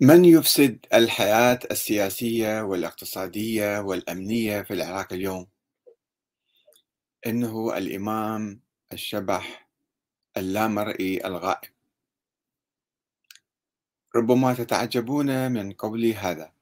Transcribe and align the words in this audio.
من 0.00 0.24
يفسد 0.24 0.86
الحياة 0.94 1.58
السياسية 1.70 2.62
والاقتصادية 2.62 3.80
والأمنية 3.80 4.62
في 4.62 4.74
العراق 4.74 5.12
اليوم؟ 5.12 5.46
إنه 7.26 7.78
الإمام 7.78 8.60
الشبح 8.92 9.68
اللامرئي 10.36 11.26
الغائب 11.26 11.70
ربما 14.16 14.54
تتعجبون 14.54 15.52
من 15.52 15.72
قولي 15.72 16.14
هذا 16.14 16.52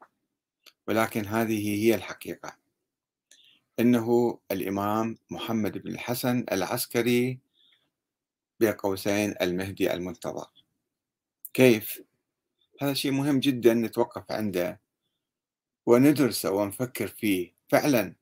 ولكن 0.89 1.27
هذه 1.27 1.85
هي 1.85 1.95
الحقيقة 1.95 2.57
إنه 3.81 4.39
الإمام 4.51 5.19
محمد 5.31 5.79
بن 5.79 5.91
الحسن 5.91 6.45
العسكري 6.53 7.39
بقوسين 8.61 9.35
المهدي 9.43 9.95
المنتظر 9.95 10.49
كيف؟ 11.55 12.03
هذا 12.81 12.95
شيء 12.95 13.13
مهم 13.13 13.41
جدا 13.41 13.75
نتوقف 13.75 14.33
عنده 14.33 14.81
وندرسه 15.87 16.51
ونفكر 16.51 17.09
فيه. 17.09 17.55
فعلا 17.69 18.15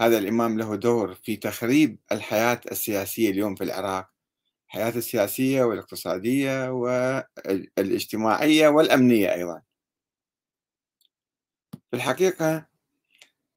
هذا 0.00 0.18
الإمام 0.18 0.58
له 0.58 0.76
دور 0.76 1.14
في 1.14 1.36
تخريب 1.36 1.98
الحياة 2.12 2.60
السياسية 2.72 3.30
اليوم 3.30 3.54
في 3.54 3.64
العراق. 3.64 4.10
الحياة 4.66 4.88
السياسية 4.90 5.62
والاقتصادية 5.62 6.70
والاجتماعية 6.70 8.68
والأمنية 8.68 9.34
أيضا. 9.34 9.62
في 11.90 11.96
الحقيقة 11.96 12.66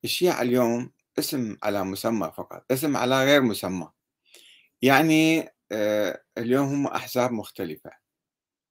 الشيعة 0.03 0.41
اليوم 0.41 0.91
اسم 1.19 1.57
على 1.63 1.83
مسمى 1.83 2.31
فقط 2.37 2.65
اسم 2.71 2.97
على 2.97 3.25
غير 3.25 3.41
مسمى. 3.41 3.89
يعني 4.81 5.49
آه، 5.71 6.23
اليوم 6.37 6.67
هم 6.67 6.87
أحزاب 6.87 7.31
مختلفة 7.31 7.91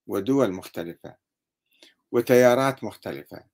ودول 0.07 0.53
مختلفة. 0.53 1.17
وتيارات 2.13 2.85
مختلفة. 2.85 3.45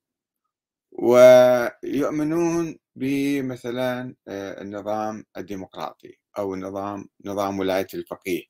ويؤمنون 0.91 2.79
بمثلا 2.95 4.15
آه، 4.27 4.61
النظام 4.61 5.25
الديمقراطي 5.37 6.19
أو 6.37 6.53
النظام 6.53 7.09
نظام 7.25 7.59
ولاية 7.59 7.87
الفقيه 7.93 8.43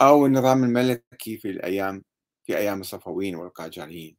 أو 0.00 0.26
النظام 0.26 0.64
الملكي 0.64 1.36
في 1.38 1.50
الأيام 1.50 2.04
في 2.44 2.56
أيام 2.58 2.80
الصفويين 2.80 3.36
والقاجاريين. 3.36 4.16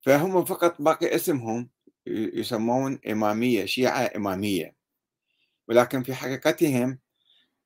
فهم 0.00 0.44
فقط 0.44 0.82
باقي 0.82 1.14
اسمهم 1.14 1.70
يسمون 2.06 3.00
إمامية 3.10 3.64
شيعة 3.64 4.10
إمامية. 4.16 4.76
ولكن 5.68 6.02
في 6.02 6.14
حقيقتهم 6.14 6.98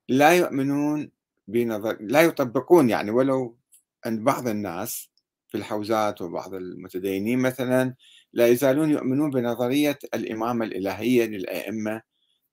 لا 0.08 0.30
يؤمنون 0.36 1.10
بنظر 1.48 1.96
لا 2.00 2.22
يطبقون 2.22 2.90
يعني 2.90 3.10
ولو 3.10 3.58
عند 4.04 4.20
بعض 4.20 4.48
الناس 4.48 5.10
في 5.48 5.56
الحوزات 5.56 6.22
وبعض 6.22 6.54
المتدينين 6.54 7.38
مثلا 7.38 7.94
لا 8.32 8.46
يزالون 8.46 8.90
يؤمنون 8.90 9.30
بنظرية 9.30 9.98
الإمامة 10.14 10.64
الإلهية 10.64 11.26
للأئمة 11.26 12.02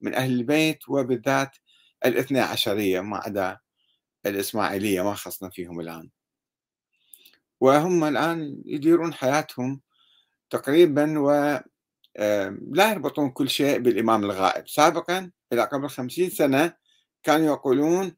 من 0.02 0.13
أهل 0.13 0.31
البيت 0.31 0.89
وبالذات 0.89 1.58
الاثنى 2.05 2.39
عشرية 2.39 3.02
ما 3.02 3.17
عدا 3.17 3.58
الإسماعيلية 4.25 5.02
ما 5.02 5.13
خصنا 5.13 5.50
فيهم 5.50 5.80
الآن. 5.80 6.09
وهم 7.61 8.03
الآن 8.03 8.61
يديرون 8.66 9.13
حياتهم 9.13 9.81
تقريبا 10.50 11.19
و 11.19 11.59
لا 12.72 12.91
يربطون 12.91 13.30
كل 13.30 13.50
شيء 13.50 13.80
بالإمام 13.80 14.23
الغائب. 14.23 14.67
سابقا 14.67 15.31
إلى 15.53 15.61
قبل 15.61 15.89
خمسين 15.89 16.30
سنة 16.30 16.73
كانوا 17.23 17.45
يقولون 17.45 18.16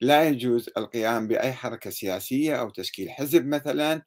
لا 0.00 0.28
يجوز 0.28 0.70
القيام 0.76 1.28
بأي 1.28 1.52
حركة 1.52 1.90
سياسية 1.90 2.60
أو 2.60 2.70
تشكيل 2.70 3.10
حزب 3.10 3.46
مثلا 3.46 4.02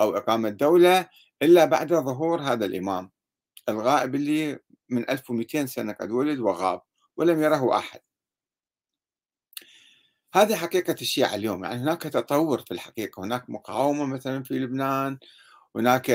أو 0.00 0.16
إقامة 0.16 0.48
دولة 0.48 1.08
إلا 1.42 1.64
بعد 1.64 1.88
ظهور 1.94 2.40
هذا 2.42 2.64
الإمام. 2.66 3.10
الغائب 3.68 4.14
اللي 4.14 4.58
من 4.88 5.10
1200 5.10 5.66
سنة 5.66 5.92
قد 5.92 6.10
ولد 6.10 6.38
وغاب 6.38 6.80
ولم 7.16 7.42
يره 7.42 7.78
أحد. 7.78 8.00
هذه 10.34 10.56
حقيقة 10.56 10.96
الشيعة 11.00 11.34
اليوم. 11.34 11.64
يعني 11.64 11.76
هناك 11.82 12.02
تطور 12.02 12.58
في 12.58 12.70
الحقيقة. 12.74 13.24
هناك 13.24 13.50
مقاومة 13.50 14.06
مثلا 14.06 14.42
في 14.42 14.54
لبنان. 14.58 15.18
هناك 15.76 16.10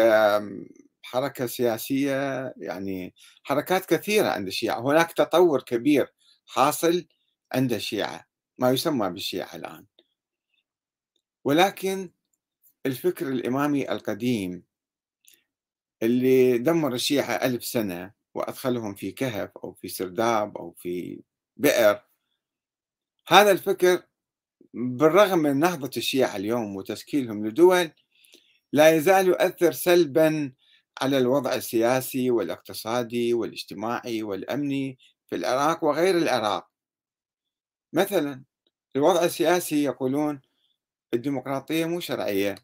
حركة 1.01 1.45
سياسية. 1.47 2.53
يعني 2.57 3.13
حركات 3.43 3.85
كثيرة 3.85 4.29
عند 4.29 4.47
الشيعة. 4.47 4.79
هناك 4.81 5.11
تطور 5.11 5.61
كبير 5.61 6.13
حاصل 6.47 7.05
عند 7.53 7.73
الشيعة. 7.73 8.30
ما 8.57 8.71
يسمى 8.71 9.09
بالشيعة 9.09 9.55
الآن. 9.55 9.85
ولكن 11.43 12.11
الفكر 12.85 13.27
الإمامي 13.27 13.91
القديم 13.91 14.63
اللي 16.03 16.57
دمر 16.57 16.93
الشيعة 16.93 17.33
ألف 17.33 17.65
سنة 17.65 18.11
وأدخلهم 18.33 18.95
في 18.95 19.11
كهف 19.11 19.49
أو 19.63 19.73
في 19.73 19.87
سرداب 19.87 20.57
أو 20.57 20.71
في 20.71 21.21
بئر 21.57 22.01
هذا 23.27 23.51
الفكر 23.51 24.03
بالرغم 24.73 25.39
من 25.39 25.59
نهضة 25.59 25.91
الشيعة 25.97 26.35
اليوم 26.35 26.75
وتشكيلهم 26.75 27.47
لدول 27.47 27.91
لا 28.73 28.95
يزال 28.95 29.27
يؤثر 29.27 29.71
سلبا 29.71 30.53
على 31.01 31.17
الوضع 31.17 31.55
السياسي 31.55 32.31
والاقتصادي 32.31 33.33
والاجتماعي 33.33 34.23
والأمني 34.23 34.97
في 35.27 35.35
العراق 35.35 35.83
وغير 35.83 36.17
العراق. 36.17 36.70
مثلا 37.93 38.43
الوضع 38.95 39.23
السياسي 39.23 39.83
يقولون 39.83 40.41
الديمقراطية 41.13 41.85
مو 41.85 41.99
شرعية. 41.99 42.55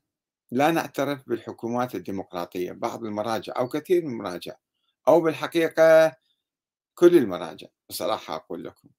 لا 0.52 0.72
نعترف 0.72 1.30
بالحكومات 1.30 1.96
الديمقراطية 1.96 2.72
بعض 2.72 3.06
المراجع 3.06 3.54
أو 3.58 3.68
كثير 3.68 4.06
من 4.06 4.12
المراجع 4.12 4.56
أو 5.08 5.22
بالحقيقة 5.22 6.16
كل 6.96 7.18
المراجع 7.18 7.68
بصراحة 7.90 8.36
أقول 8.36 8.64
لكم. 8.64 8.90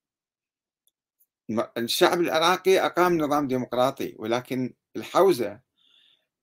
الشعب 1.76 2.20
العراقي 2.20 2.78
أقام 2.78 3.18
نظام 3.18 3.48
ديمقراطي 3.48 4.14
ولكن 4.18 4.74
الحوزة 4.96 5.60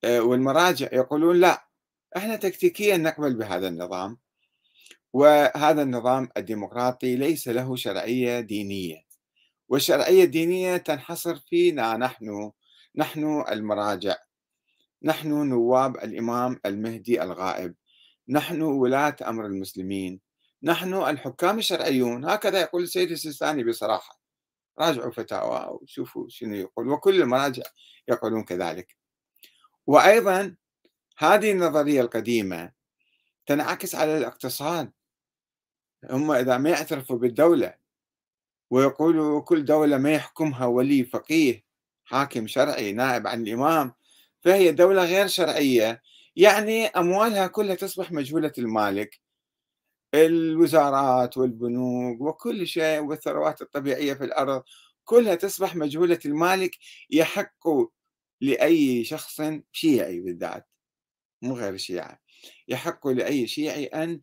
آه، 0.04 0.22
والمراجع 0.22 0.88
يقولون 0.94 1.40
لا 1.40 1.68
إحنا 2.18 2.36
تكتيكيا 2.36 2.98
نقبل 2.98 3.36
بهذا 3.36 3.68
النظام 3.68 4.18
وهذا 5.14 5.82
النظام 5.82 6.30
الديمقراطي 6.38 7.16
ليس 7.16 7.48
له 7.48 7.76
شرعية 7.76 8.40
دينية. 8.40 9.05
والشرعية 9.70 10.24
الدينية 10.24 10.78
تنحصر 10.78 11.36
فينا 11.36 11.98
نحن 11.98 12.52
نحن 12.96 13.44
المراجع. 13.50 14.16
نحن 15.04 15.50
نواب 15.50 15.96
الإمام 15.98 16.60
المهدي 16.66 17.24
الغائب. 17.24 17.76
نحن 18.30 18.62
ولاة 18.62 19.16
أمر 19.28 19.46
المسلمين. 19.46 20.22
نحن 20.64 20.94
الحكام 20.94 21.58
الشرعيون. 21.58 22.26
هكذا 22.26 22.62
يقول 22.62 22.84
السيد 22.84 23.12
السيستاني 23.12 23.64
بصراحة. 23.64 24.20
راجعوا 24.80 25.12
فتاوى 25.12 25.78
وشوفوا 25.82 26.26
شنو 26.30 26.56
يقول. 26.56 26.90
وكل 26.90 27.22
المراجع 27.22 27.64
يقولون 28.08 28.44
كذلك. 28.44 28.98
وأيضا 29.88 30.56
هذه 31.18 31.52
النظرية 31.52 32.02
القديمة 32.02 32.72
تنعكس 33.46 33.96
على 33.96 34.18
الاقتصاد. 34.18 34.92
هم 36.12 36.32
إذا 36.32 36.58
ما 36.58 36.70
يعترفوا 36.70 37.18
بالدولة 37.18 37.85
ويقولوا 38.70 39.42
كل 39.42 39.66
دولة 39.66 39.98
ما 39.98 40.14
يحكمها 40.14 40.66
ولي 40.66 41.04
فقيه 41.06 41.64
حاكم 42.06 42.48
شرعي 42.48 42.92
نائب 42.92 43.28
عن 43.28 43.42
الإمام 43.48 43.94
فهي 44.42 44.72
دولة 44.72 45.06
غير 45.06 45.28
شرعية. 45.28 46.02
يعني 46.36 46.88
أموالها 46.88 47.48
كلها 47.48 47.76
تصبح 47.76 48.12
مجهولة 48.12 48.52
المالك. 48.58 49.22
الوزارات 50.14 51.38
والبنوك 51.38 52.22
وكل 52.22 52.68
شيء 52.68 53.00
والثروات 53.00 53.62
الطبيعية 53.62 54.14
في 54.14 54.24
الأرض 54.24 54.64
كلها 55.06 55.36
تصبح 55.36 55.76
مجهولة 55.76 56.20
المالك 56.26 56.78
يحق 57.10 57.68
لأي 58.42 59.04
شخص 59.04 59.42
شيعي 59.72 60.20
بالذات 60.20 60.68
مو 61.42 61.56
غير 61.56 61.74
الشيعة 61.74 62.20
يحق 62.68 63.08
لأي 63.08 63.48
شيعي 63.48 63.86
أن 63.86 64.20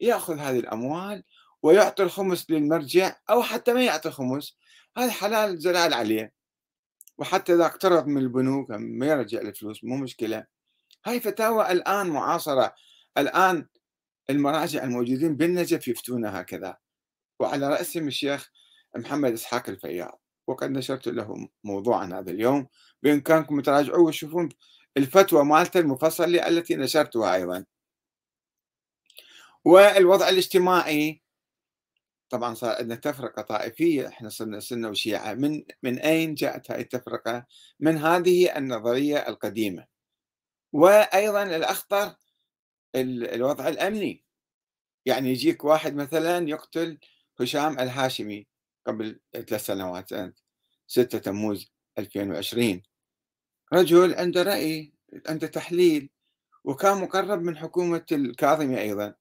يأخذ 0.00 0.38
هذه 0.38 0.58
الأموال 0.58 1.24
ويعطي 1.64 2.02
الخمس 2.02 2.50
للمرجع 2.50 3.16
أو 3.30 3.42
حتى 3.42 3.72
ما 3.72 3.84
يعطي 3.84 4.10
خمس. 4.10 4.56
هذا 4.96 5.10
حلال 5.10 5.58
زلال 5.58 5.94
عليه. 5.94 6.32
وحتى 7.18 7.54
إذا 7.54 7.66
اقترض 7.66 8.06
من 8.06 8.18
البنوك 8.18 8.70
ما 8.70 9.06
يرجع 9.06 9.40
الفلوس 9.40 9.84
مو 9.84 9.96
مشكلة. 9.96 10.46
هاي 11.06 11.20
فتاوى 11.20 11.72
الآن 11.72 12.06
معاصرة. 12.06 12.74
الآن 13.18 13.66
المراجع 14.30 14.84
الموجودين 14.84 15.36
بالنجف 15.36 15.88
يفتون 15.88 16.26
هكذا. 16.26 16.76
وعلى 17.40 17.68
رأسهم 17.68 18.08
الشيخ 18.08 18.50
محمد 18.96 19.32
إسحاق 19.32 19.68
الفياض. 19.68 20.20
وقد 20.46 20.70
نشرت 20.70 21.08
له 21.08 21.48
موضوعا 21.64 22.06
هذا 22.06 22.30
اليوم. 22.30 22.66
بإمكانكم 23.02 23.60
تراجعوه 23.60 24.00
وتشوفون 24.00 24.48
الفتوى 24.96 25.44
مالته 25.44 25.80
المفصلة 25.80 26.48
التي 26.48 26.76
نشرتها 26.76 27.34
أيضا. 27.34 27.64
والوضع 29.64 30.28
الاجتماعي 30.28 31.23
طبعا 32.30 32.54
صار 32.54 32.76
عندنا 32.76 32.94
تفرقة 32.94 33.42
طائفية 33.42 34.08
إحنا 34.08 34.28
صرنا 34.28 34.60
سنه 34.60 34.88
وشيعة. 34.88 35.34
من 35.34 35.64
من 35.82 35.98
أين 35.98 36.34
جاءت 36.34 36.70
هذه 36.70 36.80
التفرقة؟ 36.80 37.46
من 37.80 37.96
هذه 37.96 38.58
النظرية 38.58 39.28
القديمة. 39.28 39.86
وأيضا 40.72 41.42
الأخطر 41.42 42.14
الوضع 42.96 43.68
الأمني. 43.68 44.24
يعني 45.06 45.30
يجيك 45.30 45.64
واحد 45.64 45.94
مثلا 45.94 46.48
يقتل 46.48 46.98
هشام 47.40 47.78
الهاشمي 47.80 48.46
قبل 48.86 49.20
ثلاث 49.32 49.66
سنوات 49.66 50.10
سنة 50.10 50.32
6 50.86 51.18
تموز 51.18 51.72
2020 51.98 52.82
رجل 53.72 54.14
عنده 54.14 54.42
رأي 54.42 54.92
عنده 55.28 55.46
تحليل 55.46 56.10
وكان 56.64 56.96
مقرب 57.02 57.42
من 57.42 57.56
حكومة 57.56 58.06
الكاظمي 58.12 58.80
أيضا. 58.80 59.14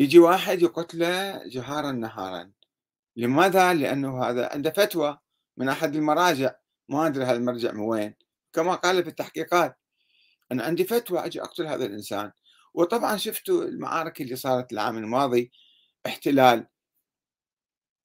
يجي 0.00 0.18
واحد 0.18 0.62
يقتله 0.62 1.44
جهارا 1.46 1.92
نهارا. 1.92 2.52
لماذا؟ 3.16 3.74
لأنه 3.74 4.24
هذا 4.24 4.52
عنده 4.52 4.70
فتوى 4.70 5.18
من 5.56 5.68
أحد 5.68 5.96
المراجع. 5.96 6.54
ما 6.88 7.06
أدري 7.06 7.24
هذا 7.24 7.36
المرجع 7.36 7.72
من 7.72 7.80
وين. 7.80 8.14
كما 8.52 8.74
قال 8.74 9.02
في 9.04 9.10
التحقيقات 9.10 9.78
أنا 10.52 10.64
عندي 10.64 10.84
فتوى 10.84 11.24
أجي 11.24 11.42
أقتل 11.42 11.66
هذا 11.66 11.86
الإنسان. 11.86 12.32
وطبعا 12.74 13.16
شفتوا 13.16 13.64
المعارك 13.64 14.20
اللي 14.20 14.36
صارت 14.36 14.72
العام 14.72 14.98
الماضي. 14.98 15.52
احتلال 16.06 16.66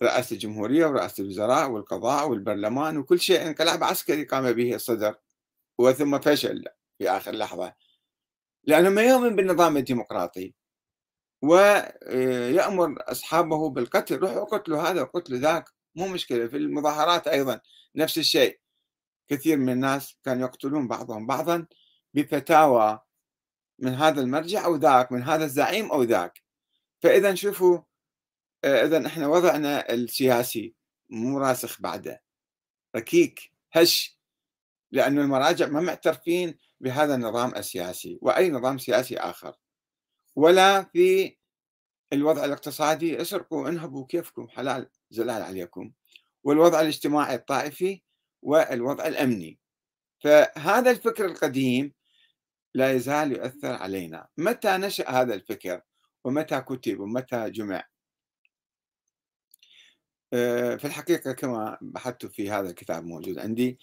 رئاسة 0.04 0.34
الجمهورية 0.34 0.86
ورئاسة 0.86 1.24
الوزراء 1.24 1.70
والقضاء 1.70 2.30
والبرلمان 2.30 2.98
وكل 2.98 3.20
شيء 3.20 3.48
انقلاب 3.48 3.84
عسكري 3.84 4.24
قام 4.24 4.52
به 4.52 4.76
الصدر. 4.76 5.16
وثم 5.78 6.20
فشل 6.20 6.64
في 6.98 7.10
آخر 7.10 7.32
لحظة. 7.32 7.74
لأنه 8.64 8.90
ما 8.90 9.04
يؤمن 9.04 9.36
بالنظام 9.36 9.78
الديمقراطي. 9.78 10.65
ويأمر 11.46 12.96
أصحابه 13.00 13.70
بالقتل 13.70 14.16
روحوا 14.18 14.44
قتلوا 14.44 14.82
هذا 14.82 15.02
وقتلوا 15.02 15.40
ذاك. 15.40 15.70
مو 15.96 16.08
مشكلة 16.08 16.48
في 16.48 16.58
المظاهرات 16.58 17.28
أيضا 17.28 17.60
نفس 17.96 18.18
الشيء. 18.18 18.60
كثير 19.28 19.58
من 19.58 19.70
الناس 19.70 20.18
كانوا 20.24 20.48
يقتلون 20.48 20.88
بعضهم 20.88 21.28
بعضا 21.28 21.68
بفتاوى 22.14 23.00
من 23.80 23.94
هذا 23.94 24.22
المرجع 24.22 24.66
أو 24.66 24.76
ذاك 24.76 25.12
من 25.12 25.24
هذا 25.24 25.46
الزعيم 25.46 25.92
أو 25.92 26.04
ذاك. 26.04 26.44
فإذا 27.02 27.36
شوفوا 27.36 27.80
إذا 28.66 29.08
إحنا 29.08 29.28
وضعنا 29.28 29.94
السياسي 29.94 30.76
مو 31.10 31.40
راسخ 31.40 31.82
بعده. 31.82 32.22
ركيك 32.96 33.52
هش 33.72 34.20
لأن 34.92 35.20
المراجع 35.20 35.68
ما 35.68 35.82
معترفين 35.82 36.58
بهذا 36.80 37.16
النظام 37.16 37.56
السياسي 37.56 38.20
وأي 38.22 38.50
نظام 38.50 38.78
سياسي 38.78 39.18
آخر. 39.18 39.56
ولا 40.36 40.84
في 40.84 41.38
الوضع 42.14 42.46
الاقتصادي 42.46 43.22
اسرقوا 43.22 43.70
انهبوا 43.70 44.06
كيفكم 44.06 44.48
حلال 44.48 44.90
زلال 45.10 45.42
عليكم. 45.42 45.92
والوضع 46.44 46.82
الاجتماعي 46.82 47.36
الطائفي 47.36 48.02
والوضع 48.42 49.08
الأمني. 49.08 49.60
فهذا 50.24 50.92
الفكر 50.92 51.26
القديم 51.26 51.94
لا 52.74 52.92
يزال 52.92 53.32
يؤثر 53.32 53.74
علينا. 53.74 54.28
متى 54.38 54.78
نشأ 54.78 55.10
هذا 55.10 55.34
الفكر؟ 55.34 55.82
ومتى 56.24 56.62
كتب؟ 56.62 57.00
ومتى 57.00 57.50
جمع؟ 57.50 57.84
آه، 60.34 60.76
في 60.76 60.86
الحقيقة 60.86 61.32
كما 61.32 61.78
بحثت 61.82 62.26
في 62.26 62.52
هذا 62.52 62.70
الكتاب 62.70 63.06
موجود 63.06 63.40
عندي 63.40 63.80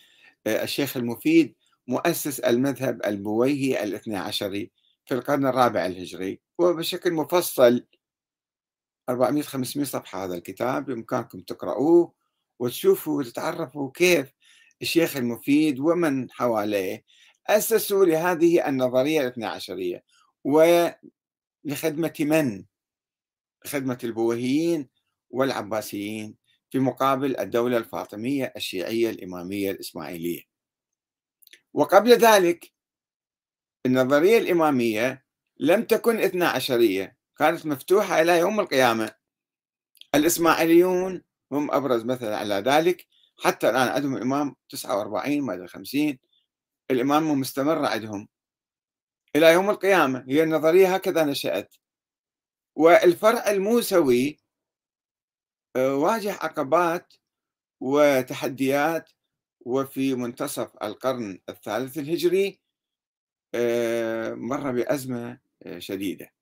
آه، 0.47 0.63
الشيخ 0.63 0.97
المفيد 0.97 1.55
مؤسس 1.87 2.41
المذهب 2.41 3.07
البويهي 3.07 3.85
الاثني 3.85 4.17
عشري. 4.17 4.71
في 5.05 5.15
القرن 5.15 5.47
الرابع 5.47 5.87
الهجري 5.87 6.41
وبشكل 6.59 7.13
مفصل 7.13 7.87
400 9.09 9.43
500 9.43 9.87
صفحة 9.87 10.25
هذا 10.25 10.35
الكتاب 10.35 10.85
بإمكانكم 10.85 11.41
تقرأوه 11.41 12.13
وتشوفوا 12.59 13.19
وتتعرفوا 13.19 13.91
كيف 13.95 14.33
الشيخ 14.83 15.17
المفيد 15.17 15.81
ومن 15.81 16.31
حواليه 16.31 17.05
أسسوا 17.47 18.05
لهذه 18.05 18.69
النظرية 18.69 19.21
الاثنى 19.21 19.47
عشرية 19.47 20.05
ولخدمة 20.45 22.15
من؟ 22.21 22.65
خدمة 23.67 23.99
البويهيين 24.05 24.89
والعباسيين 25.31 26.37
في 26.71 26.79
مقابل 26.79 27.41
الدولة 27.41 27.77
الفاطمية 27.77 28.53
الشيعية 28.57 29.11
الإمامية 29.11 29.71
الإسماعيلية 29.71 30.43
وقبل 31.75 32.11
ذلك 32.11 32.73
النظرية 33.87 34.39
الإمامية 34.39 35.25
لم 35.61 35.83
تكن 35.83 36.19
اثنا 36.19 36.49
عشرية 36.49 37.17
كانت 37.39 37.67
مفتوحة 37.67 38.21
إلى 38.21 38.39
يوم 38.39 38.61
القيامة. 38.61 39.15
الإسماعيليون 40.15 41.23
هم 41.53 41.71
أبرز 41.71 42.05
مثل 42.05 42.27
على 42.27 42.55
ذلك. 42.55 43.07
حتى 43.39 43.71
الآن 43.71 43.89
عندهم 43.89 44.17
الإمام 44.17 44.57
49 44.69 45.41
ما 45.43 45.55
أدري 45.55 45.69
50 45.69 46.19
الإمامة 46.91 47.35
مستمرة 47.35 47.87
عندهم. 47.87 48.29
إلى 49.37 49.53
يوم 49.53 49.71
القيامة 49.71 50.25
هي 50.29 50.43
النظرية 50.43 50.95
هكذا 50.95 51.25
نشأت. 51.25 51.75
والفرع 52.77 53.51
الموسوي 53.51 54.39
آه، 55.77 55.95
واجه 55.95 56.33
عقبات 56.33 57.15
وتحديات 57.81 59.11
وفي 59.61 60.15
منتصف 60.15 60.71
القرن 60.83 61.41
الثالث 61.49 61.99
الهجري 61.99 62.62
مر 64.35 64.73
بأزمة 64.73 65.39
آه، 65.63 65.79
شديدة. 65.79 66.33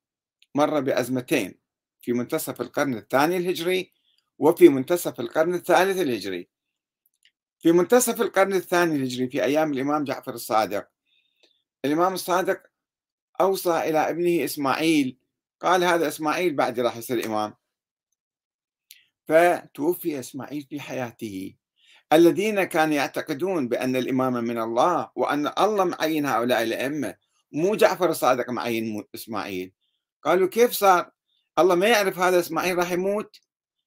مر 0.54 0.80
بأزمتين 0.80 1.60
في 2.00 2.12
منتصف 2.12 2.60
القرن 2.60 2.94
الثاني 2.94 3.36
الهجري 3.36 3.92
وفي 4.38 4.68
منتصف 4.68 5.20
القرن 5.20 5.54
الثالث 5.54 5.98
الهجري. 6.00 6.48
في 7.58 7.72
منتصف 7.72 8.20
القرن 8.20 8.54
الثاني 8.54 8.96
الهجري 8.96 9.28
في 9.28 9.44
أيام 9.44 9.72
الإمام 9.72 10.04
جعفر 10.04 10.34
الصادق. 10.34 10.88
الإمام 11.84 12.14
الصادق 12.14 12.62
أوصى 13.40 13.78
إلى 13.78 13.98
ابنه 14.10 14.44
إسماعيل 14.44 15.18
قال 15.60 15.84
هذا 15.84 16.08
إسماعيل 16.08 16.56
بعد 16.56 16.80
راح 16.80 16.96
يصير 16.96 17.26
إمام. 17.26 17.54
فتوفي 19.28 20.20
إسماعيل 20.20 20.66
في 20.70 20.80
حياته. 20.80 21.54
الذين 22.12 22.64
كانوا 22.64 22.94
يعتقدون 22.94 23.68
بأن 23.68 23.96
الإمامة 23.96 24.40
من 24.40 24.58
الله 24.58 25.10
وأن 25.16 25.52
الله 25.58 25.84
معين 25.84 26.26
هؤلاء 26.26 26.62
الأئمة 26.62 27.14
مو 27.52 27.74
جعفر 27.74 28.10
الصادق 28.10 28.50
معين 28.50 29.04
إسماعيل. 29.14 29.72
قالوا 30.22 30.48
كيف 30.48 30.72
صار؟ 30.72 31.10
الله 31.58 31.74
ما 31.74 31.88
يعرف 31.88 32.18
هذا 32.18 32.40
إسماعيل 32.40 32.78
راح 32.78 32.92
يموت؟ 32.92 33.40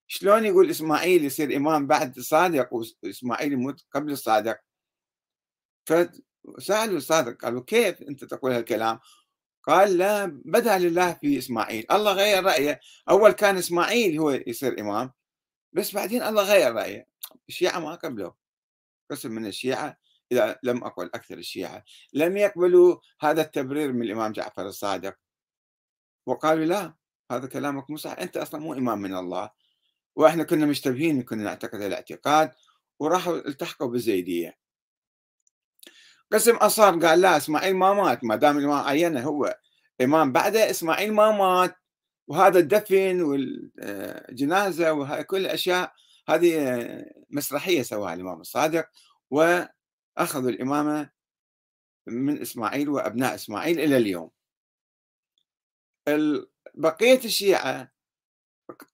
شلون 0.07 0.45
يقول 0.45 0.69
إسماعيل 0.69 1.25
يصير 1.25 1.55
إمام 1.55 1.87
بعد 1.87 2.17
الصادق 2.17 2.69
وإسماعيل 2.73 3.53
يموت 3.53 3.85
قبل 3.91 4.11
الصادق؟ 4.11 4.59
فسألوا 5.85 6.97
الصادق 6.97 7.41
قالوا 7.41 7.63
كيف 7.63 8.01
أنت 8.01 8.25
تقول 8.25 8.51
هالكلام؟ 8.51 8.99
قال 9.63 9.97
لا 9.97 10.25
بدا 10.45 10.77
لله 10.77 11.13
في 11.13 11.37
إسماعيل. 11.37 11.85
الله 11.91 12.13
غير 12.13 12.43
رأيه. 12.43 12.79
أول 13.09 13.31
كان 13.31 13.57
إسماعيل 13.57 14.19
هو 14.19 14.31
يصير 14.47 14.79
إمام 14.79 15.11
بس 15.73 15.95
بعدين 15.95 16.23
الله 16.23 16.43
غير 16.43 16.73
رأيه. 16.73 17.12
الشيعة 17.49 17.79
ما 17.79 17.95
قبلوا 17.95 18.31
قسم 19.11 19.31
من 19.31 19.45
الشيعة 19.45 19.97
إذا 20.31 20.59
لم 20.63 20.83
أقل 20.83 21.05
أكثر 21.05 21.37
الشيعة 21.37 21.83
لم 22.13 22.37
يقبلوا 22.37 22.97
هذا 23.21 23.41
التبرير 23.41 23.93
من 23.93 24.01
الإمام 24.01 24.31
جعفر 24.31 24.67
الصادق. 24.67 25.15
وقالوا 26.25 26.65
لا 26.65 26.93
هذا 27.31 27.47
كلامك 27.47 27.89
مو 27.89 27.97
صح 27.97 28.11
أنت 28.11 28.37
أصلا 28.37 28.61
مو 28.61 28.73
إمام 28.73 28.99
من 29.01 29.15
الله. 29.15 29.49
وإحنا 30.15 30.43
كنا 30.43 30.65
مشتبهين 30.65 31.23
كنا 31.23 31.43
نعتقد 31.43 31.81
الاعتقاد 31.81 32.51
وراحوا 32.99 33.47
التحقوا 33.47 33.87
بالزيدية. 33.87 34.57
قسم 36.31 36.55
أصار 36.55 36.99
قال 36.99 37.21
لا 37.21 37.37
إسماعيل 37.37 37.75
ما 37.75 37.93
مات 37.93 38.23
ما 38.23 38.35
دام 38.35 38.57
الإمام 38.57 38.85
عينه 38.85 39.21
هو 39.21 39.59
إمام 40.01 40.31
بعده 40.31 40.69
إسماعيل 40.69 41.13
ما 41.13 41.31
مات. 41.31 41.75
وهذا 42.27 42.59
الدفن 42.59 43.21
والجنازة 43.21 44.93
وكل 44.93 45.37
الأشياء 45.37 45.93
هذه 46.29 47.05
مسرحية 47.29 47.81
سواها 47.81 48.13
الإمام 48.13 48.41
الصادق 48.41 48.89
وأخذوا 49.29 50.49
الإمامة 50.49 51.09
من 52.07 52.41
إسماعيل 52.41 52.89
وأبناء 52.89 53.35
إسماعيل 53.35 53.79
إلى 53.79 53.97
اليوم. 53.97 54.31
بقية 56.75 57.25
الشيعة 57.25 57.91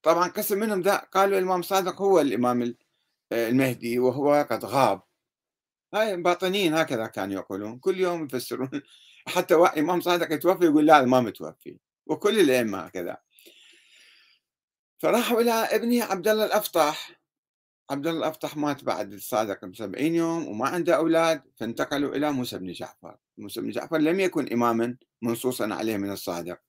طبعا 0.04 0.28
قسم 0.28 0.60
منهم 0.60 0.84
قالوا 0.84 1.38
الإمام 1.38 1.62
صادق 1.62 2.02
هو 2.02 2.20
الإمام 2.22 2.76
المهدي 3.32 4.00
وهو 4.00 4.48
قد 4.52 4.66
غاب. 4.66 5.02
هاي 5.94 6.18
باطنيين 6.18 6.74
هكذا 6.74 7.08
كانوا 7.08 7.36
يقولون 7.36 7.80
كل 7.80 8.00
يوم 8.00 8.26
يفسرون. 8.26 8.70
حتى 9.28 9.56
إمام 9.56 10.02
صادق 10.02 10.32
يتوفي 10.34 10.66
يقول 10.66 10.86
لا 10.86 11.06
ما 11.06 11.22
متوفي 11.22 11.80
وكل 12.08 12.40
الأئمة 12.40 12.80
هكذا. 12.80 13.18
فراحوا 15.00 15.42
إلى 15.42 15.52
ابنه 15.52 16.04
عبد 16.04 16.28
الله 16.28 16.46
الأفطح 16.46 17.19
عبد 17.90 18.08
الله 18.08 18.20
الأفطح 18.20 18.58
مات 18.58 18.84
بعد 18.84 19.14
الصادق 19.14 19.66
ب 19.66 19.76
70 19.76 20.16
يوم 20.16 20.48
وما 20.48 20.68
عنده 20.68 20.96
أولاد 20.96 21.42
فانتقلوا 21.56 22.16
إلى 22.16 22.32
موسى 22.32 22.58
بن 22.58 22.72
جعفر. 22.72 23.18
موسى 23.38 23.62
بن 23.62 23.70
جعفر 23.70 23.98
لم 23.98 24.20
يكن 24.20 24.54
إماما 24.54 24.98
منصوصا 25.22 25.74
عليه 25.74 25.98
من 25.98 26.12
الصادق. 26.12 26.60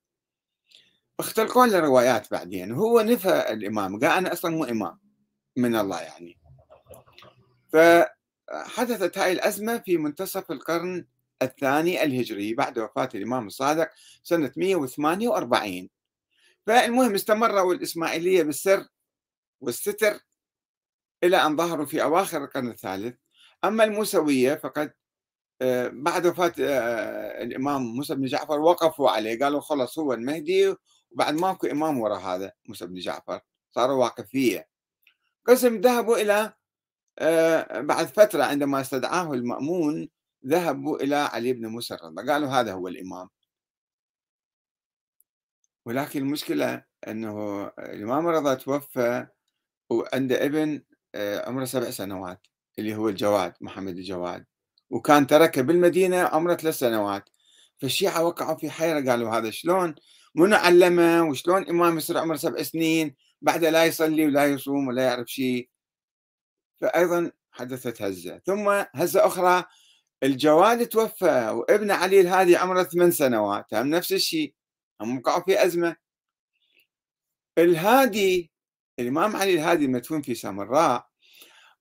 اختلقوا 1.21 1.67
له 1.67 1.79
روايات 1.79 2.31
بعدين. 2.31 2.73
هو 2.73 3.01
نفى 3.01 3.53
الإمام 3.53 4.01
قال 4.01 4.11
أنا 4.11 4.33
أصلا 4.33 4.51
مو 4.51 4.65
إمام. 4.65 4.99
من 5.57 5.77
الله 5.77 6.01
يعني. 6.01 6.39
فحدثت 7.73 9.19
هاي 9.19 9.33
الأزمة 9.33 9.79
في 9.79 9.97
منتصف 9.97 10.51
القرن 10.51 11.07
الثاني 11.43 12.05
الهجري 12.05 12.55
بعد 12.55 12.79
وفاة 12.79 13.09
الإمام 13.15 13.47
الصادق 13.47 13.91
سنة 14.23 14.53
148 14.57 15.89
فالمهم 16.67 17.15
استمروا 17.15 17.75
الإسماعيلية 17.75 18.43
بالسر 18.43 18.87
والستر 19.61 20.19
إلى 21.25 21.37
أن 21.37 21.57
ظهروا 21.57 21.87
في 21.87 22.03
أواخر 22.03 22.45
القرن 22.45 22.69
الثالث. 22.69 23.17
أما 23.65 23.85
الموسوية 23.85 24.55
فقد 24.55 24.93
آه، 25.63 25.89
بعد 25.93 26.27
وفاة 26.27 26.53
آه، 26.61 27.43
الإمام 27.43 27.83
موسى 27.83 28.15
بن 28.15 28.27
جعفر 28.27 28.61
وقفوا 28.61 29.11
عليه. 29.11 29.39
قالوا 29.39 29.61
خلص 29.61 29.99
هو 29.99 30.13
المهدي 30.13 30.75
وبعد 31.11 31.35
ماكو 31.35 31.67
إمام 31.67 32.01
وراء 32.01 32.21
هذا 32.21 32.53
موسى 32.69 32.87
بن 32.87 32.95
جعفر 32.95 33.41
صاروا 33.71 34.05
واقفية. 34.05 34.69
قسم 35.47 35.81
ذهبوا 35.81 36.17
إلى 36.17 36.53
آه، 37.19 37.81
بعد 37.81 38.07
فترة 38.07 38.45
عندما 38.45 38.81
استدعاه 38.81 39.33
المأمون 39.33 40.09
ذهبوا 40.47 40.97
إلى 41.03 41.17
علي 41.17 41.53
بن 41.53 41.67
موسى 41.67 41.95
الرضا. 41.95 42.33
قالوا 42.33 42.49
هذا 42.49 42.73
هو 42.73 42.89
الإمام. 42.89 43.29
ولكن 45.87 46.21
المشكلة 46.21 46.85
أنه 47.09 47.67
الإمام 47.79 48.29
الرضا 48.29 48.55
توفى 48.55 49.27
وعنده 49.91 50.45
ابن 50.45 50.83
عمره 51.17 51.65
سبع 51.65 51.91
سنوات 51.91 52.47
اللي 52.79 52.95
هو 52.95 53.09
الجواد 53.09 53.55
محمد 53.61 53.97
الجواد. 53.97 54.47
وكان 54.91 55.27
تركه 55.27 55.63
بالمدينة 55.63 56.17
عمره 56.17 56.55
ثلاث 56.55 56.79
سنوات. 56.79 57.29
فالشيعة 57.79 58.25
وقعوا 58.25 58.57
في 58.57 58.71
حيرة 58.71 59.11
قالوا 59.11 59.31
هذا 59.31 59.51
شلون؟ 59.51 59.95
منو 60.35 60.57
علمه؟ 60.57 61.23
وشلون 61.23 61.69
إمام 61.69 61.99
يصير 61.99 62.19
عمره 62.19 62.37
سبع 62.37 62.63
سنين؟ 62.63 63.17
بعد 63.43 63.65
لا 63.65 63.85
يصلي 63.85 64.27
ولا 64.27 64.47
يصوم 64.47 64.89
ولا 64.89 65.03
يعرف 65.03 65.29
شيء. 65.29 65.71
فأيضا 66.81 67.33
حدثت 67.53 68.03
هزة. 68.03 68.39
ثم 68.47 68.85
هزة 68.95 69.27
أخرى 69.27 69.65
الجواد 70.23 70.87
توفى 70.87 71.49
وابن 71.49 71.91
علي 71.91 72.21
الهادي 72.21 72.57
عمره 72.57 72.83
ثمان 72.83 73.11
سنوات. 73.11 73.75
هم 73.75 73.91
نفس 73.91 74.13
الشيء 74.13 74.55
هم 75.01 75.19
وقعوا 75.19 75.43
في 75.45 75.65
أزمة. 75.65 75.97
الهادي 77.59 78.53
الإمام 79.01 79.37
علي 79.37 79.55
الهادي 79.55 79.85
المدفون 79.85 80.23
في 80.23 80.35
سامراء 80.35 81.11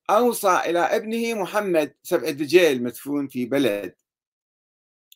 أوصى 0.09 0.57
إلى 0.65 0.79
ابنه 0.79 1.41
محمد 1.41 1.95
سبع 2.03 2.29
دجيل 2.29 2.83
مدفون 2.83 3.27
في 3.27 3.45
بلد. 3.45 3.95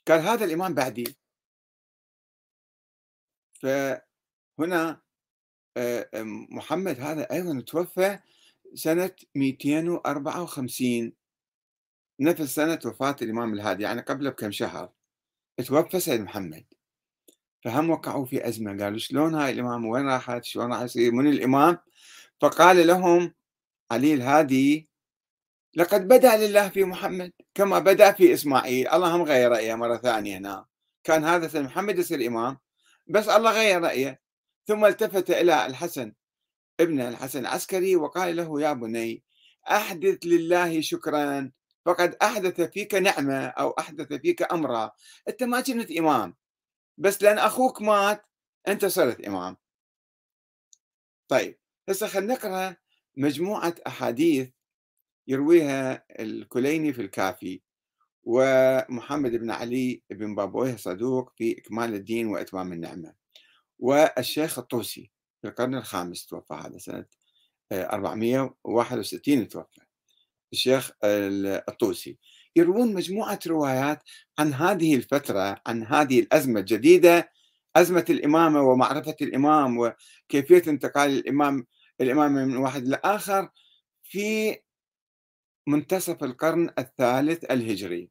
قال 0.08 0.22
هذا 0.22 0.46
الإمام 0.46 0.74
بعدي. 0.74 1.18
فهنا 3.54 5.02
آه، 5.78 6.10
محمد 6.52 7.00
هذا 7.00 7.32
أيضا 7.32 7.62
توفى 7.62 8.20
سنة 8.74 9.16
254 9.36 11.14
نفس 12.20 12.56
سنة 12.56 12.80
وفاة 12.86 13.16
الإمام 13.22 13.54
الهادي 13.54 13.84
يعني 13.84 14.02
قبل 14.02 14.32
بكم 14.32 14.52
شهر. 14.52 14.94
توفى 15.68 16.00
سيد 16.00 16.22
محمد. 16.22 16.73
فهم 17.64 17.90
وقعوا 17.90 18.26
في 18.26 18.48
أزمة 18.48 18.84
قالوا 18.84 18.98
شلون 18.98 19.36
هاي 19.36 19.52
الإمام 19.52 19.86
وين 19.86 20.06
راحت؟ 20.10 20.44
شلون 20.44 20.74
راح 20.74 20.82
يصير 20.82 21.12
من 21.12 21.28
الإمام؟ 21.28 21.78
فقال 22.42 22.88
لهم 22.88 23.34
علي 23.92 24.14
الهادي 24.14 24.90
لقد 25.76 26.08
بدا 26.08 26.38
لله 26.38 26.70
في 26.70 26.84
محمد 26.84 27.32
كما 27.54 27.80
بدا 27.80 28.12
في 28.12 28.34
إسماعيل. 28.34 28.88
الله 28.88 29.16
هم 29.16 29.22
غير 29.22 29.52
رأيه 29.52 29.76
مرة 29.76 29.98
ثانية 29.98 30.38
هنا. 30.38 30.66
كان 31.04 31.24
هذا 31.24 31.62
محمد 31.62 32.00
يصير 32.00 32.28
إمام. 32.28 32.58
بس 33.08 33.30
الله 33.30 33.52
غير 33.52 33.82
رأيه. 33.82 34.22
ثم 34.68 34.86
التفت 34.86 35.32
إلى 35.32 35.66
الحسن 35.66 36.14
ابن 36.80 37.02
الحسن 37.02 37.40
العسكري 37.40 37.96
وقال 37.96 38.36
له 38.36 38.62
يا 38.62 38.74
بني 38.74 39.24
أحدث 39.72 40.18
لله 40.26 40.82
شكرا 40.82 41.52
فقد 41.86 42.16
أحدث 42.22 42.62
فيك 42.62 42.96
نعمة 42.96 43.46
أو 43.46 43.70
أحدث 43.72 44.14
فيك 44.14 44.54
أمرا. 44.54 44.92
أنت 45.30 45.44
ما 45.44 45.62
كنت 45.62 45.92
إمام. 45.92 46.36
بس 46.98 47.24
لأن 47.24 47.38
أخوك 47.38 47.82
مات 47.82 48.26
أنت 48.68 48.86
صرت 48.86 49.22
إمام. 49.22 49.58
طيب 51.28 51.60
هسه 51.90 52.08
خلينا 52.08 52.34
نقرأ 52.34 52.76
مجموعة 53.18 53.76
أحاديث 53.88 54.50
يرويها 55.28 56.06
الكليني 56.20 56.94
في 56.94 57.02
الكافي 57.02 57.62
ومحمد 58.24 59.32
بن 59.32 59.52
علي 59.52 60.04
بن 60.10 60.36
بابويه 60.36 60.76
صدوق 60.76 61.34
في 61.38 61.58
إكمال 61.60 61.94
الدين 61.94 62.28
وإتمام 62.28 62.74
النعمة 62.74 63.14
والشيخ 63.80 64.60
الطوسي 64.60 65.12
في 65.42 65.48
القرن 65.48 65.76
الخامس 65.76 66.26
توفى 66.26 66.54
هذا 66.54 66.78
سنة 66.78 67.06
461 67.72 69.48
توفى 69.48 69.82
الشيخ 70.54 70.92
الطوسي. 71.04 72.18
يروون 72.56 72.94
مجموعة 72.94 73.40
روايات 73.48 74.04
عن 74.40 74.54
هذه 74.54 74.96
الفترة 74.96 75.62
عن 75.68 75.84
هذه 75.84 76.20
الأزمة 76.20 76.60
الجديدة 76.60 77.32
أزمة 77.76 78.06
الإمامة 78.10 78.62
ومعرفة 78.62 79.16
الإمام 79.22 79.78
وكيفية 79.78 80.64
انتقال 80.68 81.12
الإمام 81.12 81.68
الإمام 82.02 82.34
من 82.34 82.58
واحد 82.58 82.88
لآخر 82.88 83.50
في 84.04 84.58
منتصف 85.68 86.24
القرن 86.24 86.70
الثالث 86.80 87.52
الهجري. 87.52 88.10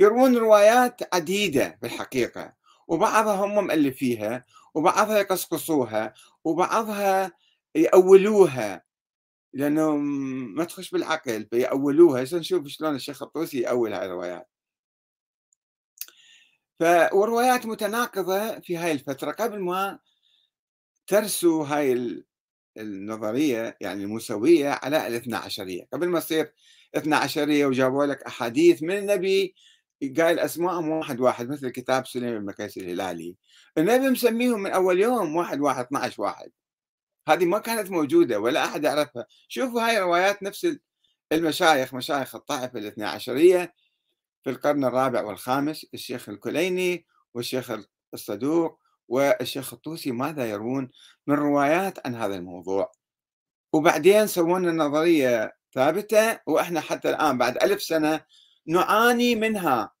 يروون 0.00 0.36
روايات 0.36 1.14
عديدة 1.14 1.78
في 1.80 1.86
الحقيقة 1.86 2.54
وبعضها 2.88 3.34
هم 3.34 3.54
مؤلفيها 3.54 4.44
وبعضها 4.74 5.18
يقصقصوها 5.18 6.14
وبعضها 6.44 7.32
يأولوها 7.74 8.82
لأنه 9.54 9.96
ما 9.96 10.64
تخش 10.64 10.90
بالعقل 10.90 11.46
فيأولوها 11.50 12.22
نشوف 12.22 12.66
شلون 12.68 12.94
الشيخ 12.94 13.22
الطوسي 13.22 13.60
يأول 13.60 13.92
هاي 13.92 14.06
الروايات. 14.06 14.48
ف 16.80 16.84
وروايات 17.12 17.66
متناقضة 17.66 18.60
في 18.60 18.76
هاي 18.76 18.92
الفترة. 18.92 19.32
قبل 19.32 19.60
ما 19.60 19.98
ترسو 21.06 21.62
هاي 21.62 22.22
النظرية 22.78 23.76
يعني 23.80 24.04
الموسويه 24.04 24.70
على 24.70 25.06
الاثنا 25.06 25.38
عشرية. 25.38 25.88
قبل 25.92 26.08
ما 26.08 26.20
تصير 26.20 26.52
اثنا 26.94 27.16
عشرية 27.16 27.66
وجابوا 27.66 28.06
لك 28.06 28.22
أحاديث 28.22 28.82
من 28.82 28.98
النبي 28.98 29.54
قايل 30.18 30.38
اسمائهم 30.38 30.88
واحد 30.88 31.20
واحد 31.20 31.48
مثل 31.48 31.68
كتاب 31.70 32.06
سليم 32.06 32.46
بن 32.46 32.54
الهلالي. 32.76 33.36
النبي 33.78 34.10
مسميهم 34.10 34.60
من 34.62 34.70
أول 34.70 35.00
يوم 35.00 35.36
واحد 35.36 35.60
واحد 35.60 35.84
12 35.84 36.22
واحد. 36.22 36.50
هذه 37.28 37.44
ما 37.44 37.58
كانت 37.58 37.90
موجودة 37.90 38.40
ولا 38.40 38.64
أحد 38.64 38.84
يعرفها. 38.84 39.26
شوفوا 39.48 39.88
هاي 39.88 39.98
روايات 39.98 40.42
نفس 40.42 40.76
المشايخ 41.32 41.94
مشايخ 41.94 42.34
الطائفة 42.34 42.78
الاثنى 42.78 43.04
عشرية 43.04 43.74
في 44.44 44.50
القرن 44.50 44.84
الرابع 44.84 45.22
والخامس 45.22 45.86
الشيخ 45.94 46.28
الكليني 46.28 47.06
والشيخ 47.34 47.72
الصدوق 48.14 48.80
والشيخ 49.08 49.72
الطوسي 49.74 50.12
ماذا 50.12 50.50
يروون؟ 50.50 50.90
من 51.26 51.34
روايات 51.34 52.06
عن 52.06 52.14
هذا 52.14 52.34
الموضوع. 52.34 52.92
وبعدين 53.72 54.26
سوونا 54.26 54.72
نظرية 54.72 55.56
ثابتة 55.74 56.38
وإحنا 56.46 56.80
حتى 56.80 57.10
الآن 57.10 57.38
بعد 57.38 57.56
ألف 57.62 57.82
سنة 57.82 58.20
نعاني 58.66 59.34
منها. 59.34 59.92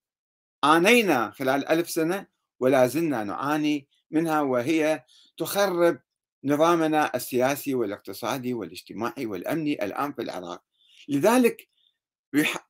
عانينا 0.64 1.30
خلال 1.30 1.68
ألف 1.68 1.90
سنة 1.90 2.26
ولا 2.60 2.86
زلنا 2.86 3.24
نعاني 3.24 3.88
منها 4.10 4.40
وهي 4.40 5.04
تخرب 5.36 6.00
نظامنا 6.44 7.16
السياسي 7.16 7.74
والاقتصادي 7.74 8.54
والاجتماعي 8.54 9.26
والأمني 9.26 9.84
الآن 9.84 10.12
في 10.12 10.22
العراق. 10.22 10.62
لذلك 11.08 11.68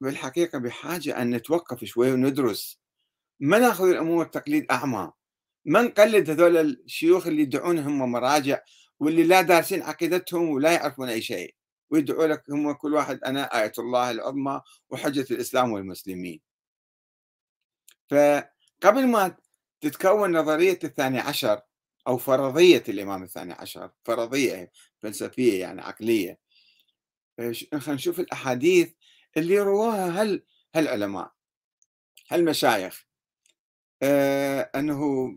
بالحقيقة 0.00 0.58
بحاجة 0.58 1.22
أن 1.22 1.30
نتوقف 1.30 1.84
شوي 1.84 2.12
وندرس 2.12 2.80
ما 3.40 3.58
نأخذ 3.58 3.88
الأمور 3.88 4.24
تقليد 4.24 4.66
أعمى. 4.70 5.12
ما 5.64 5.82
نقلد 5.82 6.30
هذول 6.30 6.56
الشيوخ 6.56 7.26
اللي 7.26 7.42
يدعون 7.42 7.78
هم 7.78 8.12
مراجع 8.12 8.60
واللي 9.00 9.22
لا 9.24 9.42
دارسين 9.42 9.82
عقيدتهم 9.82 10.48
ولا 10.48 10.72
يعرفون 10.72 11.08
أي 11.08 11.22
شيء. 11.22 11.54
ويدعوا 11.90 12.26
لك 12.26 12.50
هم 12.50 12.72
كل 12.72 12.94
واحد 12.94 13.24
أنا 13.24 13.62
آية 13.62 13.72
الله 13.78 14.10
العظمى 14.10 14.60
وحجة 14.90 15.26
الإسلام 15.30 15.72
والمسلمين. 15.72 16.40
فقبل 18.10 19.06
ما 19.06 19.36
تتكون 19.80 20.36
نظرية 20.36 20.78
الثاني 20.84 21.18
عشر 21.20 21.60
أو 22.08 22.18
فرضية 22.18 22.84
الإمام 22.88 23.22
الثاني 23.22 23.52
عشر، 23.52 23.90
فرضية 24.04 24.72
فلسفية 25.02 25.60
يعني 25.60 25.80
عقلية. 25.82 26.38
خلينا 27.38 27.94
نشوف 27.94 28.20
الأحاديث 28.20 28.92
اللي 29.36 29.58
رواها 29.58 30.22
هل 30.22 30.44
هالعلماء 30.74 31.32
هالمشايخ. 32.30 33.06
آه 34.02 34.70
أنه 34.74 35.28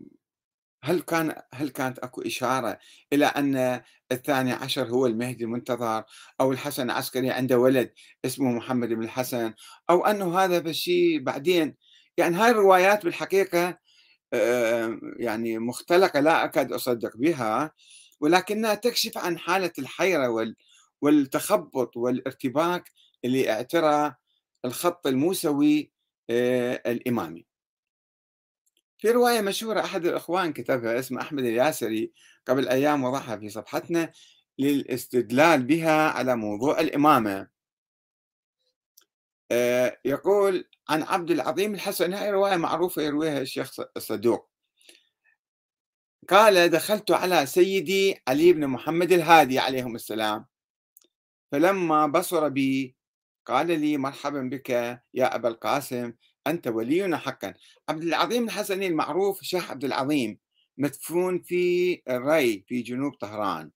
هل 0.84 1.00
كان 1.00 1.42
هل 1.54 1.68
كانت 1.68 1.98
أكو 1.98 2.22
إشارة 2.22 2.78
إلى 3.12 3.26
أن 3.26 3.82
الثاني 4.12 4.52
عشر 4.52 4.88
هو 4.88 5.06
المهدي 5.06 5.44
المنتظر 5.44 6.04
أو 6.40 6.52
الحسن 6.52 6.90
العسكري 6.90 7.30
عنده 7.30 7.58
ولد 7.58 7.92
اسمه 8.24 8.50
محمد 8.52 8.88
بن 8.88 9.02
الحسن 9.04 9.54
أو 9.90 10.06
أنه 10.06 10.38
هذا 10.38 10.58
بالشيء 10.58 11.22
بعدين؟ 11.22 11.76
يعني 12.16 12.36
هاي 12.36 12.50
الروايات 12.50 13.04
بالحقيقة 13.04 13.78
يعني 15.18 15.58
مختلقة 15.58 16.20
لا 16.20 16.44
أكاد 16.44 16.72
أصدق 16.72 17.16
بها 17.16 17.72
ولكنها 18.20 18.74
تكشف 18.74 19.18
عن 19.18 19.38
حالة 19.38 19.72
الحيرة 19.78 20.54
والتخبط 21.00 21.96
والارتباك 21.96 22.92
اللي 23.24 23.50
اعترى 23.50 24.14
الخط 24.64 25.06
الموسوي 25.06 25.92
آه، 26.30 26.82
الإمامي. 26.86 27.46
في 28.98 29.10
رواية 29.10 29.40
مشهورة 29.40 29.80
أحد 29.80 30.06
الإخوان 30.06 30.52
كتبها 30.52 30.98
اسمه 30.98 31.20
أحمد 31.20 31.44
الياسري 31.44 32.12
قبل 32.46 32.68
أيام 32.68 33.04
وضعها 33.04 33.36
في 33.36 33.48
صفحتنا 33.48 34.12
للاستدلال 34.58 35.62
بها 35.62 36.10
على 36.10 36.36
موضوع 36.36 36.80
الإمامة. 36.80 37.48
آه، 39.50 39.98
يقول 40.04 40.68
عن 40.88 41.02
عبد 41.02 41.30
العظيم 41.30 41.74
الحسن 41.74 42.12
هاي 42.12 42.30
رواية 42.30 42.56
معروفة 42.56 43.02
يرويها 43.02 43.40
الشيخ 43.40 43.80
الصدوق 43.96 44.50
قال 46.28 46.68
دخلت 46.68 47.10
على 47.10 47.46
سيدي 47.46 48.22
علي 48.28 48.52
بن 48.52 48.66
محمد 48.66 49.12
الهادي 49.12 49.58
عليهم 49.58 49.94
السلام 49.94 50.46
فلما 51.52 52.06
بصر 52.06 52.48
بي 52.48 52.96
قال 53.46 53.80
لي 53.80 53.96
مرحبا 53.96 54.42
بك 54.42 54.70
يا 55.14 55.34
أبا 55.34 55.48
القاسم 55.48 56.12
أنت 56.46 56.68
ولينا 56.68 57.18
حقا. 57.18 57.54
عبد 57.88 58.02
العظيم 58.02 58.44
الحسني 58.44 58.86
المعروف 58.86 59.40
الشيخ 59.40 59.70
عبد 59.70 59.84
العظيم 59.84 60.38
مدفون 60.78 61.42
في 61.42 62.02
الري 62.08 62.64
في 62.68 62.82
جنوب 62.82 63.14
طهران. 63.14 63.70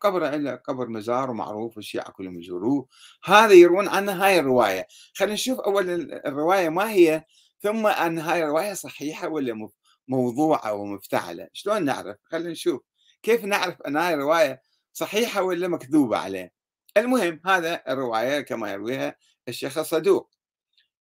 قبر 0.00 0.24
عنده 0.24 0.54
قبر 0.54 0.88
مزار 0.88 1.30
ومعروف 1.30 1.76
والشيعة 1.76 2.10
كلهم 2.10 2.40
يزوروه. 2.40 2.86
هذا 3.24 3.52
يروون 3.52 3.88
عنه 3.88 4.12
هاي 4.24 4.38
الرواية. 4.38 4.86
خلينا 5.14 5.34
نشوف 5.34 5.60
أول 5.60 5.90
الرواية 6.26 6.68
ما 6.68 6.90
هي 6.90 7.24
ثم 7.60 7.86
أن 7.86 8.18
هاي 8.18 8.44
الرواية 8.44 8.72
صحيحة 8.74 9.28
ولا 9.28 9.68
موضوعة 10.08 10.72
ومفتعلة؟ 10.72 11.48
شلون 11.52 11.84
نعرف؟ 11.84 12.16
خلينا 12.24 12.50
نشوف. 12.50 12.82
كيف 13.22 13.44
نعرف 13.44 13.82
أن 13.82 13.96
هاي 13.96 14.14
الرواية 14.14 14.62
صحيحة 14.92 15.42
ولا 15.42 15.68
مكذوبة 15.68 16.16
عليه؟ 16.16 16.52
المهم 16.96 17.40
هذا 17.46 17.82
الرواية 17.88 18.40
كما 18.40 18.72
يرويها 18.72 19.16
الشيخ 19.48 19.78
الصدوق. 19.78 20.30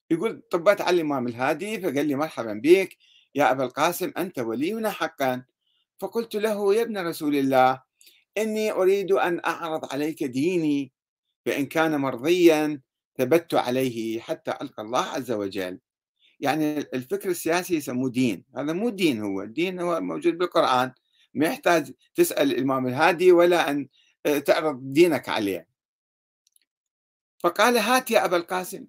يقول 0.09 0.41
طبت 0.51 0.81
على 0.81 0.95
الإمام 0.95 1.27
الهادي 1.27 1.81
فقال 1.81 2.05
لي 2.05 2.15
مرحبا 2.15 2.59
بك. 2.63 2.97
يا 3.35 3.51
أبا 3.51 3.63
القاسم 3.63 4.11
أنت 4.17 4.39
ولينا 4.39 4.91
حقا. 4.91 5.43
فقلت 5.99 6.35
له 6.35 6.75
يا 6.75 6.81
ابن 6.81 7.07
رسول 7.07 7.35
الله 7.35 7.81
إني 8.37 8.71
أريد 8.71 9.11
أن 9.11 9.41
أعرض 9.45 9.93
عليك 9.93 10.23
ديني 10.23 10.91
فإن 11.45 11.65
كان 11.65 11.95
مرضيا 11.95 12.81
ثبت 13.17 13.53
عليه 13.53 14.19
حتى 14.19 14.51
ألقى 14.61 14.83
الله 14.83 15.01
عز 15.01 15.31
وجل. 15.31 15.79
يعني 16.39 16.77
الفكر 16.77 17.29
السياسي 17.29 17.75
يسموه 17.75 18.09
دين. 18.09 18.45
هذا 18.57 18.73
مو 18.73 18.89
دين 18.89 19.21
هو. 19.21 19.41
الدين 19.41 19.79
هو 19.79 20.01
موجود 20.01 20.37
بالقرآن. 20.37 20.91
ما 21.33 21.45
يحتاج 21.45 21.93
تسأل 22.15 22.51
الإمام 22.51 22.87
الهادي 22.87 23.31
ولا 23.31 23.71
أن 23.71 23.87
آه، 24.25 24.39
تعرض 24.39 24.79
دينك 24.93 25.29
عليه. 25.29 25.67
فقال 27.39 27.77
هات 27.77 28.11
يا 28.11 28.25
أبا 28.25 28.37
القاسم. 28.37 28.85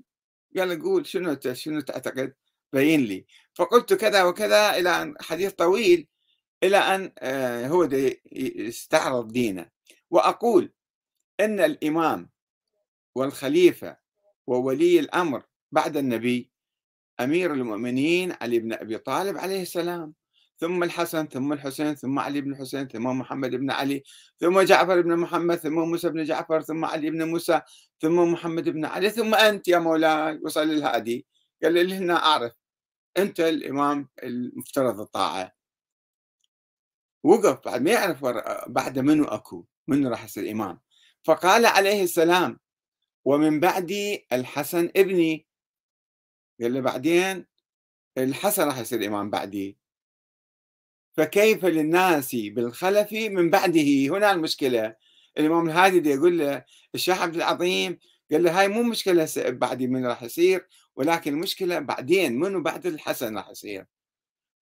قال 0.57 0.83
قول 0.83 1.07
شنو 1.07 1.37
شنو 1.53 1.81
تعتقد؟ 1.81 2.35
بين 2.73 3.01
لي. 3.01 3.27
فقلت 3.55 3.95
كذا 3.95 4.25
وكذا 4.25 4.77
إلى 4.79 5.03
أن 5.03 5.15
حديث 5.21 5.53
طويل 5.53 6.09
إلى 6.65 6.77
أن 6.77 7.13
آه، 7.19 7.69
هو 7.69 7.89
يستعرض 8.33 9.33
دينه. 9.33 9.67
وأقول 10.11 10.73
أن 11.41 11.61
الإمام 11.61 12.31
والخليفة 13.15 13.97
وولي 14.47 15.01
الأمر 15.01 15.43
بعد 15.73 15.97
النبي 15.97 16.51
أمير 17.21 17.53
المؤمنين 17.55 18.33
علي 18.41 18.59
بن 18.59 18.73
أبي 18.73 18.99
طالب 18.99 19.39
عليه 19.39 19.63
السلام 19.63 20.15
ثم 20.59 20.83
الحسن 20.83 21.27
ثم 21.27 21.53
الحسين 21.53 21.95
ثم 21.95 22.19
علي 22.19 22.41
بن 22.41 22.53
الحسين 22.53 22.89
ثم 22.89 23.07
محمد 23.07 23.51
بن 23.51 23.71
علي 23.71 24.03
ثم 24.41 24.61
جعفر 24.61 25.01
بن 25.01 25.17
محمد 25.17 25.57
ثم 25.57 25.75
موسى 25.75 26.09
بن 26.09 26.25
جعفر 26.25 26.61
ثم 26.61 26.85
علي 26.85 27.11
بن 27.11 27.29
موسى 27.29 27.61
ثم 28.01 28.33
محمد 28.33 28.69
بن 28.69 28.85
علي 28.85 29.11
ثم 29.11 29.35
أنت 29.35 29.69
يا 29.69 29.79
مولاي 29.79 30.41
وصل 30.45 30.63
الهادي 30.63 31.27
قال 31.63 31.73
لي 31.75 31.95
هنا 31.95 32.17
أعرف. 32.17 32.53
أنت 33.19 33.41
الإمام 33.41 34.09
المفترض 34.23 35.01
الطاعة. 35.01 35.53
وقف 37.25 37.61
بعد 37.65 37.83
ما 37.83 37.91
يعرف 37.91 38.25
بعد 38.67 38.99
منو 38.99 39.25
أكو 39.25 39.67
منو 39.89 40.11
راح 40.11 40.25
يصير 40.25 40.51
إمام. 40.51 40.81
فقال 41.25 41.67
عليه 41.67 42.03
السلام 42.03 42.61
ومن 43.25 43.61
بعدي 43.61 44.27
الحسن 44.33 44.91
ابني. 44.97 45.47
قال 46.61 46.75
له 46.75 46.81
بعدين 46.81 47.47
الحسن 48.19 48.67
راح 48.67 48.79
يصير 48.79 49.07
إمام 49.07 49.31
بعدي. 49.31 49.79
فكيف 51.17 51.65
للناس 51.65 52.35
بالخلف 52.35 53.13
من 53.13 53.51
بعده؟ 53.51 54.09
هنا 54.09 54.33
المشكلة. 54.33 54.97
الإمام 55.39 55.67
الهادي 55.67 56.11
يقول 56.11 56.39
له 56.39 56.65
الشيخ 56.95 57.23
عبد 57.23 57.37
العظيم 57.37 57.99
قال 58.31 58.43
له 58.43 58.61
هاي 58.61 58.69
مو 58.69 58.83
مشكلة 58.83 59.29
بعدي 59.49 59.87
من 59.87 60.07
راح 60.07 60.23
يصير 60.23 60.69
ولكن 60.97 61.33
المشكلة 61.33 61.79
بعدين 61.79 62.39
منو 62.39 62.63
بعد 62.63 62.87
الحسن 62.87 63.37
راح 63.37 63.51
يصير؟ 63.51 63.87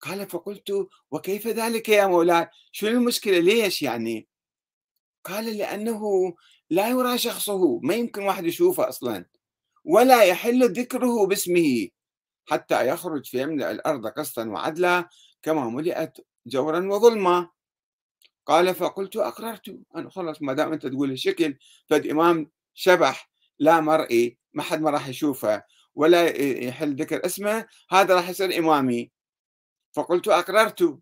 قال 0.02 0.30
فقلت 0.30 0.88
وكيف 1.10 1.46
ذلك 1.46 1.88
يا 1.88 2.06
مولاي؟ 2.06 2.48
شو 2.72 2.86
المشكلة؟ 2.86 3.38
ليش 3.38 3.82
يعني؟ 3.82 4.28
قال 5.24 5.56
لأنه 5.56 6.34
لا 6.70 6.88
يرى 6.88 7.18
شخصه 7.18 7.78
ما 7.80 7.94
يمكن 7.94 8.22
واحد 8.22 8.46
يشوفه 8.46 8.88
أصلا 8.88 9.24
ولا 9.84 10.22
يحل 10.22 10.72
ذكره 10.72 11.26
باسمه 11.26 11.88
حتى 12.46 12.88
يخرج 12.88 13.26
في 13.26 13.42
يملأ 13.42 13.70
الأرض 13.70 14.06
قسطا 14.06 14.44
وعدلا 14.44 15.08
كما 15.42 15.68
ملئت 15.68 16.18
جورا 16.46 16.88
وظلما. 16.88 17.48
قال 18.46 18.74
فقلت 18.74 19.16
أقررت. 19.16 19.78
أنا 19.96 20.10
خلص 20.10 20.42
ما 20.42 20.52
دام 20.52 20.72
أنت 20.72 20.86
تقول 20.86 21.10
الشكل 21.10 21.58
فد 21.86 22.06
إمام 22.06 22.50
شبح 22.74 23.30
لا 23.58 23.80
مرئي 23.80 24.38
ما 24.52 24.62
حد 24.62 24.80
ما 24.80 24.90
راح 24.90 25.08
يشوفه 25.08 25.64
ولا 25.94 26.36
يحل 26.64 26.94
ذكر 26.96 27.26
اسمه 27.26 27.66
هذا 27.90 28.14
راح 28.14 28.28
يصير 28.28 28.58
إمامي. 28.58 29.10
فقلت 29.92 30.28
أقررت. 30.28 30.98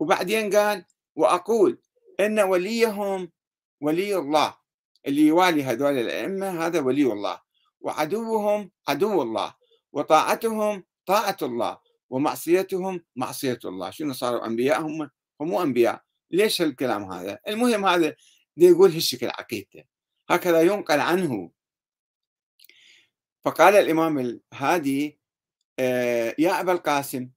وبعدين 0.00 0.56
قال 0.56 0.84
وأقول 1.16 1.80
إن 2.20 2.40
وليهم 2.40 3.32
ولي 3.80 4.16
الله 4.16 4.56
اللي 5.06 5.22
يوالي 5.26 5.62
هذول 5.64 5.98
الأئمة 5.98 6.66
هذا 6.66 6.80
ولي 6.80 7.12
الله. 7.12 7.40
وعدوهم 7.80 8.70
عدو 8.88 9.22
الله 9.22 9.54
وطاعتهم 9.92 10.84
طاعة 11.06 11.36
الله 11.42 11.78
ومعصيتهم 12.10 13.04
معصية 13.16 13.58
الله. 13.64 13.90
شنو 13.90 14.12
صاروا 14.12 14.46
أنبياء؟ 14.46 14.80
هم 14.80 15.10
هم 15.40 15.54
أنبياء. 15.54 16.02
ليش 16.30 16.62
الكلام 16.62 17.12
هذا؟ 17.12 17.38
المهم 17.48 17.86
هذا 17.86 18.16
يقول 18.56 18.90
هالشكل 18.90 19.26
عقيدته. 19.26 19.84
هكذا 20.30 20.62
ينقل 20.62 21.00
عنه. 21.00 21.50
فقال 23.44 23.74
الإمام 23.74 24.18
الهادي 24.18 25.18
آه، 25.78 26.34
يا 26.38 26.60
أبا 26.60 26.72
القاسم 26.72 27.30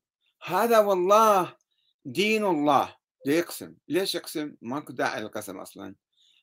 هذا 0.45 0.79
والله 0.79 1.55
دين 2.05 2.45
الله. 2.45 2.95
ليقسم 3.25 3.75
ليش 3.87 4.15
يقسم؟ 4.15 4.55
ماكو 4.61 4.93
داعي 4.93 5.21
للقسم 5.21 5.57
أصلا. 5.57 5.95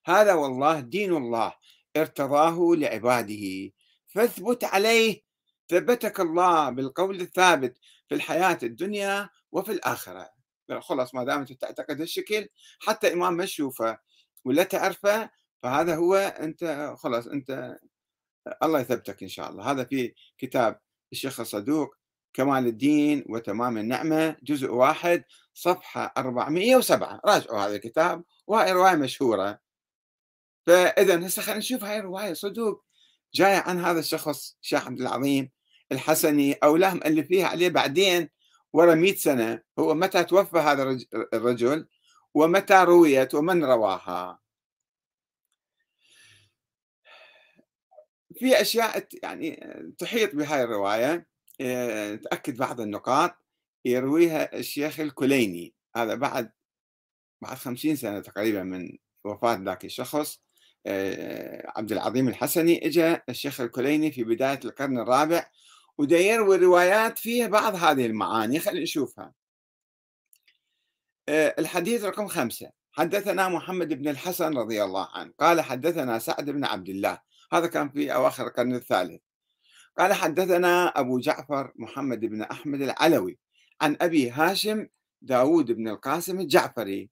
هذا 0.07 0.35
والله 0.35 0.81
دين 0.81 1.17
الله 1.17 1.55
ارتضاه 1.97 2.75
لعباده. 2.77 3.71
فاثبت 4.09 4.65
عليه 4.65 5.23
ثبتك 5.69 6.21
الله 6.21 6.71
بالقول 6.71 7.21
الثابت 7.21 7.79
في 8.09 8.15
الحياة 8.15 8.59
الدنيا 8.63 9.31
وفي 9.53 9.73
الآخرة. 9.73 10.31
خلاص 10.81 11.15
ما 11.15 11.25
دام 11.25 11.41
أنت 11.41 11.53
تعتقد 11.53 12.01
هالشكل 12.01 12.49
حتى 12.81 13.13
إمام 13.13 13.35
ما 13.35 13.45
تشوفه 13.45 13.99
ولا 14.45 14.63
تعرفه 14.63 15.31
فهذا 15.63 15.97
هو 15.97 16.15
أنت 16.15 16.95
خلاص 16.99 17.27
أنت 17.27 17.79
الله 18.63 18.81
يثبتك 18.81 19.23
إن 19.23 19.29
شاء 19.29 19.51
الله. 19.51 19.71
هذا 19.71 19.85
في 19.85 20.15
كتاب 20.39 20.81
الشيخ 21.13 21.41
الصدوق 21.41 21.97
كمال 22.35 22.67
الدين 22.67 23.25
وتمام 23.29 23.79
النعمة. 23.79 24.37
جزء 24.43 24.71
واحد 24.71 25.25
صفحة 25.55 26.13
407 26.17 27.21
راجعوا 27.25 27.59
هذا 27.61 27.77
الكتاب 27.77 28.25
وهي 28.47 28.73
رواية 28.73 28.95
مشهورة. 28.95 29.59
فإذا 30.67 31.27
هسه 31.27 31.43
خلينا 31.43 31.59
نشوف 31.59 31.85
هاي 31.85 31.99
الرواية. 31.99 32.33
صدوق 32.33 32.85
جاية 33.35 33.57
عن 33.57 33.85
هذا 33.85 34.01
الشخص 34.01 34.57
الشيخ 34.63 34.87
عبد 34.87 35.01
العظيم 35.01 35.51
الحسني 35.93 36.53
أو 36.53 36.77
لا 36.77 36.95
مؤلفيها 36.95 37.47
عليه 37.47 37.69
بعدين 37.69 38.29
ورا 38.73 38.95
100 38.95 39.15
سنة. 39.15 39.63
هو 39.79 39.95
متى 39.95 40.25
توفى 40.25 40.59
هذا 40.59 40.99
الرجل؟ 41.35 41.89
ومتى 42.35 42.75
رويت؟ 42.75 43.35
ومن 43.35 43.65
رواها؟ 43.65 44.39
في 48.39 48.61
أشياء 48.61 49.07
يعني 49.23 49.61
تحيط 49.99 50.35
بهاي 50.35 50.63
الرواية. 50.63 51.32
تأكد 52.17 52.57
بعض 52.57 52.81
النقاط 52.81 53.35
يرويها 53.85 54.57
الشيخ 54.57 55.01
الكليني. 55.01 55.75
هذا 55.97 56.15
بعد 56.15 56.53
بعد 57.43 57.57
خمسين 57.57 57.97
سنة 57.97 58.21
تقريبا 58.21 58.63
من 58.63 58.99
وفاة 59.25 59.55
ذاك 59.55 59.85
الشخص 59.85 60.43
آه، 60.87 61.73
عبد 61.77 61.93
العظيم 61.93 62.29
الحسني 62.29 62.87
اجى 62.87 63.17
الشيخ 63.29 63.61
الكليني 63.61 64.13
في 64.13 64.25
بداية 64.25 64.61
القرن 64.65 64.99
الرابع 64.99 65.47
ودا 65.99 66.19
يروي 66.19 66.57
روايات 66.57 67.19
فيها 67.19 67.47
بعض 67.47 67.75
هذه 67.75 68.07
المعاني. 68.07 68.59
خلينا 68.61 68.83
نشوفها. 68.83 69.33
آه، 71.29 71.55
الحديث 71.59 72.05
رقم 72.05 72.29
خمسة. 72.29 72.71
حدثنا 72.93 73.49
محمد 73.49 73.89
بن 73.89 74.09
الحسن 74.09 74.59
رضي 74.59 74.83
الله 74.85 75.09
عنه. 75.13 75.33
قال 75.41 75.61
حدثنا 75.61 76.19
سعد 76.19 76.51
بن 76.51 76.65
عبد 76.65 76.89
الله. 76.89 77.19
هذا 77.53 77.67
كان 77.67 77.89
في 77.91 78.15
أواخر 78.15 78.47
القرن 78.47 78.75
الثالث. 78.75 79.21
قال 79.99 80.13
حدثنا 80.13 80.87
أبو 80.87 81.19
جعفر 81.19 81.73
محمد 81.77 82.21
بن 82.21 82.43
أحمد 82.43 82.83
العلوي 82.83 83.39
عن 83.81 83.97
أبي 84.01 84.31
هاشم 84.31 84.87
داود 85.23 85.73
بن 85.73 85.89
القاسم 85.89 86.41
الجعفري. 86.41 87.11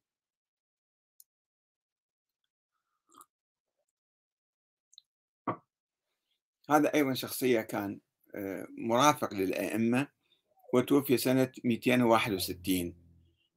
هذا 6.70 6.94
أيضا 6.94 7.14
شخصية 7.14 7.60
كان 7.60 8.00
آه، 8.34 8.66
مرافق 8.78 9.34
للأئمة 9.34 10.08
وتوفي 10.74 11.16
سنة 11.16 11.52
261 11.64 12.94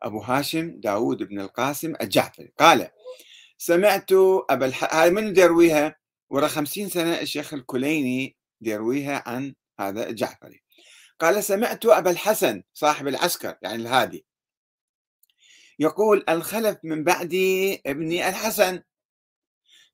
أبو 0.03 0.19
هاشم 0.19 0.79
داود 0.79 1.23
بن 1.23 1.39
القاسم 1.39 1.93
الجعفري. 2.01 2.53
قال 2.59 2.89
سمعت 3.57 4.11
أبا 4.49 4.65
الح... 4.65 4.95
من 5.05 5.37
يرويها؟ 5.37 5.95
ورا 6.29 6.47
خمسين 6.47 6.89
سنة 6.89 7.21
الشيخ 7.21 7.53
الكليني 7.53 8.42
يرويها 8.67 9.23
عن 9.25 9.55
هذا 9.79 10.09
الجعفري. 10.09 10.63
قال 11.19 11.43
سمعت 11.43 11.85
أبا 11.85 12.11
الحسن 12.11 12.63
صاحب 12.73 13.07
العسكر 13.07 13.57
يعني 13.61 13.75
الهادي. 13.75 14.25
يقول 15.79 16.23
الخلف 16.29 16.77
من 16.83 17.03
بعدي 17.03 17.81
ابني 17.85 18.29
الحسن. 18.29 18.83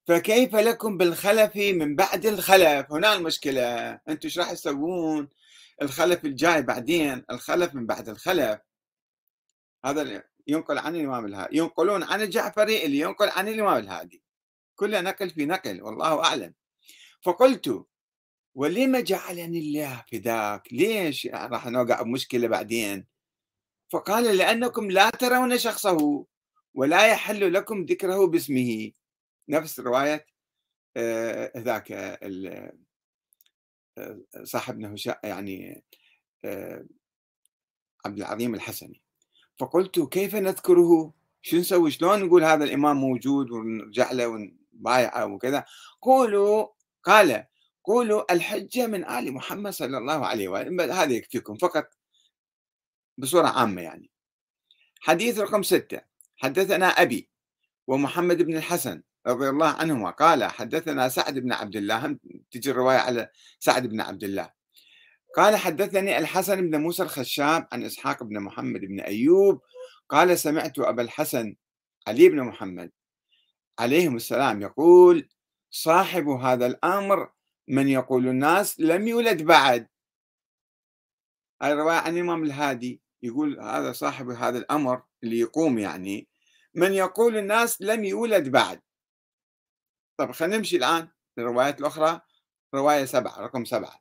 فكيف 0.07 0.55
لكم 0.55 0.97
بالخلف 0.97 1.55
من 1.55 1.95
بعد 1.95 2.25
الخلف؟ 2.25 2.91
هنا 2.91 3.15
المشكلة. 3.15 3.89
أنتم 3.93 4.19
إيش 4.23 4.39
راح 4.39 4.51
تسوون؟ 4.51 5.29
الخلف 5.81 6.25
الجاي 6.25 6.61
بعدين 6.61 7.25
الخلف 7.31 7.75
من 7.75 7.85
بعد 7.85 8.09
الخلف. 8.09 8.59
هذا 9.85 10.23
ينقل 10.47 10.77
عن 10.77 10.95
الإمام 10.95 11.25
الهادي. 11.25 11.57
ينقلون 11.57 12.03
عن 12.03 12.21
الجعفري 12.21 12.85
اللي 12.85 12.99
ينقل 12.99 13.29
عن 13.29 13.47
الإمام 13.47 13.77
الهادي. 13.77 14.23
كل 14.75 15.03
نقل 15.03 15.29
في 15.29 15.45
نقل 15.45 15.81
والله 15.81 16.23
أعلم. 16.25 16.53
فقلت 17.21 17.85
ولم 18.55 18.97
جعلني 18.97 19.59
الله 19.59 20.05
فداك 20.11 20.73
ليش 20.73 21.27
راح 21.27 21.67
نوقع 21.67 22.01
بمشكلة 22.01 22.47
بعدين؟ 22.47 23.05
فقال 23.89 24.37
لأنكم 24.37 24.91
لا 24.91 25.09
ترون 25.09 25.57
شخصه 25.57 26.25
ولا 26.73 27.07
يحل 27.07 27.53
لكم 27.53 27.85
ذكره 27.85 28.27
باسمه. 28.27 28.91
نفس 29.49 29.79
رواية 29.79 30.25
آه، 30.97 31.51
ذاك 31.57 31.91
آه، 31.91 32.71
صاحبنا 34.43 34.95
يعني 35.23 35.83
آه، 36.45 36.85
عبد 38.05 38.17
العظيم 38.17 38.55
الحسني. 38.55 39.01
فقلت 39.59 39.99
كيف 39.99 40.35
نذكره؟ 40.35 41.13
شو 41.41 41.57
نسوي؟ 41.57 41.91
شلون 41.91 42.25
نقول 42.25 42.43
هذا 42.43 42.63
الإمام 42.63 42.97
موجود 42.97 43.51
ونرجع 43.51 44.11
له 44.11 44.27
ونبايعه 44.27 45.25
وكذا؟ 45.25 45.65
قولوا 46.01 46.67
قال 47.03 47.45
قولوا 47.89 48.33
الحجة 48.33 48.87
من 48.87 49.09
آل 49.09 49.33
محمد 49.33 49.73
صلى 49.73 49.97
الله 49.97 50.25
عليه 50.25 50.47
وآله 50.47 51.03
هذا 51.03 51.13
يكفيكم 51.13 51.57
فقط 51.57 51.89
بصورة 53.17 53.47
عامة 53.47 53.81
يعني. 53.81 54.11
حديث 54.99 55.39
رقم 55.39 55.63
ستة 55.63 56.01
حدثنا 56.37 56.87
أبي 56.87 57.29
ومحمد 57.87 58.41
بن 58.41 58.57
الحسن 58.57 59.01
رضي 59.27 59.49
الله 59.49 59.67
عنهما 59.67 60.09
قال 60.09 60.43
حدثنا 60.43 61.09
سعد 61.09 61.39
بن 61.39 61.53
عبد 61.53 61.75
الله 61.75 62.05
هم 62.05 62.19
تجي 62.51 62.71
الرواية 62.71 62.97
على 62.97 63.29
سعد 63.59 63.87
بن 63.87 64.01
عبد 64.01 64.23
الله. 64.23 64.51
قال 65.35 65.55
حدثني 65.55 66.17
الحسن 66.17 66.69
بن 66.69 66.81
موسى 66.81 67.03
الخشاب 67.03 67.67
عن 67.71 67.83
إسحاق 67.83 68.23
بن 68.23 68.39
محمد 68.39 68.81
بن 68.81 68.99
أيوب 68.99 69.61
قال 70.09 70.39
سمعت 70.39 70.79
أبا 70.79 71.01
الحسن 71.01 71.55
علي 72.07 72.29
بن 72.29 72.43
محمد 72.43 72.91
عليهم 73.79 74.15
السلام 74.15 74.61
يقول 74.61 75.29
صاحب 75.71 76.27
هذا 76.27 76.65
الأمر 76.65 77.29
من 77.69 77.87
يقول 77.87 78.27
الناس 78.27 78.79
لم 78.79 79.07
يولد 79.07 79.43
بعد. 79.43 79.87
هاي 81.61 81.73
رواية 81.73 81.97
عن 81.97 82.13
الإمام 82.13 82.43
الهادي 82.43 83.01
يقول 83.23 83.59
هذا 83.59 83.91
صاحب 83.91 84.29
هذا 84.29 84.57
الأمر 84.57 85.03
اللي 85.23 85.39
يقوم 85.39 85.79
يعني 85.79 86.27
من 86.75 86.93
يقول 86.93 87.37
الناس 87.37 87.81
لم 87.81 88.03
يولد 88.03 88.49
بعد. 88.49 88.81
طب 90.17 90.31
خلينا 90.31 90.57
نمشي 90.57 90.77
الآن 90.77 91.07
للروايات 91.37 91.79
الأخرى 91.79 92.21
رواية 92.73 93.05
سبعة 93.05 93.39
رقم 93.41 93.65
سبعة. 93.65 93.99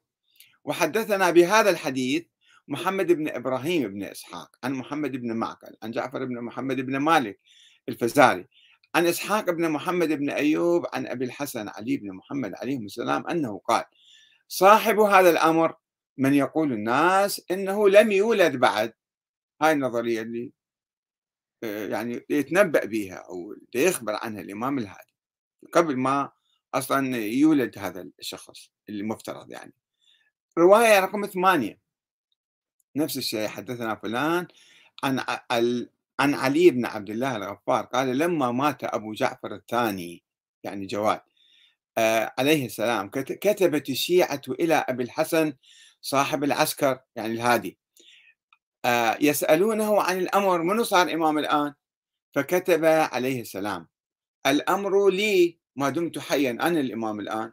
وحدثنا 0.65 1.31
بهذا 1.31 1.71
الحديث 1.71 2.27
محمد 2.69 3.13
بن 3.13 3.29
إبراهيم 3.29 3.89
بن 3.89 4.03
إسحاق 4.03 4.57
عن 4.65 4.73
محمد 4.73 5.13
بن 5.13 5.37
معقل 5.37 5.77
عن 5.83 5.91
جعفر 5.91 6.25
بن 6.25 6.41
محمد 6.41 6.81
بن 6.81 6.97
مالك 6.97 7.41
الفزاري 7.89 8.49
عن 8.95 9.07
إسحاق 9.07 9.51
بن 9.51 9.71
محمد 9.71 10.09
بن 10.09 10.31
أيوب 10.31 10.87
عن 10.93 11.07
أبي 11.07 11.25
الحسن 11.25 11.69
علي 11.69 11.97
بن 11.97 12.13
محمد 12.13 12.55
عليه 12.55 12.79
السلام 12.79 13.27
أنه 13.27 13.59
قال 13.59 13.85
صاحب 14.49 14.99
هذا 14.99 15.31
الأمر 15.31 15.75
من 16.19 16.35
يقول 16.35 16.73
الناس 16.73 17.43
إنه 17.51 17.89
لم 17.89 18.13
يولد 18.13 18.57
بعد. 18.57 18.93
هاي 19.63 19.73
النظرية 19.73 20.23
اللي 20.23 20.53
آه، 21.65 21.89
يعني 21.89 22.27
يتنبأ 22.31 22.85
بها 22.85 23.15
أو 23.15 23.55
يخبر 23.75 24.15
عنها 24.15 24.41
الإمام 24.41 24.79
الهادي 24.79 25.15
قبل 25.73 25.97
ما 25.97 26.33
أصلا 26.75 27.17
يولد 27.17 27.79
هذا 27.79 28.09
الشخص 28.19 28.71
المفترض 28.89 29.51
يعني. 29.51 29.73
رواية 30.59 31.01
رقم 31.01 31.27
ثمانية. 31.27 31.79
نفس 32.97 33.17
الشيء 33.17 33.49
حدثنا 33.49 33.95
فلان 33.95 34.47
عن 35.05 35.25
عن 36.21 36.35
علي 36.35 36.71
بن 36.71 36.87
عبد 36.87 37.11
الله 37.11 37.37
الغفار 37.37 37.85
قال 37.85 38.19
لما 38.19 38.53
مات 38.53 38.85
أبو 38.85 39.13
جعفر 39.13 39.55
الثاني 39.55 40.25
يعني 40.65 40.87
جواد 40.87 41.21
آه 41.99 42.35
عليه 42.39 42.67
السلام 42.67 43.09
كتبت 43.11 43.91
الشيعة 43.91 44.43
إلى 44.49 44.75
أبي 44.75 45.03
الحسن 45.03 45.53
صاحب 46.01 46.45
العسكر 46.45 46.99
يعني 47.17 47.33
الهادي 47.35 47.79
آه 48.85 49.19
يسألونه 49.21 50.03
عن 50.03 50.19
الأمر 50.19 50.63
منو 50.63 50.83
صار 50.85 51.15
إمام 51.15 51.39
الآن؟ 51.39 51.75
فكتب 52.35 52.85
عليه 52.85 53.41
السلام 53.41 53.89
الأمر 54.47 55.09
لي 55.11 55.59
ما 55.77 55.91
دمت 55.91 56.19
حيا 56.19 56.51
أنا 56.51 56.81
الإمام 56.81 57.21
الآن. 57.21 57.53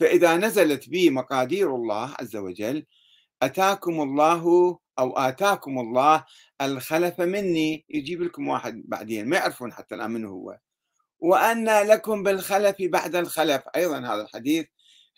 فإذا 0.00 0.36
نزلت 0.36 0.88
بي 0.88 1.10
مقادير 1.10 1.74
الله 1.74 2.14
عز 2.20 2.36
وجل 2.36 2.86
أتاكم 3.42 4.00
الله 4.00 4.78
أو 4.98 5.18
آتاكم 5.18 5.78
الله 5.78 6.24
الخلف 6.60 7.20
مني 7.20 7.84
يجيب 7.88 8.22
لكم 8.22 8.48
واحد 8.48 8.82
بعدين 8.86 9.28
ما 9.28 9.36
يعرفون 9.36 9.72
حتى 9.72 9.94
الآن 9.94 10.10
من 10.10 10.24
هو. 10.24 10.58
وأن 11.18 11.64
لكم 11.82 12.22
بالخلف 12.22 12.76
بعد 12.80 13.16
الخلف. 13.16 13.62
أيضا 13.76 13.98
هذا 13.98 14.22
الحديث 14.22 14.66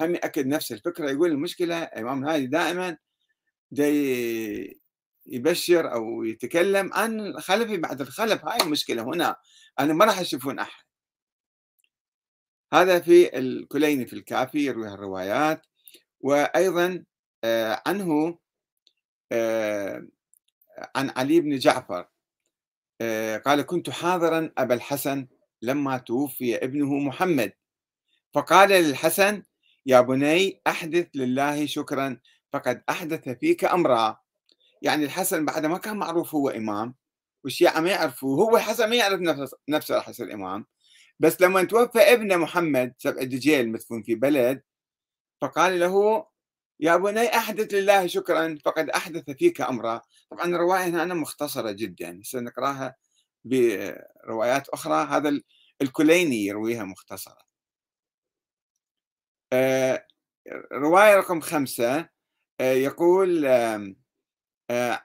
هم 0.00 0.14
يأكد 0.14 0.46
نفس 0.46 0.72
الفكرة 0.72 1.10
يقول 1.10 1.30
المشكلة 1.30 1.82
الإمام 1.82 2.24
هادي 2.24 2.46
دائما 2.46 2.96
دي 3.70 4.80
يبشر 5.26 5.92
أو 5.94 6.24
يتكلم 6.24 6.90
عن 6.94 7.40
خلفي 7.40 7.76
بعد 7.76 8.00
الخلف. 8.00 8.44
هاي 8.44 8.60
المشكلة 8.62 9.02
هنا 9.02 9.36
أنا 9.80 9.94
ما 9.94 10.04
راح 10.04 10.20
أشوفون 10.20 10.58
أحد. 10.58 10.88
هذا 12.72 13.00
في 13.00 13.38
الكليني 13.38 14.06
في 14.06 14.12
الكافي 14.12 14.58
يروي 14.58 14.88
الروايات 14.88 15.66
وأيضا 16.20 17.04
آه، 17.44 17.82
عنه 17.86 18.38
عن 20.96 21.10
علي 21.16 21.40
بن 21.40 21.58
جعفر. 21.58 22.08
آه، 23.00 23.36
قال 23.36 23.62
كنت 23.62 23.90
حاضرا 23.90 24.52
أبا 24.58 24.74
الحسن 24.74 25.26
لما 25.62 25.98
توفي 25.98 26.56
ابنه 26.56 26.94
محمد. 26.94 27.52
فقال 28.34 28.68
للحسن 28.68 29.42
يا 29.86 30.00
بني 30.00 30.60
أحدث 30.66 31.06
لله 31.14 31.66
شكرا 31.66 32.20
فقد 32.52 32.82
أحدث 32.90 33.28
فيك 33.28 33.64
أمرا. 33.64 34.18
يعني 34.82 35.04
الحسن 35.04 35.44
بعد 35.44 35.66
ما 35.66 35.78
كان 35.78 35.96
معروف 35.96 36.34
هو 36.34 36.48
إمام 36.48 36.94
والشيعة 37.44 37.80
ما 37.80 37.90
يعرفوه 37.90 38.38
هو 38.38 38.56
الحسن 38.56 38.90
ما 38.90 38.96
يعرف 38.96 39.20
نفسه 39.68 39.96
راح 39.96 40.08
يصير 40.08 40.34
إمام 40.34 40.66
بس 41.20 41.40
لما 41.40 41.64
توفى 41.64 41.98
ابنه 41.98 42.36
محمد 42.36 42.94
سبع 42.98 43.22
دجيل 43.22 43.72
مدفون 43.72 44.02
في 44.02 44.14
بلد 44.14 44.62
فقال 45.40 45.80
له 45.80 46.26
يا 46.80 46.96
بني 46.96 47.36
أحدث 47.36 47.74
لله 47.74 48.06
شكرا 48.06 48.58
فقد 48.64 48.90
أحدث 48.90 49.30
فيك 49.30 49.60
أمرا. 49.60 50.02
طبعا 50.30 50.44
الرواية 50.46 50.84
هنا 50.84 51.14
مختصرة 51.14 51.70
جدا 51.70 52.20
سنقراها 52.22 52.96
بروايات 53.44 54.68
أخرى. 54.68 55.06
هذا 55.10 55.40
الكليني 55.82 56.46
يرويها 56.46 56.84
مختصرة. 56.84 57.48
آه، 59.52 60.06
رواية 60.72 61.16
رقم 61.16 61.40
خمسة 61.40 62.08
آه، 62.60 62.72
يقول 62.72 63.46
آه، 63.46 63.94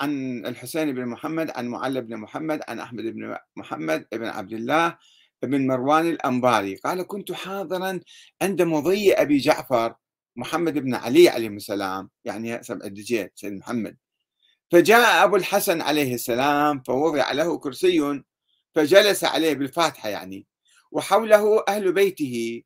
عن 0.01 0.45
الحسين 0.45 0.93
بن 0.95 1.05
محمد 1.05 1.51
عن 1.55 1.67
معل 1.67 2.01
بن 2.01 2.17
محمد 2.17 2.61
عن 2.67 2.79
أحمد 2.79 3.03
بن 3.03 3.37
محمد 3.55 4.07
بن 4.13 4.25
عبد 4.25 4.53
الله 4.53 4.97
بن 5.43 5.67
مروان 5.67 6.09
الأنباري. 6.09 6.75
قال 6.75 7.07
كنت 7.07 7.31
حاضرا 7.31 7.99
عند 8.41 8.61
مضي 8.61 9.13
أبي 9.13 9.37
جعفر 9.37 9.95
محمد 10.35 10.77
بن 10.77 10.95
علي 10.95 11.29
عليه 11.29 11.47
السلام 11.47 12.09
يعني 12.25 12.63
سبع 12.63 12.85
الدجيل 12.85 13.29
سيد 13.35 13.53
محمد. 13.53 13.97
فجاء 14.71 15.23
أبو 15.23 15.35
الحسن 15.35 15.81
عليه 15.81 16.15
السلام 16.15 16.81
فوضع 16.81 17.31
له 17.31 17.57
كرسي 17.57 18.23
فجلس 18.75 19.23
عليه 19.23 19.53
بالفاتحة 19.53 20.09
يعني 20.09 20.47
وحوله 20.91 21.63
أهل 21.67 21.93
بيته. 21.93 22.63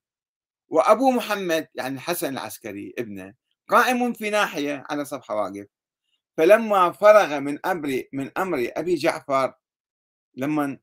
وأبو 0.70 1.12
محمد 1.12 1.68
يعني 1.76 1.96
الحسن 1.96 2.34
العسكري 2.34 2.94
ابنه 3.00 3.34
قائم 3.70 4.14
في 4.14 4.30
ناحية 4.30 4.84
على 4.90 5.06
صفحة 5.06 5.36
واقف. 5.36 5.68
فلما 6.38 6.92
فرغ 6.92 7.40
من 7.40 7.66
أمر 7.66 8.04
من 8.14 8.32
أمر 8.38 8.72
أبي 8.78 8.96
جعفر 8.96 9.54
لما 10.36 10.80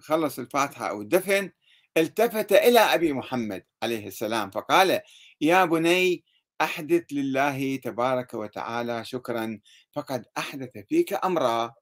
خلص 0.00 0.38
الفاتحة 0.38 0.86
أو 0.88 1.02
الدفن 1.02 1.50
التفت 1.98 2.52
إلى 2.52 2.80
أبي 2.80 3.12
محمد 3.12 3.64
عليه 3.82 4.06
السلام 4.06 4.50
فقال 4.50 5.00
يا 5.40 5.64
بني 5.64 6.24
أحدث 6.60 7.04
لله 7.12 7.76
تبارك 7.76 8.34
وتعالى 8.34 9.04
شكرا 9.04 9.60
فقد 9.92 10.26
أحدث 10.38 10.70
فيك 10.88 11.24
أمرا. 11.24 11.74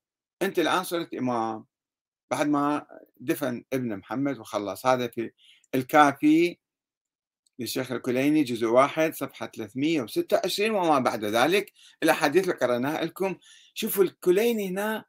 أنت 0.42 0.58
الآن 0.58 0.84
صرت 0.84 1.14
إمام. 1.14 1.64
بعد 2.30 2.48
ما 2.48 2.86
دفن 3.16 3.64
ابن 3.72 3.96
محمد 3.96 4.38
وخلص. 4.38 4.86
هذا 4.86 5.08
في 5.08 5.30
الكافي 5.74 6.58
للشيخ 7.58 7.92
الكليني 7.92 8.42
جزء 8.44 8.66
واحد 8.66 9.14
صفحة 9.14 9.46
326 9.46 10.70
وما 10.70 10.98
بعد 10.98 11.24
ذلك. 11.24 11.72
الأحاديث 12.02 12.44
اللي 12.44 12.54
قرأناها 12.54 13.04
لكم. 13.04 13.36
شوفوا 13.74 14.04
الكليني 14.04 14.68
هنا 14.68 15.04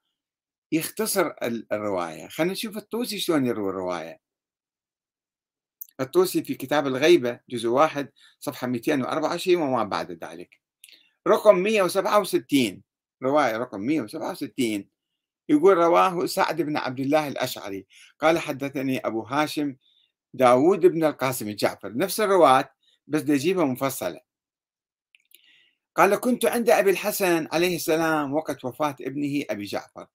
يختصر 0.71 1.31
الرواية. 1.71 2.27
خلينا 2.27 2.53
نشوف 2.53 2.77
الطوسي 2.77 3.19
شلون 3.19 3.45
يروي 3.45 3.69
الرواية. 3.69 4.26
الطوسي 5.99 6.43
في 6.43 6.55
كتاب 6.55 6.87
الغيبة 6.87 7.39
جزء 7.49 7.69
واحد 7.69 8.09
صفحة 8.39 8.67
224 8.67 9.61
وما 9.61 9.83
بعد 9.83 10.11
ذلك. 10.11 10.59
رقم 11.27 11.57
167 11.57 12.83
رواية 13.23 13.57
رقم 13.57 13.79
167 13.81 14.89
يقول 15.49 15.77
رواه 15.77 16.25
سعد 16.25 16.61
بن 16.61 16.77
عبد 16.77 16.99
الله 16.99 17.27
الأشعري. 17.27 17.87
قال 18.19 18.39
حدثني 18.39 18.99
أبو 18.99 19.21
هاشم 19.21 19.75
داود 20.33 20.85
بن 20.85 21.03
القاسم 21.03 21.47
الجعفر 21.47 21.97
نفس 21.97 22.19
الرواة 22.19 22.69
بس 23.07 23.21
نجيبها 23.21 23.65
مفصلة. 23.65 24.19
قال 25.95 26.15
كنت 26.15 26.45
عند 26.45 26.69
أبي 26.69 26.89
الحسن 26.89 27.47
عليه 27.51 27.75
السلام 27.75 28.33
وقت 28.33 28.65
وفاة 28.65 28.95
ابنه 29.01 29.43
أبي 29.49 29.63
جعفر 29.63 30.07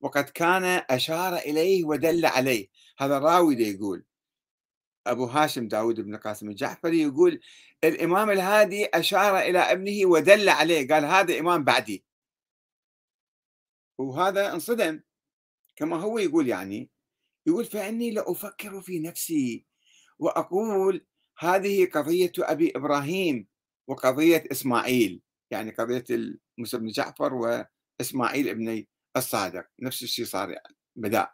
وقد 0.00 0.24
كان 0.24 0.82
أشار 0.90 1.36
إليه 1.36 1.84
ودل 1.84 2.26
عليه. 2.26 2.68
هذا 2.98 3.16
الراوي 3.16 3.54
يقول. 3.54 4.04
أبو 5.06 5.24
هاشم 5.24 5.68
داود 5.68 6.00
بن 6.00 6.16
قاسم 6.16 6.48
الجعفري 6.48 7.02
يقول 7.02 7.40
الإمام 7.84 8.30
الهادي 8.30 8.86
أشار 8.86 9.38
إلى 9.38 9.58
ابنه 9.58 10.06
ودل 10.06 10.48
عليه 10.48 10.88
قال 10.88 11.04
هذا 11.04 11.38
إمام 11.38 11.64
بعدي. 11.64 12.04
وهذا 13.98 14.52
انصدم. 14.52 15.00
كما 15.76 15.96
هو 15.96 16.18
يقول 16.18 16.48
يعني 16.48 16.90
يقول 17.46 17.64
فإني 17.64 18.10
لأفكر 18.10 18.80
في 18.80 19.00
نفسي 19.00 19.66
وأقول 20.18 21.06
هذه 21.38 21.86
قضية 21.86 22.32
أبي 22.38 22.72
إبراهيم 22.76 23.46
وقضية 23.86 24.44
إسماعيل. 24.52 25.22
يعني 25.50 25.70
قضية 25.70 26.04
موسى 26.58 26.78
بن 26.78 26.88
جعفر 26.88 27.34
وإسماعيل 27.34 28.48
ابن 28.48 28.84
الصادق. 29.16 29.66
نفس 29.80 30.02
الشيء 30.02 30.24
صار 30.24 30.50
يعني 30.50 30.76
بدأ. 30.96 31.30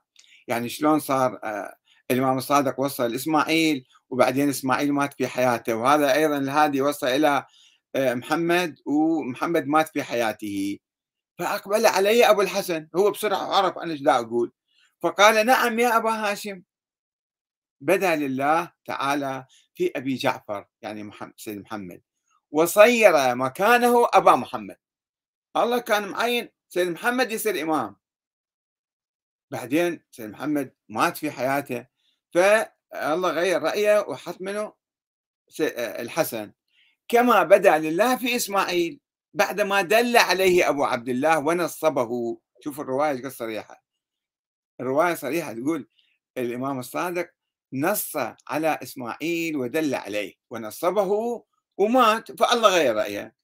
يعني 0.49 0.69
شلون 0.69 0.99
صار 0.99 1.41
آه 1.45 1.77
الإمام 2.13 2.39
الصادق 2.39 2.81
وصل 2.81 3.13
لإسماعيل 3.13 3.87
وبعدين 4.11 4.49
إسماعيل 4.49 4.93
مات 4.93 5.15
في 5.15 5.29
حياته 5.29 5.75
وهذا 5.75 6.15
أيضا 6.15 6.39
الهادي 6.39 6.81
وصل 6.83 7.07
إلى 7.07 7.47
آه 7.95 8.15
محمد 8.15 8.79
ومحمد 8.87 9.67
مات 9.67 9.89
في 9.89 10.03
حياته. 10.03 10.79
فأقبل 11.39 11.87
علي 11.87 12.31
أبو 12.31 12.43
الحسن 12.43 12.89
هو 12.97 13.11
بسرعة 13.11 13.57
عرف 13.57 13.79
أنا 13.79 13.93
إيش 13.93 14.07
أقول. 14.07 14.53
فقال 15.03 15.47
نعم 15.47 15.79
يا 15.79 15.97
أبا 15.97 16.11
هاشم. 16.11 16.63
بدا 17.81 18.17
لله 18.17 18.73
تعالى 18.85 19.47
في 19.75 19.93
أبي 19.97 20.15
جعفر 20.15 20.67
يعني 20.83 21.03
محمد 21.03 21.33
سيد 21.37 21.59
محمد. 21.59 22.03
وصير 22.51 23.35
مكانه 23.35 24.09
أبا 24.15 24.37
محمد. 24.37 24.77
الله 25.57 25.79
كان 25.79 26.09
معين 26.09 26.49
سيد 26.69 26.89
محمد 26.89 27.33
يصير 27.33 27.63
إمام. 27.63 27.97
بعدين 29.51 30.03
سيد 30.11 30.31
محمد 30.31 30.75
مات 30.89 31.17
في 31.17 31.31
حياته. 31.31 31.92
فالله 32.35 33.31
غير 33.31 33.63
رأيه 33.63 34.01
وحط 34.09 34.41
منه 34.41 34.73
الحسن. 35.79 36.53
كما 37.09 37.43
بدأ 37.43 37.79
لله 37.79 38.17
في 38.17 38.37
إسماعيل 38.37 39.01
بعدما 39.35 39.83
دل 39.83 40.17
عليه 40.17 40.69
أبو 40.69 40.85
عبد 40.85 41.09
الله 41.09 41.39
ونصبه. 41.39 42.39
شوف 42.61 42.81
الرواية 42.81 43.23
قصة 43.23 43.29
صريحة. 43.29 43.85
الرواية 44.81 45.15
صريحة 45.15 45.53
تقول 45.53 45.89
الإمام 46.39 46.79
الصادق 46.79 47.31
نص 47.73 48.17
على 48.49 48.79
إسماعيل 48.83 49.57
ودل 49.57 49.95
عليه 49.95 50.35
ونصبه 50.51 51.45
ومات 51.77 52.33
فالله 52.33 52.69
غير 52.69 52.97
رأيه. 52.97 53.35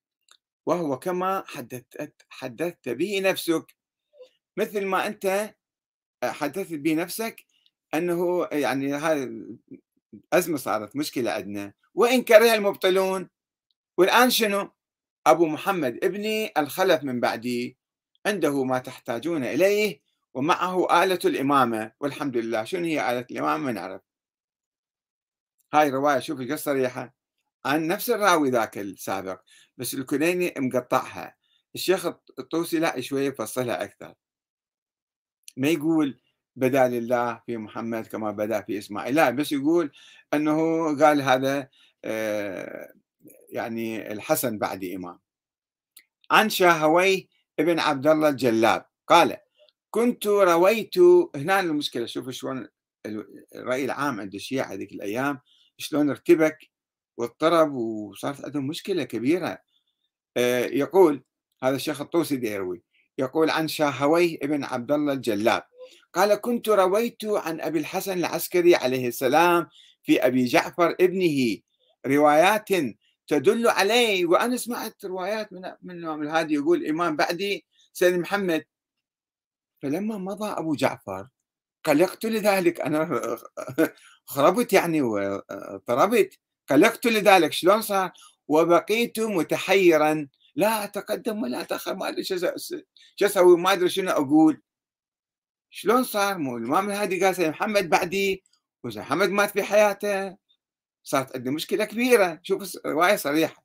وهو 0.67 0.99
كما 0.99 1.45
حدثت 1.47 2.15
حدثت 2.29 2.89
به 2.89 3.21
نفسك. 3.21 3.77
مثل 4.57 4.87
ما 4.87 5.07
أنت 5.07 5.55
حدثت 6.25 6.75
به 6.75 6.95
نفسك 6.95 7.45
أنه 7.95 8.49
يعني 8.53 8.95
هذه 8.95 9.57
أزمة 10.33 10.57
صارت 10.57 10.97
مشكلة 10.97 11.31
عندنا. 11.31 11.73
وإن 11.95 12.23
كره 12.23 12.55
المبطلون 12.55 13.29
والآن 13.99 14.31
شنو؟ 14.31 14.71
أبو 15.27 15.47
محمد 15.47 16.05
ابني 16.05 16.53
الخلف 16.59 17.05
من 17.05 17.21
بعدي 17.21 17.79
عنده 18.27 18.65
ما 18.65 18.79
تحتاجون 18.79 19.45
إليه 19.45 20.01
ومعه 20.35 21.05
آلة 21.05 21.19
الإمامة. 21.25 21.93
والحمد 22.01 22.37
لله. 22.37 22.65
شنو 22.65 22.85
هي 22.85 23.11
آلة 23.13 23.27
الإمامة؟ 23.31 23.65
ما 23.65 23.73
نعرف. 23.73 24.01
هاي 25.75 25.91
رواية 25.91 26.19
شوف 26.19 26.41
إيش 26.41 26.61
صريحة. 26.61 27.15
عن 27.65 27.87
نفس 27.87 28.11
الراوي 28.11 28.51
ذاك 28.51 28.79
السابق 28.79 29.41
بس 29.77 29.95
الكنيني 29.95 30.55
مقطعها. 30.59 31.37
الشيخ 31.75 32.07
الطوسي 32.39 32.79
لا 32.79 33.01
شوية 33.01 33.29
يفصلها 33.29 33.85
أكثر. 33.85 34.15
ما 35.57 35.69
يقول 35.69 36.21
بدأ 36.59 36.89
لله 36.89 37.41
في 37.47 37.57
محمد 37.57 38.07
كما 38.07 38.31
بدأ 38.31 38.61
في 38.61 38.79
إسماعيل. 38.79 39.15
لا 39.15 39.31
بس 39.31 39.53
يقول 39.53 39.93
أنه 40.35 40.59
قال 40.99 41.23
هذا 41.23 41.69
آه، 42.05 42.93
يعني 43.51 44.13
الحسن 44.13 44.59
بعد 44.59 44.85
إمام. 44.85 45.19
عن 46.31 46.49
شاهوي 46.51 47.29
ابن 47.59 47.79
عبد 47.79 48.07
الله 48.07 48.29
الجلاب 48.29 48.87
قال 49.07 49.37
كنت 49.91 50.27
رويت 50.27 50.99
هنا 51.37 51.61
المشكلة. 51.61 52.07
شوفوا 52.07 52.33
شلون 52.33 52.69
الرأي 53.55 53.85
العام 53.85 54.21
عند 54.21 54.35
الشيعة 54.35 54.73
هذيك 54.73 54.93
الأيام 54.93 55.41
شلون 55.79 56.11
ارتبك 56.11 56.59
واضطرب 57.17 57.73
وصارت 57.75 58.45
عندهم 58.45 58.67
مشكلة 58.67 59.05
كبيرة. 59.05 59.59
آه، 60.37 60.67
يقول 60.67 61.23
هذا 61.63 61.77
الشيخ 61.77 62.01
الطوسي 62.01 62.47
يروي 62.47 62.83
يقول 63.19 63.51
عن 63.51 63.69
شاهوي 63.69 64.39
ابن 64.43 64.65
عبد 64.65 64.93
الله 64.93 65.13
الجلاب 65.13 65.63
قال 66.15 66.35
كنت 66.35 66.69
رويت 66.69 67.25
عن 67.25 67.61
أبي 67.61 67.79
الحسن 67.79 68.19
العسكري 68.19 68.75
عليه 68.75 69.09
السلام 69.09 69.69
في 70.03 70.27
أبي 70.27 70.45
جعفر 70.45 70.97
ابنه. 71.01 71.59
روايات 72.07 72.69
تدل 73.27 73.69
عليه. 73.69 74.27
وأنا 74.27 74.57
سمعت 74.57 75.05
روايات 75.05 75.53
من 75.53 75.63
من 75.83 75.99
الإمام 75.99 76.23
الهادي 76.23 76.55
يقول 76.55 76.79
الإمام 76.79 77.17
بعدي 77.17 77.67
سيد 77.93 78.15
محمد. 78.15 78.65
فلما 79.83 80.19
مضى 80.19 80.51
أبو 80.51 80.75
جعفر 80.75 81.29
قلقت 81.85 82.27
لذلك. 82.27 82.81
أنا 82.81 83.39
خربت 84.27 84.73
يعني 84.73 85.03
وطربت 85.03 86.39
قلقت 86.69 87.07
لذلك. 87.07 87.53
شلون 87.53 87.83
صار؟ 87.83 88.13
وبقيت 88.49 89.21
متحيرا. 89.21 90.29
لا 90.57 90.85
أتقدم 90.85 91.43
ولا 91.43 91.61
أتأخر 91.61 91.95
ما 91.95 92.09
أدري 92.09 92.25
شو 92.25 92.37
أسوي 93.23 93.57
ما 93.57 93.73
أدري 93.73 93.89
شنو 93.89 94.11
أقول. 94.11 94.63
شلون 95.71 96.05
صار؟ 96.05 96.39
مو 96.39 96.57
الإمام 96.57 96.91
الهادي 96.91 97.25
قال 97.25 97.37
سيد 97.37 97.49
محمد 97.49 97.89
بعدي 97.91 98.45
وسيد 98.85 99.03
محمد 99.03 99.29
مات 99.31 99.51
في 99.51 99.63
حياته. 99.63 100.37
صارت 101.03 101.37
عندي 101.37 101.51
مشكلة 101.51 101.85
كبيرة. 101.85 102.41
شوف 102.43 102.77
رواية 102.87 103.17
صريحة. 103.17 103.65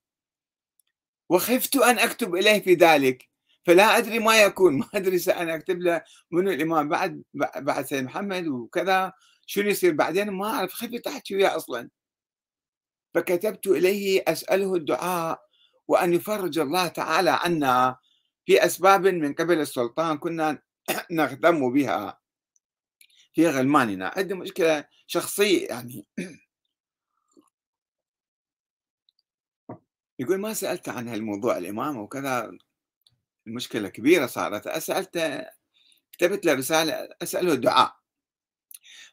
وخفت 1.30 1.76
أن 1.76 2.00
أكتب 2.00 2.36
إليه 2.36 2.62
في 2.62 2.74
ذلك. 2.74 3.30
فلا 3.66 3.98
أدري 3.98 4.20
ما 4.20 4.44
يكون. 4.44 4.78
ما 4.80 4.88
أدري 4.96 5.20
سأنا 5.20 5.56
أكتب 5.56 5.80
له 5.82 6.02
من 6.32 6.48
الإمام 6.50 6.90
بعد 6.90 7.24
بعد 7.56 7.86
سيد 7.86 8.04
محمد 8.04 8.48
وكذا. 8.48 9.14
شنو 9.46 9.70
يصير 9.70 9.94
بعدين؟ 9.94 10.30
ما 10.30 10.48
أعرف. 10.48 10.74
خفت 10.74 11.08
أحكي 11.08 11.36
وياه 11.36 11.56
أصلا. 11.56 11.90
فكتبت 13.14 13.68
إليه 13.68 14.24
أسأله 14.28 14.76
الدعاء 14.76 15.42
وأن 15.88 16.14
يفرج 16.14 16.60
الله 16.60 16.88
تعالى 16.88 17.30
عنا 17.30 17.98
في 18.46 18.66
أسباب 18.66 19.08
من 19.08 19.34
قبل 19.34 19.60
السلطان. 19.60 20.18
كنا 20.18 20.60
نهتم 21.12 21.74
بها 21.74 22.20
في 23.34 23.48
غلماننا. 23.48 24.14
عندي 24.18 24.34
مشكلة 24.34 24.86
شخصية 25.08 25.68
يعني. 25.68 26.06
يقول 30.20 30.38
ما 30.38 30.54
سألت 30.54 30.90
عن 30.90 31.08
هالموضوع 31.08 31.58
الإمامة 31.58 32.02
وكذا 32.02 32.58
المشكلة 33.48 33.90
كبيرة 33.90 34.26
صارت. 34.26 34.68
أسألته 34.68 35.46
كتبت 36.12 36.46
له 36.46 36.54
رسالة 36.54 37.10
أسأله 37.22 37.54
الدعاء 37.54 37.96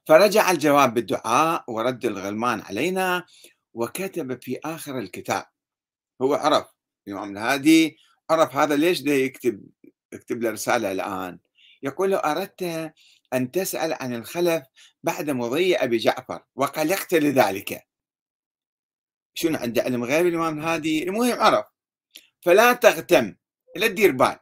فرجع 0.06 0.50
الجواب 0.50 0.94
بالدعاء 0.94 1.64
ورد 1.68 2.04
الغلمان 2.04 2.60
علينا 2.60 3.26
وكتب 3.74 4.42
في 4.42 4.58
آخر 4.64 4.98
الكتاب. 4.98 5.46
هو 6.22 6.34
عرف 6.34 6.66
الإمام 7.08 7.32
الهادي 7.36 7.98
عرف 8.30 8.56
هذا 8.56 8.76
ليش 8.76 9.00
ده 9.00 9.12
يكتب 9.12 9.66
يكتب 10.12 10.42
له 10.42 10.50
رسالة 10.50 10.92
الآن. 10.92 11.38
يقول 11.82 12.10
له 12.10 12.16
أردت 12.16 12.92
أن 13.32 13.50
تسأل 13.50 13.92
عن 13.92 14.14
الخلف 14.14 14.64
بعد 15.02 15.30
مضي 15.30 15.76
أبي 15.76 15.96
جعفر 15.96 16.42
وقلقت 16.56 17.14
لذلك 17.14 17.86
شنو 19.34 19.58
عنده 19.58 19.82
علم 19.82 20.04
غير 20.04 20.28
الإمام 20.28 20.58
الهادي؟ 20.58 21.02
المهم 21.02 21.40
عرف. 21.40 21.66
فلا 22.40 22.72
تغتم 22.72 23.34
لا 23.76 23.86
تدير 23.86 24.12
بال. 24.12 24.38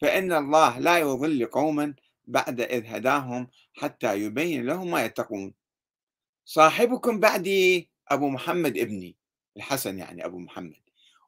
فإن 0.00 0.32
الله 0.32 0.78
لا 0.78 0.98
يضل 0.98 1.46
قوما 1.46 1.94
بعد 2.24 2.60
إذ 2.60 2.86
هداهم 2.86 3.48
حتى 3.74 4.20
يبين 4.20 4.66
لهم 4.66 4.90
ما 4.90 5.04
يتقون. 5.04 5.54
صاحبكم 6.44 7.20
بعدي 7.20 7.90
أبو 8.08 8.28
محمد 8.28 8.78
ابني 8.78 9.16
الحسن 9.56 9.98
يعني 9.98 10.24
أبو 10.24 10.38
محمد. 10.38 10.82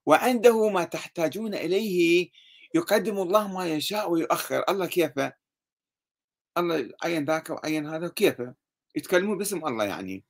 وعنده 0.06 0.68
ما 0.68 0.84
تحتاجون 0.84 1.54
إليه 1.54 2.30
يقدم 2.74 3.18
الله 3.18 3.52
ما 3.52 3.66
يشاء 3.66 4.10
ويؤخر. 4.10 4.64
الله 4.68 4.86
كيفه؟ 4.86 5.32
الله 6.58 6.90
عين 7.04 7.24
ذاك 7.24 7.50
وعين 7.50 7.86
هذا 7.86 8.08
كيفه 8.08 8.54
يتكلمون 8.96 9.38
باسم 9.38 9.66
الله 9.66 9.84
يعني. 9.84 10.24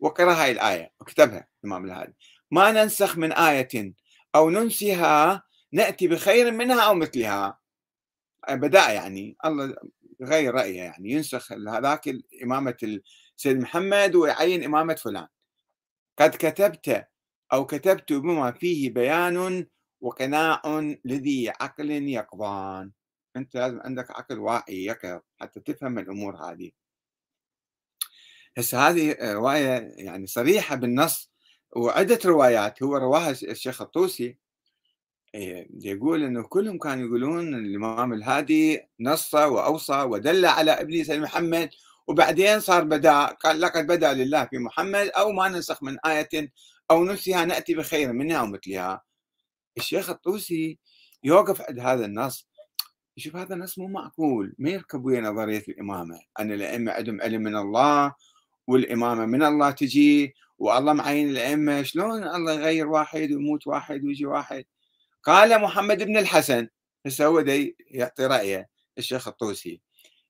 وقرأ 0.00 0.32
هاي 0.32 0.50
الآية 0.52 0.92
وكتبها 1.00 1.48
الإمام 1.64 1.84
الهادي. 1.84 2.14
ما 2.50 2.72
ننسخ 2.72 3.18
من 3.18 3.32
آية 3.32 3.94
أو 4.34 4.50
ننسها 4.50 5.42
نأتي 5.72 6.08
بخير 6.08 6.50
منها 6.50 6.80
أو 6.82 6.94
مثلها. 6.94 7.58
بدأ 8.50 8.90
يعني. 8.90 9.36
الله 9.44 9.76
غير 10.22 10.54
رأيه 10.54 10.76
يعني. 10.76 11.10
ينسخ 11.10 11.52
هذاك 11.52 12.10
إمامة 12.42 12.76
السيد 13.36 13.60
محمد 13.60 14.14
ويعين 14.14 14.64
إمامة 14.64 14.94
فلان. 14.94 15.26
قد 16.18 16.30
كتبت 16.30 17.08
أو 17.52 17.66
كتبت 17.66 18.12
بما 18.12 18.52
فيه 18.52 18.90
بيان 18.90 19.66
وقناع 20.00 20.62
لذي 21.04 21.50
عقل 21.60 21.90
يقظان. 21.90 22.90
أنت 23.36 23.54
لازم 23.56 23.80
عندك 23.80 24.10
عقل 24.10 24.38
واعي 24.38 24.84
يقظ 24.84 25.20
حتى 25.40 25.60
تفهم 25.60 25.98
الأمور 25.98 26.36
هذه. 26.36 26.70
هسه 28.58 28.88
هذه 28.88 29.16
رواية 29.20 29.92
يعني 29.96 30.26
صريحة 30.26 30.76
بالنص 30.76 31.32
وعدة 31.76 32.18
روايات. 32.24 32.82
هو 32.82 32.96
رواها 32.96 33.30
الشيخ 33.30 33.82
الطوسي. 33.82 34.38
إيه، 35.34 35.68
يقول 35.80 36.24
إنه 36.24 36.42
كلهم 36.42 36.78
كانوا 36.78 37.06
يقولون 37.06 37.54
الإمام 37.54 38.12
الهادي 38.12 38.80
نص 39.00 39.34
وأوصى 39.34 40.02
ودل 40.02 40.46
على 40.46 40.70
ابن 40.70 41.04
سيد 41.04 41.20
محمد 41.20 41.70
وبعدين 42.06 42.60
صار 42.60 42.84
بدا 42.84 43.24
قال 43.24 43.60
لقد 43.60 43.86
بدا 43.86 44.12
لله 44.12 44.44
في 44.44 44.58
محمد 44.58 45.06
أو 45.08 45.32
ما 45.32 45.48
ننسخ 45.48 45.82
من 45.82 45.96
آية 46.06 46.52
أو 46.90 47.04
نسيها 47.04 47.44
نأتي 47.44 47.74
بخير 47.74 48.12
منها 48.12 48.36
أو 48.38 48.46
مثلها 48.46 49.02
الشيخ 49.78 50.10
الطوسي 50.10 50.78
يوقف 51.24 51.62
عند 51.62 51.78
هذا 51.78 52.04
النص. 52.04 52.48
يشوف 53.16 53.36
هذا 53.36 53.54
النص 53.54 53.78
مو 53.78 53.88
معقول. 53.88 54.54
ما 54.58 54.70
يركب 54.70 55.04
ويا 55.04 55.20
نظرية 55.20 55.64
الإمامة. 55.68 56.20
ان 56.40 56.52
الأئمة 56.52 56.92
عندهم 56.92 57.20
علم 57.20 57.42
من 57.42 57.56
الله 57.56 58.14
والإمامة 58.66 59.26
من 59.26 59.42
الله 59.42 59.70
تجي 59.70 60.34
والله 60.58 60.92
معين 60.92 61.28
الأئمة. 61.28 61.82
شلون 61.82 62.24
الله 62.24 62.52
يغير 62.52 62.86
واحد 62.88 63.32
ويموت 63.32 63.66
واحد 63.66 64.04
ويجي 64.04 64.26
واحد؟ 64.26 64.64
قال 65.22 65.62
محمد 65.62 66.02
بن 66.02 66.16
الحسن. 66.16 66.68
هسه 67.06 67.26
هو 67.26 67.44
يعطي 67.90 68.26
رأيه 68.26 68.68
الشيخ 68.98 69.28
الطوسي. 69.28 69.80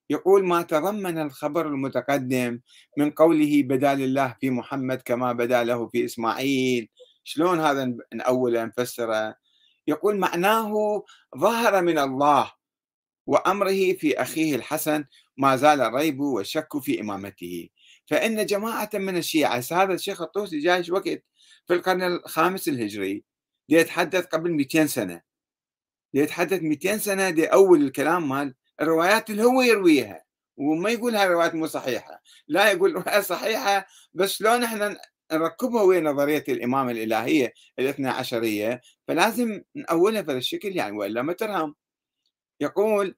يقول 0.09 0.45
ما 0.45 0.61
تضمن 0.61 1.21
الخبر 1.21 1.67
المتقدم 1.67 2.59
من 2.97 3.11
قوله 3.11 3.63
بدا 3.63 3.95
لله 3.95 4.35
في 4.41 4.49
محمد 4.49 5.01
كما 5.01 5.33
بدا 5.33 5.63
له 5.63 5.87
في 5.87 6.05
إسماعيل. 6.05 6.89
شلون 7.23 7.59
هذا 7.59 7.97
نأوله 8.13 8.65
نفسره 8.65 9.35
يقول 9.89 10.17
معناه 10.17 11.03
ظهر 11.37 11.81
من 11.81 11.99
الله 11.99 12.51
وأمره 13.27 13.93
في 13.93 14.21
أخيه 14.21 14.55
الحسن 14.55 15.05
ما 15.37 15.55
زال 15.55 15.81
الريب 15.81 16.19
والشك 16.19 16.77
في 16.79 17.01
إمامته. 17.01 17.69
فإن 18.07 18.45
جماعة 18.45 18.89
من 18.93 19.17
الشيعة 19.17 19.63
هذا 19.71 19.93
الشيخ 19.93 20.21
الطوسي 20.21 20.59
جايش 20.59 20.89
وقت 20.89 21.23
في 21.67 21.73
القرن 21.73 22.03
الخامس 22.03 22.67
الهجري 22.67 23.23
يتحدث 23.69 24.25
قبل 24.25 24.51
200 24.51 24.85
سنة. 24.85 25.21
يتحدث 26.13 26.61
200 26.61 26.97
سنة 26.97 27.29
دي 27.29 27.45
أول 27.45 27.81
الكلام 27.81 28.29
مال 28.29 28.55
الروايات 28.81 29.29
اللي 29.29 29.43
هو 29.43 29.61
يرويها 29.61 30.23
وما 30.57 30.89
يقول 30.89 31.15
هاي 31.15 31.27
الروايات 31.27 31.55
مو 31.55 31.67
صحيحة. 31.67 32.21
لا 32.47 32.71
يقول 32.71 32.93
رواية 32.93 33.19
صحيحة 33.21 33.87
بس 34.13 34.31
شلون 34.31 34.63
إحنا 34.63 34.97
نركبها 35.33 35.81
ويا 35.83 36.01
نظرية 36.01 36.43
الإمامة 36.49 36.91
الإلهية 36.91 37.53
الاثنى 37.79 38.09
عشرية؟ 38.09 38.81
فلازم 39.07 39.61
نأولها 39.75 40.21
بهذا 40.21 40.37
الشكل 40.37 40.75
يعني 40.75 40.97
وإلا 40.97 41.21
ما 41.21 41.33
ترهم. 41.33 41.75
يقول 42.61 43.15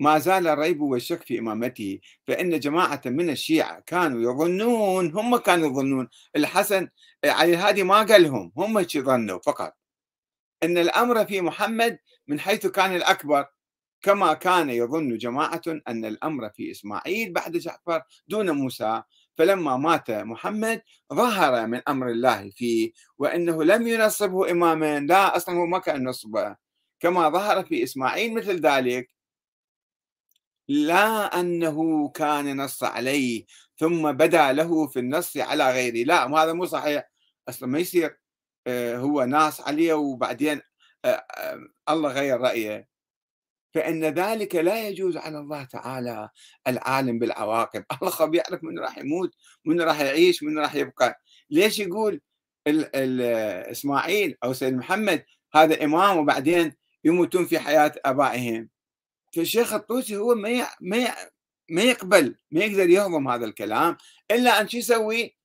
ما 0.00 0.18
زال 0.18 0.46
الريب 0.46 0.80
والشك 0.80 1.22
في 1.22 1.38
إمامته 1.38 2.00
فإن 2.26 2.60
جماعة 2.60 3.02
من 3.06 3.30
الشيعة 3.30 3.80
كانوا 3.80 4.32
يظنون 4.32 5.12
هم 5.12 5.36
كانوا 5.36 5.70
يظنون 5.70 6.08
الحسن 6.36 6.88
علي 7.24 7.54
الهادي 7.54 7.82
ما 7.82 8.02
قالهم 8.02 8.52
هم 8.56 8.82
ظنوا 8.82 9.38
فقط. 9.38 9.76
أن 10.62 10.78
الأمر 10.78 11.26
في 11.26 11.40
محمد 11.40 11.98
من 12.26 12.40
حيث 12.40 12.66
كان 12.66 12.96
الأكبر 12.96 13.46
كما 14.02 14.34
كان 14.34 14.70
يظن 14.70 15.18
جماعة 15.18 15.62
أن 15.88 16.04
الأمر 16.04 16.50
في 16.50 16.70
إسماعيل 16.70 17.32
بعد 17.32 17.56
جعفر 17.56 18.02
دون 18.28 18.50
موسى 18.50 19.02
فلما 19.38 19.76
مات 19.76 20.10
محمد 20.10 20.82
ظهر 21.14 21.66
من 21.66 21.80
أمر 21.88 22.08
الله 22.10 22.50
فيه 22.50 22.92
وأنه 23.18 23.64
لم 23.64 23.86
ينصبه 23.88 24.50
إماما 24.50 25.00
لا 25.00 25.36
أصلا 25.36 25.54
هو 25.58 25.66
ما 25.66 25.78
كان 25.78 26.08
نصبه. 26.08 26.56
كما 27.00 27.28
ظهر 27.28 27.64
في 27.64 27.82
إسماعيل 27.84 28.34
مثل 28.34 28.60
ذلك. 28.60 29.10
لا 30.68 31.40
أنه 31.40 32.08
كان 32.08 32.56
نص 32.64 32.84
عليه 32.84 33.44
ثم 33.76 34.12
بدا 34.12 34.52
له 34.52 34.86
في 34.86 34.98
النص 34.98 35.36
على 35.36 35.72
غيره. 35.72 36.04
لا 36.06 36.26
هذا 36.42 36.52
مو 36.52 36.66
صحيح. 36.66 37.10
أصلا 37.48 37.68
ما 37.68 37.78
يصير 37.78 38.18
آه، 38.66 38.96
هو 38.96 39.24
ناس 39.24 39.60
عليه 39.60 39.94
وبعدين 39.94 40.60
آه، 41.04 41.08
آه، 41.08 41.58
الله 41.88 42.12
غير 42.12 42.40
رأيه. 42.40 42.88
فإن 43.74 44.04
ذلك 44.04 44.54
لا 44.54 44.88
يجوز 44.88 45.16
على 45.16 45.38
الله 45.38 45.64
تعالى 45.64 46.28
العالم 46.66 47.18
بالعواقب. 47.18 47.84
الله 48.02 48.10
خب 48.10 48.34
يعرف 48.34 48.64
من 48.64 48.78
راح 48.78 48.98
يموت؟ 48.98 49.34
من 49.64 49.80
راح 49.80 50.00
يعيش؟ 50.00 50.42
من 50.42 50.58
راح 50.58 50.74
يبقى؟ 50.74 51.20
ليش 51.50 51.78
يقول 51.78 52.20
ال 52.66 52.96
ال 52.96 53.20
إسماعيل 53.70 54.36
أو 54.44 54.52
سيد 54.52 54.74
محمد 54.74 55.24
هذا 55.54 55.84
إمام 55.84 56.18
وبعدين 56.18 56.74
يموتون 57.04 57.44
في 57.46 57.58
حياة 57.58 57.92
آبائهم؟ 58.04 58.68
فالشيخ 59.36 59.72
الطوسي 59.74 60.16
هو 60.16 60.34
ما 60.34 60.66
ما 60.80 61.14
ما 61.70 61.82
يقبل 61.82 62.36
ما 62.50 62.60
يقدر 62.64 62.88
يهضم 62.88 63.28
هذا 63.28 63.44
الكلام 63.44 63.96
إلا 64.30 64.60
أن 64.60 64.68
شو 64.68 64.78
يسوي؟ 64.78 65.36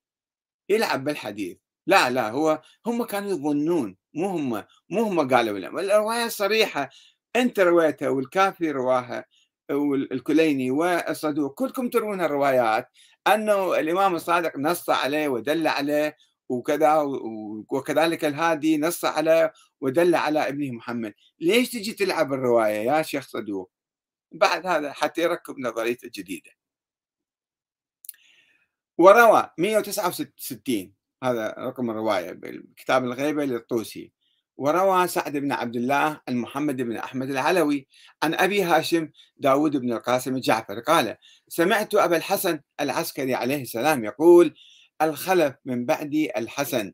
يلعب 0.69 1.03
بالحديث. 1.03 1.57
لا 1.87 2.09
لا 2.09 2.29
هو 2.29 2.61
هم 2.85 3.03
كانوا 3.03 3.31
يظنون 3.31 3.97
مو 4.13 4.27
هم 4.27 4.63
مو 4.89 5.03
هم 5.03 5.33
قالوا 5.33 5.59
لا. 5.59 5.67
الروايه 5.67 6.27
صريحة. 6.27 6.89
أنت 7.35 7.59
رويتها 7.59 8.09
والكافي 8.09 8.71
رواها 8.71 9.25
والكليني 9.71 10.71
والصدوق 10.71 11.53
كلكم 11.53 11.89
تروون 11.89 12.21
الروايات. 12.21 12.89
أنه 13.27 13.79
الإمام 13.79 14.15
الصادق 14.15 14.57
نص 14.57 14.89
عليه 14.89 15.27
ودل 15.27 15.67
عليه 15.67 16.17
وكذا 16.49 17.01
وكذلك 17.69 18.25
الهادي 18.25 18.77
نص 18.77 19.05
على 19.05 19.51
ودل 19.81 20.15
على 20.15 20.47
ابنه 20.49 20.71
محمد. 20.71 21.13
ليش 21.39 21.69
تجي 21.71 21.93
تلعب 21.93 22.33
الرواية 22.33 22.75
يا 22.91 23.01
شيخ 23.01 23.27
صدوق؟ 23.27 23.71
بعد 24.31 24.67
هذا 24.67 24.93
حتى 24.93 25.21
يركب 25.21 25.59
نظريته 25.59 26.05
الجديدة 26.05 26.51
وروى 28.97 29.49
169 29.57 30.93
هذا 31.23 31.55
رقم 31.57 31.89
الرواية 31.89 32.31
بكتاب 32.31 33.03
الغيبة 33.05 33.45
للطوسي. 33.45 34.13
وروى 34.57 35.07
سعد 35.07 35.37
بن 35.37 35.51
عبد 35.51 35.75
الله 35.75 36.21
عن 36.27 36.35
محمد 36.35 36.81
بن 36.81 36.97
أحمد 36.97 37.29
العلوي 37.29 37.87
عن 38.23 38.33
أبي 38.33 38.63
هاشم 38.63 39.09
داود 39.37 39.77
بن 39.77 39.93
القاسم 39.93 40.35
الجعفر 40.35 40.79
قال 40.79 41.17
سمعت 41.47 41.95
أبا 41.95 42.17
الحسن 42.17 42.59
العسكري 42.79 43.35
عليه 43.35 43.61
السلام 43.61 44.05
يقول 44.05 44.55
الخلف 45.01 45.55
من 45.65 45.85
بعد 45.85 46.13
الحسن 46.37 46.93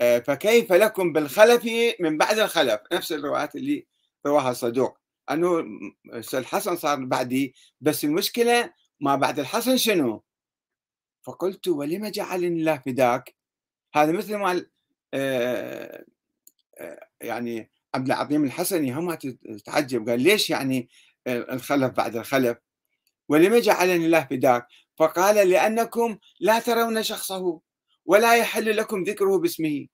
آه، 0.00 0.18
فكيف 0.18 0.72
لكم 0.72 1.12
بالخلف 1.12 1.64
من 2.00 2.18
بعد 2.18 2.38
الخلف 2.38 2.80
نفس 2.92 3.12
الروايات 3.12 3.56
اللي 3.56 3.86
رواها 4.26 4.50
الصدوق 4.50 4.98
أنه 5.30 5.64
الحسن 6.34 6.76
صار 6.76 7.04
بعدي 7.04 7.54
بس 7.80 8.04
المشكلة 8.04 8.72
ما 9.00 9.16
بعد 9.16 9.38
الحسن 9.38 9.76
شنو؟ 9.76 10.22
فقلت 11.22 11.68
ولم 11.68 12.06
جعلني 12.06 12.60
الله 12.60 12.82
فداك؟ 12.86 13.34
هذا 13.94 14.12
مثل 14.12 14.36
ما 14.36 14.66
يعني 17.20 17.70
عبد 17.94 18.06
العظيم 18.06 18.44
الحسني 18.44 18.94
هم 18.94 19.14
تتعجب 19.14 20.08
قال 20.08 20.20
ليش 20.20 20.50
يعني 20.50 20.88
الخلف 21.26 21.92
بعد 21.92 22.16
الخلف؟ 22.16 22.58
ولم 23.28 23.56
جعلني 23.56 24.06
الله 24.06 24.24
فداك 24.24 24.66
فقال 24.98 25.50
لأنكم 25.50 26.18
لا 26.40 26.58
ترون 26.58 27.02
شخصه 27.02 27.60
ولا 28.04 28.36
يحل 28.36 28.76
لكم 28.76 29.02
ذكره 29.02 29.38
باسمه. 29.38 29.86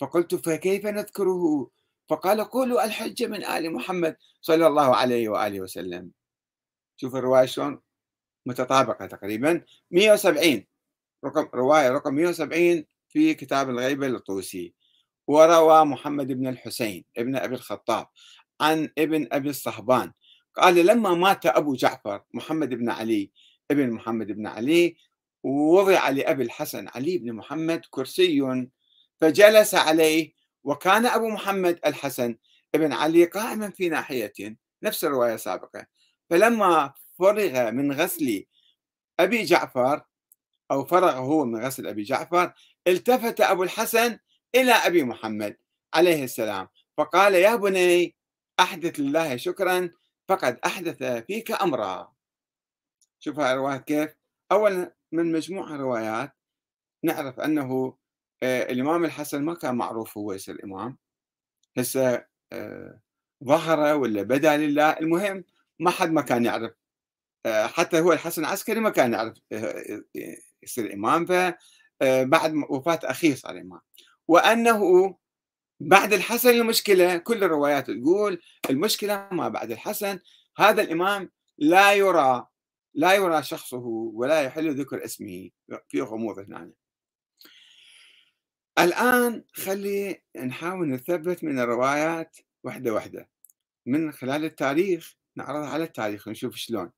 فقلت 0.00 0.34
فكيف 0.34 0.86
نذكره؟ 0.86 1.70
فقال 2.08 2.44
قولوا 2.44 2.84
الحجة 2.84 3.26
من 3.26 3.44
آل 3.44 3.72
محمد 3.74 4.16
صلى 4.40 4.66
الله 4.66 4.96
عليه 4.96 5.28
وآله 5.28 5.60
وسلم. 5.60 6.10
شوف 6.96 7.16
الرواية 7.16 7.46
شلون 7.46 7.80
متطابقة 8.46 9.06
تقريبا. 9.06 9.64
170 9.90 10.66
رقم 11.24 11.48
رواية 11.54 11.90
رقم 11.90 12.14
170 12.14 12.84
في 13.08 13.34
كتاب 13.34 13.70
الغيبة 13.70 14.08
للطوسي. 14.08 14.74
وروى 15.28 15.84
محمد 15.84 16.32
بن 16.32 16.46
الحسين 16.46 17.04
ابن 17.18 17.36
أبي 17.36 17.54
الخطاب 17.54 18.06
عن 18.60 18.90
ابن 18.98 19.28
أبي 19.32 19.50
الصهبان. 19.50 20.12
قال 20.54 20.86
لما 20.86 21.14
مات 21.14 21.46
أبو 21.46 21.74
جعفر 21.74 22.22
محمد 22.34 22.68
بن 22.68 22.90
علي 22.90 23.30
ابن 23.70 23.90
محمد 23.90 24.26
بن 24.26 24.46
علي 24.46 24.96
ووضع 25.42 26.08
لأبي 26.08 26.42
الحسن 26.42 26.88
علي 26.94 27.18
بن 27.18 27.32
محمد 27.32 27.82
كرسي 27.90 28.66
فجلس 29.20 29.74
عليه 29.74 30.32
وكان 30.64 31.06
أبو 31.06 31.28
محمد 31.28 31.80
الحسن 31.86 32.36
ابن 32.74 32.92
علي 32.92 33.24
قائما 33.24 33.70
في 33.70 33.88
ناحية 33.88 34.56
نفس 34.82 35.04
الرواية 35.04 35.34
السابقة. 35.34 35.86
فلما 36.30 36.92
فرغ 37.18 37.70
من 37.70 37.92
غسل 37.92 38.44
أبي 39.20 39.44
جعفر 39.44 40.02
أو 40.70 40.84
فرغ 40.84 41.16
هو 41.16 41.44
من 41.44 41.64
غسل 41.64 41.86
أبي 41.86 42.02
جعفر 42.02 42.52
التفت 42.86 43.40
أبو 43.40 43.62
الحسن 43.62 44.18
إلى 44.54 44.72
أبي 44.72 45.04
محمد 45.04 45.56
عليه 45.94 46.24
السلام. 46.24 46.68
فقال 46.96 47.34
يا 47.34 47.56
بني 47.56 48.16
أحدث 48.60 49.00
لله 49.00 49.36
شكرا 49.36 49.90
فقد 50.28 50.58
أحدث 50.66 51.02
فيك 51.26 51.62
أمرا. 51.62 52.12
شوف 53.20 53.38
هاي 53.40 53.52
الروايات 53.52 53.84
كيف. 53.84 54.14
أولا 54.52 54.94
من 55.12 55.32
مجموعة 55.32 55.76
روايات 55.76 56.32
نعرف 57.04 57.40
أنه 57.40 57.96
آه، 58.42 58.62
الإمام 58.62 59.04
الحسن 59.04 59.44
ما 59.44 59.54
كان 59.54 59.74
معروف 59.74 60.18
هو 60.18 60.32
يصير 60.32 60.64
إمام 60.64 60.98
هسه 61.78 62.26
آه، 62.52 63.00
ظهر 63.44 63.96
ولا 63.96 64.22
بدأ 64.22 64.56
لله. 64.56 64.90
المهم 64.90 65.44
ما 65.78 65.90
حد 65.90 66.10
ما 66.10 66.22
كان 66.22 66.44
يعرف 66.44 66.72
آه، 67.46 67.66
حتى 67.66 68.00
هو 68.00 68.12
الحسن 68.12 68.42
العسكري 68.42 68.80
ما 68.80 68.90
كان 68.90 69.12
يعرف 69.12 69.38
يصير 70.62 70.92
إمام 70.94 71.26
فبعد 71.26 72.54
وفاة 72.70 73.00
أخيه 73.04 73.34
صار 73.34 73.60
إمام. 73.60 73.80
وأنه 74.28 75.16
بعد 75.80 76.12
الحسن 76.12 76.50
المشكلة 76.50 77.16
كل 77.16 77.44
الروايات 77.44 77.90
تقول 77.90 78.42
المشكلة 78.70 79.28
ما 79.32 79.48
بعد 79.48 79.70
الحسن. 79.70 80.18
هذا 80.56 80.82
الإمام 80.82 81.30
لا 81.58 81.92
يرى 81.92 82.46
لا 82.94 83.14
يرى 83.14 83.42
شخصه 83.42 83.86
ولا 84.14 84.42
يحل 84.42 84.80
ذكر 84.80 85.04
اسمه 85.04 85.50
في 85.88 86.00
غموض 86.00 86.38
هنا. 86.38 86.72
الآن 88.78 89.44
خلي 89.52 90.22
نحاول 90.36 90.88
نثبت 90.88 91.44
من 91.44 91.58
الروايات 91.58 92.36
وحدة 92.64 92.94
وحدة. 92.94 93.28
من 93.86 94.12
خلال 94.12 94.44
التاريخ 94.44 95.16
نعرض 95.36 95.64
على 95.64 95.84
التاريخ 95.84 96.28
نشوف 96.28 96.56
شلون. 96.56 96.90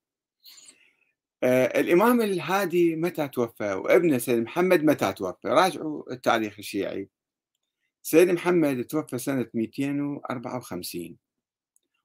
آه 1.43 1.81
الإمام 1.81 2.21
الهادي 2.21 2.97
متى 2.97 3.29
توفى؟ 3.29 3.73
وابنه 3.73 4.19
سيد 4.19 4.39
محمد 4.39 4.85
متى 4.85 5.13
توفى؟ 5.13 5.49
راجعوا 5.49 6.13
التاريخ 6.13 6.55
الشيعي. 6.59 7.09
سيد 8.03 8.31
محمد 8.31 8.85
توفى 8.85 9.19
سنة 9.19 9.47
254 9.55 11.17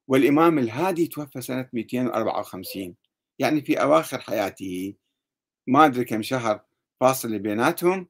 والإمام 0.07 0.59
الهادي 0.59 1.07
توفى 1.07 1.41
سنة 1.41 1.69
254 1.73 2.95
يعني 3.39 3.61
في 3.61 3.81
أواخر 3.81 4.19
حياته 4.19 4.93
ما 5.67 5.85
أدري 5.85 6.05
كم 6.05 6.21
شهر 6.21 6.61
فاصل 6.99 7.39
بيناتهم 7.39 8.07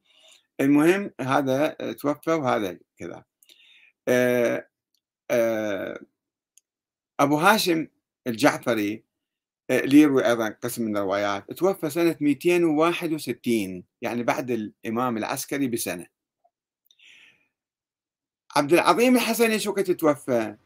المهم 0.62 1.12
هذا 1.22 1.68
توفى 2.00 2.32
وهذا 2.32 2.80
كذا. 2.98 3.24
آه، 4.08 4.68
آه، 5.32 6.00
أبو 7.20 7.38
هاشم 7.38 7.88
الجعفري 8.28 9.04
آه، 9.70 9.80
اللي 9.80 9.98
يروي 10.02 10.28
أيضا 10.28 10.50
قسم 10.50 10.84
من 10.86 10.98
الروايات 10.98 11.54
توفى 11.54 11.90
سنة 11.90 12.18
261 12.22 13.84
يعني 14.02 14.24
بعد 14.24 14.52
الإمام 14.52 15.18
العسكري 15.18 15.68
بسنة. 15.68 16.15
عبد 18.58 18.74
العظيم 18.74 19.16
الحسني 19.16 19.60
شو 19.60 19.72
وقت 19.72 19.92
توفى؟ 19.92 20.58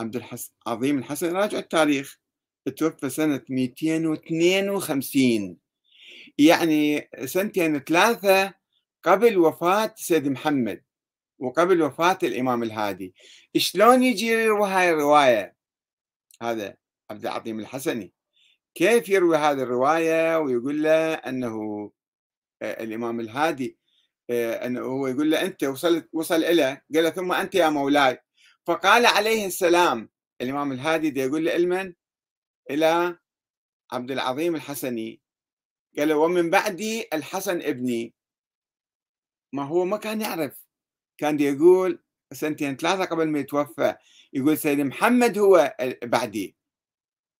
عبد 0.00 0.22
العظيم 0.66 0.98
الحسن 0.98 1.36
راجع 1.36 1.58
التاريخ. 1.58 2.20
توفى 2.76 3.10
سنة 3.10 3.42
252 3.48 5.56
يعني 6.38 7.10
سنتين 7.24 7.78
ثلاثة 7.78 8.54
قبل 9.02 9.38
وفاة 9.38 9.94
سيد 9.96 10.28
محمد 10.28 10.82
وقبل 11.38 11.82
وفاة 11.82 12.18
الإمام 12.22 12.62
الهادي. 12.62 13.14
شلون 13.56 14.02
يجي 14.02 14.26
يروي 14.26 14.68
هاي 14.68 14.90
الرواية؟ 14.90 15.56
هذا 16.42 16.76
عبد 17.10 17.26
العظيم 17.26 17.60
الحسني. 17.60 18.12
كيف 18.74 19.08
يروي 19.08 19.36
هذه 19.36 19.62
الرواية 19.62 20.38
ويقول 20.38 20.82
له 20.82 21.14
أنه 21.14 21.90
آه، 22.62 22.84
الإمام 22.84 23.20
الهادي 23.20 23.78
أنه 24.30 24.80
هو 24.80 25.06
يقول 25.06 25.30
له 25.30 25.42
أنت 25.42 25.64
وصلت 25.64 26.08
وصل 26.12 26.44
إلى 26.44 26.80
قال 26.94 27.14
ثم 27.14 27.32
أنت 27.32 27.54
يا 27.54 27.68
مولاي. 27.68 28.18
فقال 28.66 29.06
عليه 29.06 29.46
السلام 29.46 30.10
الإمام 30.40 30.72
الهادي 30.72 31.20
يقول 31.20 31.44
له 31.44 31.56
المن 31.56 31.94
إلى 32.70 33.18
عبد 33.92 34.10
العظيم 34.10 34.54
الحسني. 34.54 35.20
قال 35.98 36.12
ومن 36.12 36.50
بعدي 36.50 37.08
الحسن 37.12 37.62
ابني. 37.62 38.14
ما 39.52 39.62
هو 39.62 39.84
ما 39.84 39.96
كان 39.96 40.20
يعرف. 40.20 40.66
كان 41.18 41.40
يقول 41.40 42.02
سنتين 42.32 42.76
ثلاثة 42.76 43.04
قبل 43.04 43.28
ما 43.28 43.38
يتوفى 43.38 43.94
يقول 44.32 44.58
سيد 44.58 44.80
محمد 44.80 45.38
هو 45.38 45.76
بعدي. 46.02 46.56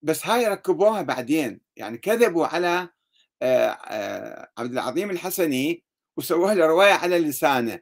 بس 0.02 0.26
هاي 0.26 0.46
ركبوها 0.46 1.02
بعدين 1.02 1.60
يعني 1.76 1.98
كذبوا 1.98 2.46
على 2.46 2.88
آه، 3.42 3.68
آه، 3.68 4.52
عبد 4.58 4.72
العظيم 4.72 5.10
الحسني 5.10 5.85
وسووا 6.16 6.52
له 6.52 6.66
رواية 6.66 6.92
على 6.92 7.18
لسانه. 7.18 7.80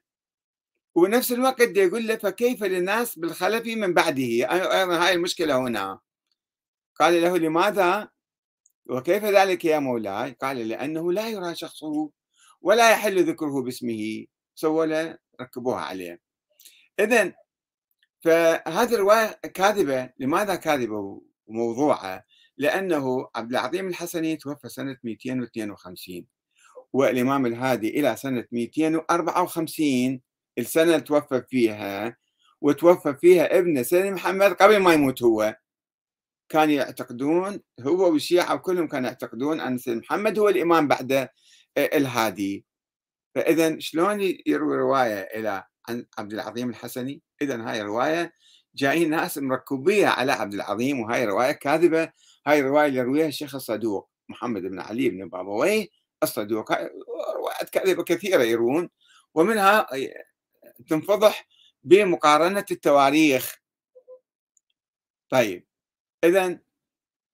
ونفس 0.95 1.32
الوقت 1.32 1.76
يقول 1.76 2.07
له 2.07 2.16
فكيف 2.16 2.64
للناس 2.64 3.18
بالخلفي 3.18 3.76
من 3.76 3.95
بعده؟ 3.95 4.22
أيضا 4.22 5.07
هاي 5.07 5.12
المشكلة 5.12 5.59
هنا. 5.59 6.01
قال 7.01 7.22
له 7.22 7.39
لماذا؟ 7.39 8.09
وكيف 8.87 9.24
ذلك 9.24 9.64
يا 9.64 9.78
مولاي؟ 9.78 10.32
قال 10.32 10.68
لأنه 10.68 11.12
لا 11.12 11.28
يرى 11.28 11.55
شخصه 11.55 12.11
ولا 12.61 12.91
يحل 12.91 13.24
ذكره 13.24 13.62
باسمه. 13.62 14.26
سووا 14.55 14.87
له 14.87 15.18
ركبوها 15.41 15.80
عليه. 15.80 16.20
إذا 17.01 17.32
فهذه 18.20 18.95
الرواية 18.95 19.26
كاذبة. 19.55 20.11
لماذا 20.18 20.55
كاذبة 20.55 21.22
وموضوعة 21.47 22.24
لأنه 22.57 23.28
عبد 23.35 23.51
العظيم 23.51 23.89
الحسني 23.89 24.37
توفى 24.37 24.68
سنة 24.68 24.97
252 25.05 26.34
والإمام 26.95 27.47
الهادي 27.47 28.01
إلى 28.01 28.17
سنة 28.17 28.45
254 28.53 30.21
السنة 30.59 30.83
اللي 30.83 31.01
توفى 31.01 31.43
فيها 31.49 32.17
وتوفى 32.61 33.15
فيها 33.15 33.59
ابنه 33.59 33.83
سيدنا 33.83 34.11
محمد 34.11 34.53
قبل 34.53 34.77
ما 34.77 34.95
يموت 34.95 35.23
هو. 35.23 35.57
كانوا 36.49 36.75
يعتقدون 36.75 37.61
هو 37.81 38.13
والشيعة 38.13 38.57
كلهم 38.57 38.89
كانوا 38.89 39.09
يعتقدون 39.09 39.61
أن 39.61 39.79
سيدنا 39.79 40.01
محمد 40.01 40.39
هو 40.39 40.49
الإمام 40.49 40.89
بعد 40.89 41.13
آه، 41.13 41.29
الهادي. 41.77 42.65
فإذا 43.35 43.79
شلون 43.79 44.21
يروي 44.47 44.77
رواية 44.77 45.21
إلى 45.21 45.65
عن 45.89 46.07
عبد 46.19 46.33
العظيم 46.33 46.71
الحسني؟ 46.71 47.23
إذا 47.43 47.71
هاي 47.71 47.83
رواية 47.83 48.33
جايين 48.75 49.11
ناس 49.11 49.39
مركبية 49.39 50.07
على 50.07 50.33
عبد 50.33 50.55
العظيم 50.55 51.01
وهاي 51.01 51.25
رواية 51.25 51.53
كاذبة. 51.53 52.13
هاي 52.47 52.61
الرواية 52.61 52.87
اللي 52.87 52.99
يرويها 52.99 53.27
الشيخ 53.27 53.55
الصدوق 53.55 54.11
محمد 54.29 54.63
بن 54.63 54.81
علي 54.81 55.09
بن 55.09 55.29
بابويه 55.29 55.87
الصدوق 56.25 56.72
روايات 57.37 57.70
كاذبة 57.72 58.05
كثيرة 58.05 58.43
يروون 58.43 58.91
ومنها 59.35 59.87
تنفضح 60.89 61.49
بمقارنة 61.85 62.64
التواريخ. 62.70 63.57
طيب 65.31 65.66
إذا 66.25 66.59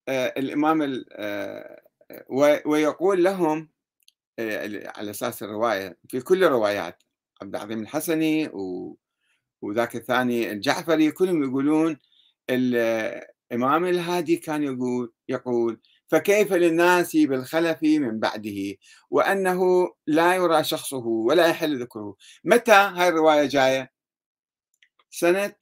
آه، 0.08 0.34
الإمام 0.36 1.04
آه، 1.12 1.82
ويقول 2.66 3.24
لهم 3.24 3.68
آه، 4.38 4.92
على 4.96 5.10
أساس 5.10 5.42
الرواية 5.42 5.98
في 6.08 6.20
كل 6.20 6.44
الروايات 6.44 7.02
عبد 7.42 7.54
العظيم 7.56 7.82
الحسني 7.82 8.50
وذاك 9.62 9.96
الثاني 9.96 10.52
الجعفري 10.52 11.10
كلهم 11.10 11.42
يقولون 11.42 11.98
الإمام 12.50 13.84
الهادي 13.84 14.36
كان 14.36 14.62
يقول 14.62 15.12
يقول 15.28 15.80
فكيف 16.10 16.52
للناس 16.52 17.16
بالخلف 17.16 17.82
من 17.82 18.20
بعده؟ 18.20 18.76
وأنه 19.10 19.60
لا 20.06 20.34
يرى 20.34 20.64
شخصه 20.64 21.06
ولا 21.06 21.48
يحل 21.48 21.82
ذكره. 21.82 22.16
متى 22.44 22.72
هاي 22.72 23.08
الرواية 23.08 23.48
جاية؟ 23.48 23.92
سنة 25.10 25.54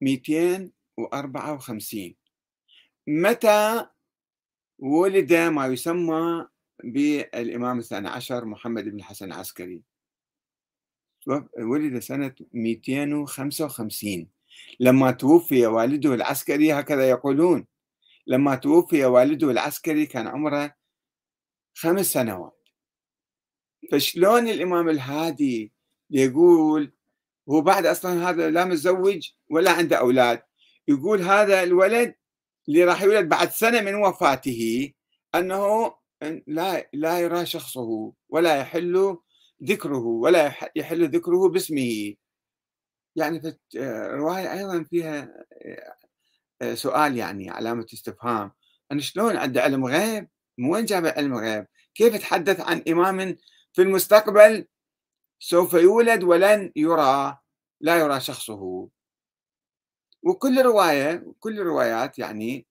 254 0.00 2.14
متى 3.06 3.86
ولد 4.78 5.34
ما 5.34 5.66
يسمى 5.66 6.46
بالإمام 6.84 7.78
الثاني 7.78 8.08
عشر 8.08 8.44
محمد 8.44 8.84
بن 8.84 8.96
الحسن 8.96 9.32
العسكري؟ 9.32 9.82
ولد 11.58 11.98
سنة 11.98 12.34
255 12.52 14.28
لما 14.80 15.10
توفي 15.10 15.66
والده 15.66 16.14
العسكري 16.14 16.72
هكذا 16.72 17.10
يقولون. 17.10 17.66
لما 18.26 18.54
توفي 18.54 19.04
والده 19.04 19.50
العسكري 19.50 20.06
كان 20.06 20.26
عمره 20.28 20.74
خمس 21.74 22.06
سنوات. 22.06 22.68
فشلون 23.92 24.48
الإمام 24.48 24.88
الهادي 24.88 25.72
يقول 26.10 26.92
هو 27.48 27.60
بعد 27.60 27.86
أصلا 27.86 28.30
هذا 28.30 28.50
لا 28.50 28.64
متزوج 28.64 29.30
ولا 29.50 29.70
عنده 29.70 29.96
أولاد 29.98 30.42
يقول 30.88 31.22
هذا 31.22 31.62
الولد 31.62 32.14
اللي 32.68 32.84
راح 32.84 33.02
يولد 33.02 33.28
بعد 33.28 33.50
سنة 33.50 33.80
من 33.80 33.94
وفاته 33.94 34.92
أنه 35.34 35.94
لا 36.46 36.90
لا 36.92 37.20
يرى 37.20 37.46
شخصه 37.46 38.12
ولا 38.28 38.56
يحل 38.56 39.16
ذكره 39.64 40.06
ولا 40.06 40.54
يحل 40.76 41.08
ذكره 41.10 41.48
باسمه. 41.48 42.14
يعني 43.16 43.40
في 43.40 43.56
الرواية 43.76 44.52
أيضا 44.52 44.82
فيها 44.90 45.44
سؤال 46.74 47.16
يعني 47.16 47.50
علامة 47.50 47.86
استفهام. 47.94 48.52
أن 48.92 49.00
شلون 49.00 49.36
عنده 49.36 49.62
علم 49.62 49.84
غيب؟ 49.86 50.28
من 50.58 50.70
وين 50.70 50.84
جاب 50.84 51.06
علم 51.06 51.36
غيب؟ 51.36 51.66
كيف 51.94 52.16
تحدث 52.16 52.60
عن 52.60 52.82
إمام 52.88 53.36
في 53.72 53.82
المستقبل؟ 53.82 54.66
سوف 55.38 55.72
يولد 55.74 56.22
ولن 56.22 56.72
يرى 56.76 57.38
لا 57.80 57.98
يرى 57.98 58.20
شخصه. 58.20 58.88
وكل 60.22 60.62
رواية 60.62 61.34
كل 61.40 61.60
الروايات 61.60 62.18
يعني 62.18 62.66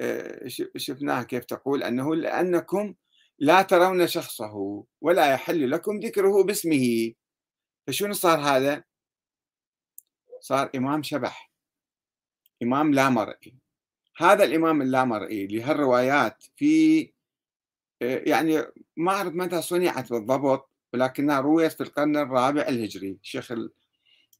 آه، 0.00 0.48
شفناها 0.76 1.22
كيف 1.22 1.44
تقول 1.44 1.82
أنه 1.82 2.14
لأنكم 2.14 2.94
لا 3.38 3.62
ترون 3.62 4.06
شخصه 4.06 4.84
ولا 5.00 5.32
يحل 5.32 5.70
لكم 5.70 6.00
ذكره 6.00 6.42
باسمه. 6.44 7.12
فشنو 7.86 8.12
صار 8.12 8.38
هذا؟ 8.40 8.84
صار 10.40 10.70
إمام 10.76 11.02
شبح. 11.02 11.53
إمام 12.62 12.94
لا 12.94 13.08
مرئي 13.08 13.54
هذا 14.16 14.44
الإمام 14.44 14.82
اللامرئي 14.82 15.46
لهالروايات 15.46 16.44
في 16.56 17.02
آه، 18.02 18.22
يعني 18.26 18.64
ما 18.96 19.12
أعرف 19.12 19.34
متى 19.34 19.62
صنعت 19.62 20.10
بالضبط 20.10 20.70
ولكنها 20.92 21.40
رويت 21.40 21.72
في 21.72 21.80
القرن 21.80 22.16
الرابع 22.16 22.62
الهجري. 22.62 23.18
الشيخ 23.22 23.52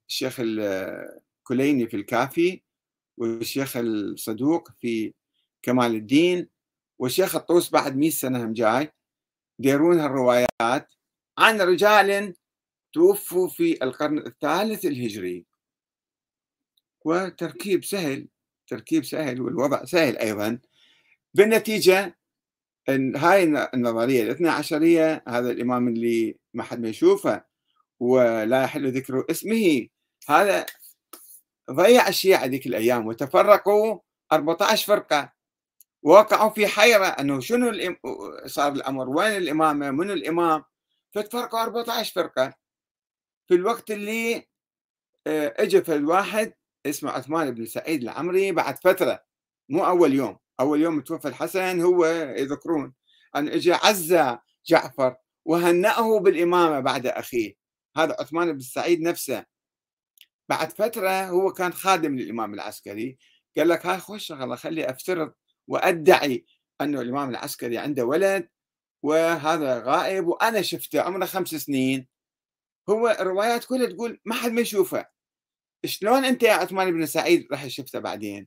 الشيخ 0.08 0.36
الكليني 0.40 1.88
في 1.88 1.96
الكافي 1.96 2.62
والشيخ 3.16 3.76
الصدوق 3.76 4.68
في 4.80 5.14
كمال 5.62 5.94
الدين 5.94 6.48
والشيخ 6.98 7.36
الطوس 7.36 7.70
بعد 7.70 7.96
100 7.96 8.10
سنة 8.10 8.44
هم 8.44 8.52
جاي 8.52 8.92
ديرون 9.58 10.00
هالروايات 10.00 10.94
عن 11.38 11.60
رجال 11.60 12.34
توفوا 12.92 13.48
في 13.48 13.84
القرن 13.84 14.18
الثالث 14.18 14.84
الهجري. 14.84 15.46
وتركيب 17.04 17.84
سهل 17.84 18.28
تركيب 18.66 19.04
سهل 19.04 19.40
والوضع 19.40 19.84
سهل 19.84 20.18
أيضا. 20.18 20.58
بالنتيجة 21.34 22.18
إن 22.88 23.16
هاي 23.16 23.42
النظرية 23.74 24.22
الاثنى 24.22 24.48
عشرية 24.48 25.24
هذا 25.28 25.50
الإمام 25.50 25.88
اللي 25.88 26.36
ما 26.54 26.62
حد 26.62 26.80
ما 26.80 26.88
يشوفه 26.88 27.44
ولا 28.00 28.62
يحل 28.62 28.92
ذكر 28.92 29.24
اسمه 29.30 29.88
هذا 30.28 30.66
ضيع 31.70 32.08
الشيعة 32.08 32.46
ذيك 32.46 32.66
الأيام 32.66 33.06
وتفرقوا 33.06 33.98
14 34.32 34.86
فرقة. 34.86 35.32
وقعوا 36.02 36.50
في 36.50 36.66
حيرة 36.66 37.06
أنه 37.06 37.40
شنو. 37.40 37.96
صار 38.46 38.72
الأمر 38.72 39.08
وين 39.08 39.36
الإمامة 39.36 39.90
من 39.90 40.10
الإمام؟ 40.10 40.64
فتفرقوا 41.14 41.62
14 41.62 42.12
فرقة. 42.14 42.54
في 43.48 43.54
الوقت 43.54 43.90
اللي 43.90 44.48
آه، 45.26 45.54
اجى 45.58 45.82
الواحد 45.88 46.52
اسمه 46.86 47.10
عثمان 47.10 47.50
بن 47.50 47.66
سعيد 47.66 48.02
العمري 48.02 48.52
بعد 48.52 48.78
فترة 48.78 49.24
مو 49.68 49.86
أول 49.86 50.14
يوم 50.14 50.38
أول 50.60 50.80
يوم 50.80 51.00
توفى 51.00 51.28
الحسن 51.28 51.80
هو 51.80 52.06
يذكرون 52.36 52.94
أن 53.36 53.48
اجى 53.48 53.72
عزى 53.72 54.38
جعفر 54.66 55.16
وهنأه 55.44 56.20
بالإمامة 56.20 56.80
بعد 56.80 57.06
أخيه. 57.06 57.54
هذا 57.96 58.16
عثمان 58.20 58.52
بن 58.52 58.60
سعيد 58.60 59.00
نفسه. 59.00 59.44
بعد 60.48 60.72
فترة 60.72 61.26
هو 61.26 61.52
كان 61.52 61.72
خادم 61.72 62.16
للإمام 62.16 62.54
العسكري 62.54 63.18
قال 63.56 63.68
لك 63.68 63.86
هاي 63.86 63.98
خوش 63.98 64.26
شغلة 64.26 64.56
خلي 64.56 64.90
أفترض 64.90 65.32
وأدعي 65.68 66.46
أنه 66.80 67.00
الإمام 67.00 67.30
العسكري 67.30 67.78
عنده 67.78 68.04
ولد 68.04 68.48
وهذا 69.02 69.82
غائب 69.86 70.26
وأنا 70.26 70.62
شفته 70.62 71.00
عمره 71.02 71.26
خمس 71.26 71.48
سنين. 71.48 72.08
هو 72.90 73.08
الروايات 73.20 73.64
كلها 73.64 73.86
تقول 73.86 74.20
ما 74.24 74.34
حد 74.34 74.50
ما 74.52 74.60
يشوفه. 74.60 75.13
شلون 75.84 76.24
أنت 76.24 76.42
يا 76.42 76.52
عثمان 76.52 76.92
بن 76.92 77.06
سعيد 77.06 77.46
راح 77.52 77.66
شفته 77.66 77.98
بعدين؟ 77.98 78.46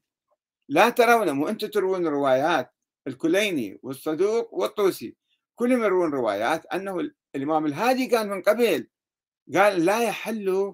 لا 0.70 0.90
ترون 0.90 1.32
مو 1.32 1.48
أنتم 1.50 1.68
تروون 1.68 2.08
روايات 2.08 2.72
الكليني 3.08 3.80
والصدوق 3.84 4.54
والطوسي. 4.54 5.16
كلهم 5.56 5.84
يروون 5.84 6.12
روايات 6.12 6.66
أنه 6.66 7.12
الإمام 7.36 7.66
الهادي 7.66 8.16
قال 8.16 8.30
من 8.30 8.42
قبل 8.42 8.88
قال 9.56 9.86
لا 9.86 10.04
يحل 10.04 10.74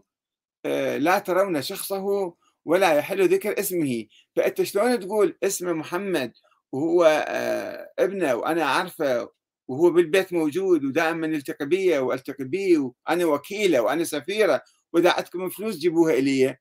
آه، 0.66 0.97
لا 0.97 1.20
ترون 1.20 1.61
شخصه 1.61 2.36
ولا 2.66 2.93
يحل 2.93 3.30
ذكر 3.30 3.59
اسمه. 3.59 4.05
فأنت 4.36 4.61
شلون 4.61 4.99
تقول 4.99 5.38
اسم 5.43 5.80
محمد 5.80 6.34
وهو 6.72 7.26
آه، 7.28 7.91
ابنه 7.99 8.36
وأنا 8.36 8.64
أعرفه 8.64 9.30
وهو 9.68 9.91
بالبيت 9.91 10.34
موجود 10.34 10.86
ودائما 10.86 11.28
نلتقي 11.28 11.66
بيه 11.66 11.99
وألتقي 11.99 12.43
بيه 12.43 12.78
وأنا 12.78 13.26
وكيله 13.26 13.82
وأنا 13.82 14.03
سفيرة 14.03 14.64
وإذا 14.94 15.12
عندكم 15.12 15.50
فلوس 15.50 15.78
جيبوها 15.78 16.14
إلي. 16.14 16.58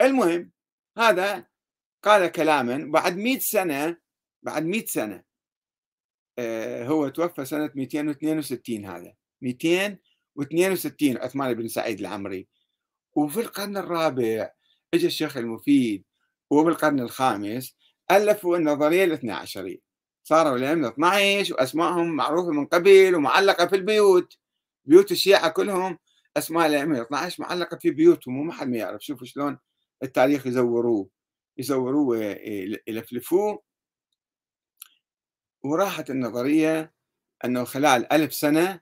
المهم 0.00 0.52
هذا 0.98 1.46
قال 2.02 2.26
كلاما 2.32 2.92
بعد 2.92 3.16
100 3.16 3.38
سنة 3.38 3.96
بعد 4.42 4.64
100 4.64 4.84
سنة 4.86 5.24
آه، 6.38 6.86
هو 6.86 7.08
توفى 7.08 7.44
سنة 7.44 7.70
262 7.74 8.86
هذا. 8.86 9.14
262 9.42 11.16
عثمان 11.16 11.54
بن 11.54 11.68
سعيد 11.68 12.00
العمري. 12.00 12.48
وفي 13.14 13.40
القرن 13.40 13.76
الرابع 13.76 14.50
اجى 14.94 15.06
الشيخ 15.06 15.36
المفيد 15.36 16.04
وبالقرن 16.50 17.00
الخامس 17.00 17.76
ألفوا 18.10 18.56
النظرية 18.56 19.04
الاثنى 19.04 19.32
عشريه 19.32 19.78
صاروا 20.24 20.56
الأئمة 20.56 20.88
12 20.88 21.54
وأسمائهم 21.54 22.08
معروفة 22.16 22.50
من 22.50 22.66
قبل 22.66 23.14
ومعلقة 23.14 23.66
في 23.66 23.76
البيوت. 23.76 24.38
بيوت 24.84 25.12
الشيعة 25.12 25.48
كلهم 25.48 25.98
أسماء 26.36 26.66
الأئمة 26.66 27.02
12 27.02 27.42
معلقة 27.42 27.76
في 27.76 27.90
بيوتهم 27.90 28.38
وما 28.38 28.52
حد 28.52 28.68
ما 28.68 28.76
يعرف. 28.76 29.02
شوفوا 29.02 29.26
شلون 29.26 29.58
التاريخ 30.02 30.46
يزوروه. 30.46 31.08
يزوروه 31.58 32.06
ويلفلفوه 32.06 33.62
وراحت 35.62 36.10
النظرية 36.10 36.92
أنه 37.44 37.64
خلال 37.64 38.12
ألف 38.12 38.34
سنة 38.34 38.80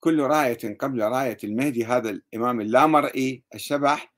كل 0.00 0.20
راية 0.20 0.76
قبل 0.78 1.02
راية 1.02 1.36
المهدي 1.44 1.84
هذا 1.84 2.10
الإمام 2.10 2.60
اللامرئي 2.60 3.44
الشبح 3.54 4.14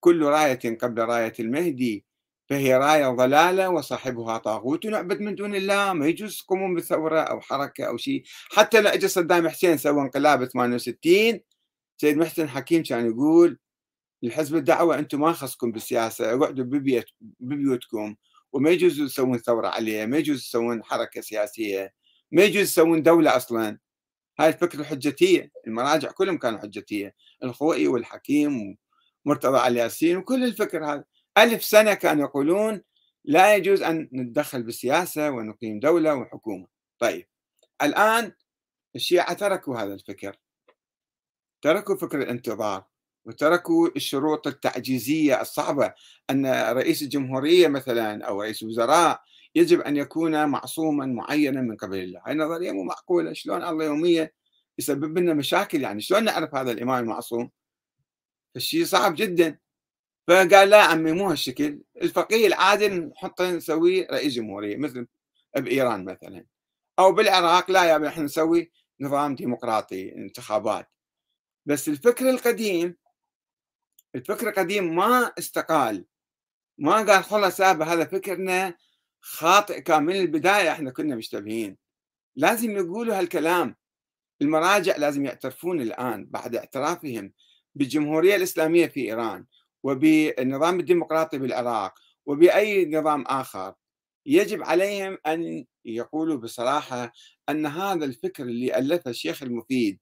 كل 0.00 0.22
راية 0.22 0.78
قبل 0.78 1.02
راية 1.02 1.32
المهدي 1.40 2.04
فهي 2.48 2.76
راية 2.76 3.08
ضلالة 3.08 3.68
وصاحبها 3.68 4.38
طاغوت. 4.38 4.86
ونعبد 4.86 5.20
من 5.20 5.34
دون 5.34 5.54
الله 5.54 5.92
ما 5.92 6.06
يجوز 6.06 6.38
تقومون 6.38 6.74
بثورة 6.74 7.20
أو 7.20 7.40
حركة 7.40 7.84
أو 7.84 7.96
شيء. 7.96 8.22
حتى 8.50 8.80
لو 8.80 8.88
اجى 8.90 9.08
صدام 9.08 9.48
حسين 9.48 9.78
سوى 9.78 10.02
انقلاب 10.02 10.44
68 10.44 11.40
سيد 12.00 12.16
محسن 12.16 12.48
حكيم 12.48 12.82
كان 12.82 13.06
يقول 13.06 13.58
لحزب 14.22 14.56
الدعوة 14.56 14.98
أنتم 14.98 15.20
ما 15.20 15.32
خصكم 15.32 15.72
بالسياسة 15.72 16.34
اقعدوا 16.34 16.64
ببيت 16.64 17.06
ببيوتكم 17.40 18.16
وما 18.52 18.70
يجوز 18.70 19.02
تسوون 19.02 19.38
ثورة 19.38 19.68
عليه 19.68 20.06
ما 20.06 20.18
يجوز 20.18 20.42
تسوون 20.42 20.84
حركة 20.84 21.20
سياسية 21.20 21.94
ما 22.32 22.42
يجوز 22.42 22.66
تسوون 22.72 23.02
دولة 23.02 23.36
أصلا. 23.36 23.78
هاي 24.40 24.48
الفكرة 24.48 24.80
الحجتية 24.80 25.50
المراجع 25.66 26.10
كلهم 26.10 26.38
كانوا 26.38 26.58
حجتية 26.58 27.14
الخوئي 27.44 27.88
والحكيم 27.88 28.76
ومرتضى 29.26 29.58
علي 29.58 29.80
ياسين 29.80 30.16
وكل 30.16 30.44
الفكر 30.44 30.84
هذا. 30.84 31.04
ألف 31.38 31.64
سنة 31.64 31.94
كانوا 31.94 32.24
يقولون 32.24 32.82
لا 33.24 33.56
يجوز 33.56 33.82
أن 33.82 34.08
نتدخل 34.12 34.62
بالسياسة 34.62 35.30
ونقيم 35.30 35.80
دولة 35.80 36.14
وحكومة. 36.14 36.66
طيب 36.98 37.26
الآن 37.82 38.32
الشيعة 38.96 39.32
تركوا 39.32 39.76
هذا 39.76 39.94
الفكر. 39.94 40.36
تركوا 41.62 41.96
فكر 41.96 42.22
الانتظار 42.22 42.84
وتركوا 43.24 43.88
الشروط 43.96 44.46
التعجيزية 44.46 45.40
الصعبة. 45.40 45.94
أن 46.30 46.46
رئيس 46.72 47.02
الجمهورية 47.02 47.68
مثلا 47.68 48.24
أو 48.24 48.42
رئيس 48.42 48.62
الوزراء 48.62 49.20
يجب 49.54 49.80
أن 49.80 49.96
يكون 49.96 50.46
معصوما 50.46 51.06
معينا 51.06 51.60
من 51.60 51.76
قبل 51.76 51.98
الله. 51.98 52.22
هاي 52.26 52.34
نظرية 52.34 52.72
مو 52.72 52.82
معقولة. 52.82 53.32
شلون 53.32 53.64
الله 53.64 53.84
يومية 53.84 54.34
يسبب 54.78 55.18
لنا 55.18 55.34
مشاكل؟ 55.34 55.82
يعني 55.82 56.00
شلون 56.00 56.24
نعرف 56.24 56.54
هذا 56.54 56.72
الإمام 56.72 57.04
المعصوم؟ 57.04 57.50
فالشيء 58.54 58.84
صعب 58.84 59.14
جدا. 59.14 59.58
فقال 60.28 60.70
لا 60.70 60.82
عمي 60.82 61.12
مو 61.12 61.30
هالشكل. 61.30 61.80
الفقيه 62.02 62.46
العادل 62.46 63.08
نحطه 63.08 63.50
نسويه 63.50 64.06
رئيس 64.10 64.34
جمهورية 64.34 64.76
مثل 64.76 65.06
بإيران 65.56 66.04
مثلا. 66.04 66.44
أو 66.98 67.12
بالعراق 67.12 67.70
لا 67.70 67.84
يا 67.84 68.08
إحنا 68.08 68.24
نسوي 68.24 68.70
نظام 69.00 69.34
ديمقراطي 69.34 70.14
انتخابات. 70.16 70.88
بس 71.68 71.88
الفكر 71.88 72.30
القديم 72.30 72.96
الفكر 74.14 74.48
القديم 74.48 74.96
ما 74.96 75.32
استقال. 75.38 76.04
ما 76.78 76.96
قال 76.96 77.24
خلاص 77.24 77.60
هذا 77.60 78.04
فكرنا 78.04 78.74
خاطئ 79.20 79.80
كان 79.80 80.02
من 80.02 80.16
البداية 80.16 80.72
إحنا 80.72 80.90
كنا 80.90 81.16
مشتبهين. 81.16 81.76
لازم 82.36 82.70
يقولوا 82.70 83.18
هالكلام. 83.18 83.76
المراجع 84.42 84.96
لازم 84.96 85.24
يعترفون 85.24 85.80
الآن 85.80 86.26
بعد 86.26 86.56
اعترافهم 86.56 87.32
بالجمهورية 87.74 88.36
الإسلامية 88.36 88.86
في 88.86 89.00
إيران 89.00 89.46
وبالنظام 89.82 90.80
الديمقراطي 90.80 91.38
بالعراق 91.38 91.94
وبأي 92.26 92.86
نظام 92.86 93.22
آخر. 93.22 93.74
يجب 94.26 94.62
عليهم 94.62 95.18
أن 95.26 95.64
يقولوا 95.84 96.36
بصراحة 96.36 97.12
أن 97.48 97.66
هذا 97.66 98.04
الفكر 98.04 98.42
اللي 98.42 98.78
ألفه 98.78 99.10
الشيخ 99.10 99.42
المفيد 99.42 99.98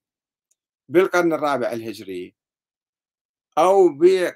بالقرن 0.88 1.32
الرابع 1.32 1.72
الهجري 1.72 2.34
أو 3.58 3.88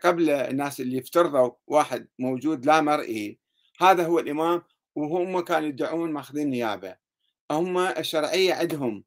قبل 0.03 0.31
الناس 0.31 0.81
اللي 0.81 0.99
افترضوا 0.99 1.51
واحد 1.67 2.09
موجود 2.19 2.67
لا 2.67 2.81
مرئي 2.81 3.39
هذا 3.81 4.07
هو 4.07 4.19
الإمام 4.19 4.63
وهم 4.97 5.41
كانوا 5.41 5.69
يدعون 5.69 6.13
ماخذين 6.13 6.51
نيابة. 6.51 6.97
هم 7.51 7.79
الشرعية 7.79 8.55
عندهم. 8.55 9.05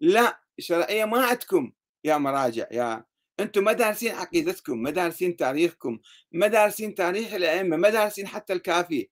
لا 0.00 0.40
الشرعية 0.58 1.04
ما 1.04 1.26
عندكم 1.26 1.72
يا 2.04 2.16
مراجع 2.18 2.66
يا 2.72 3.04
أنتم 3.40 3.64
ما 3.64 3.72
دارسين 3.72 4.12
عقيدتكم 4.12 4.78
ما 4.82 4.90
دارسين 4.90 5.36
تاريخكم 5.36 5.98
ما 6.32 6.46
دارسين 6.46 6.94
تاريخ 6.94 7.34
الأئمة 7.34 7.76
ما 7.76 7.90
دارسين 7.90 8.26
حتى 8.26 8.52
الكافي. 8.52 9.10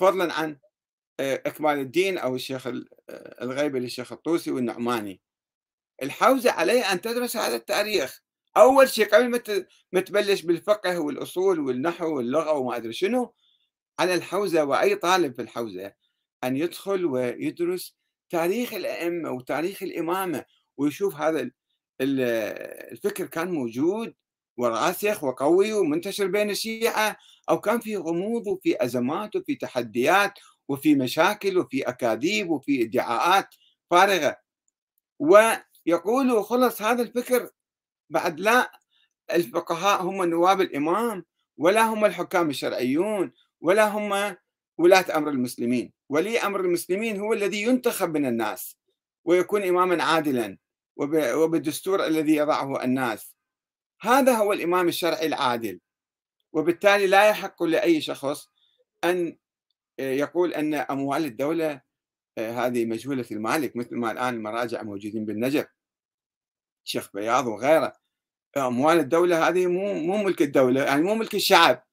فضلا 0.00 0.32
عن 0.32 0.58
آه، 1.20 1.42
إكمال 1.46 1.78
الدين 1.78 2.18
أو 2.18 2.34
الشيخ 2.34 2.66
آه، 2.66 2.74
الغيبه 3.42 3.78
للشيخ 3.78 4.12
الطوسي 4.12 4.50
والنعماني. 4.50 5.20
الحوزة 6.02 6.50
عليه 6.50 6.92
أن 6.92 7.00
تدرس 7.00 7.36
هذا 7.36 7.56
التاريخ. 7.56 8.22
أول 8.56 8.88
شيء 8.88 9.08
قبل 9.08 9.28
ما 9.92 10.00
تبلش 10.00 10.42
بالفقه 10.42 10.98
والأصول 10.98 11.60
والنحو 11.60 12.16
واللغة 12.16 12.52
وما 12.52 12.76
أدري 12.76 12.92
شنو 12.92 13.34
على 13.98 14.14
الحوزة 14.14 14.64
وأي 14.64 14.94
طالب 14.94 15.34
في 15.34 15.42
الحوزة 15.42 15.92
أن 16.44 16.56
يدخل 16.56 17.06
ويدرس 17.06 17.96
تاريخ 18.30 18.74
الأئمة 18.74 19.30
وتاريخ 19.30 19.82
الإمامة 19.82 20.44
ويشوف 20.76 21.14
هذا 21.16 21.50
الفكر 22.00 23.26
كان 23.26 23.50
موجود 23.50 24.14
وراسخ 24.56 25.24
وقوي 25.24 25.72
ومنتشر 25.72 26.26
بين 26.26 26.50
الشيعة 26.50 27.16
أو 27.50 27.60
كان 27.60 27.80
في 27.80 27.96
غموض 27.96 28.46
وفي 28.46 28.84
أزمات 28.84 29.36
وفي 29.36 29.54
تحديات 29.54 30.32
وفي 30.68 30.94
مشاكل 30.94 31.58
وفي 31.58 31.82
أكاذيب 31.82 32.50
وفي 32.50 32.82
ادعاءات 32.82 33.54
فارغة. 33.90 34.36
ويقولوا 35.88 36.42
خلص 36.42 36.82
هذا 36.82 37.02
الفكر 37.02 37.50
بعد 38.10 38.40
لا 38.40 38.80
الفقهاء 39.32 40.02
هم 40.02 40.24
نواب 40.24 40.60
الإمام 40.60 41.24
ولا 41.56 41.82
هم 41.82 42.04
الحكام 42.04 42.50
الشرعيون 42.50 43.32
ولا 43.60 43.88
هم 43.88 44.36
ولاة 44.78 45.16
أمر 45.16 45.30
المسلمين. 45.30 45.92
ولي 46.08 46.38
أمر 46.38 46.60
المسلمين 46.60 47.20
هو 47.20 47.32
الذي 47.32 47.62
ينتخب 47.62 48.16
من 48.16 48.26
الناس 48.26 48.78
ويكون 49.24 49.62
إماما 49.62 50.04
عادلا 50.04 50.58
وبالدستور 50.96 52.06
الذي 52.06 52.36
يضعه 52.36 52.84
الناس. 52.84 53.36
هذا 54.00 54.34
هو 54.34 54.52
الإمام 54.52 54.88
الشرعي 54.88 55.26
العادل. 55.26 55.80
وبالتالي 56.52 57.06
لا 57.06 57.28
يحق 57.28 57.62
لأي 57.62 58.00
شخص 58.00 58.48
أن 59.04 59.36
يقول 59.98 60.54
أن 60.54 60.74
أموال 60.74 61.24
الدولة 61.24 61.80
هذه 62.38 62.84
مجهولة 62.84 63.26
المالك 63.30 63.76
مثل 63.76 63.96
ما 63.96 64.12
الآن 64.12 64.34
المراجع 64.34 64.82
موجودين 64.82 65.24
بالنجف 65.24 65.77
شيخ 66.88 67.10
بياض 67.14 67.46
وغيره. 67.46 67.92
أموال 68.56 68.98
الدولة 68.98 69.48
هذه 69.48 69.66
مو 69.66 69.94
مو 69.94 70.22
ملك 70.22 70.42
الدولة 70.42 70.82
يعني 70.82 71.02
مو 71.02 71.14
ملك 71.14 71.34
الشعب. 71.34 71.84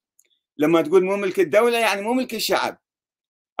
لما 0.58 0.82
تقول 0.82 1.04
مو 1.04 1.16
ملك 1.16 1.40
الدولة 1.40 1.78
يعني 1.78 2.02
مو 2.02 2.12
ملك 2.12 2.34
الشعب. 2.34 2.78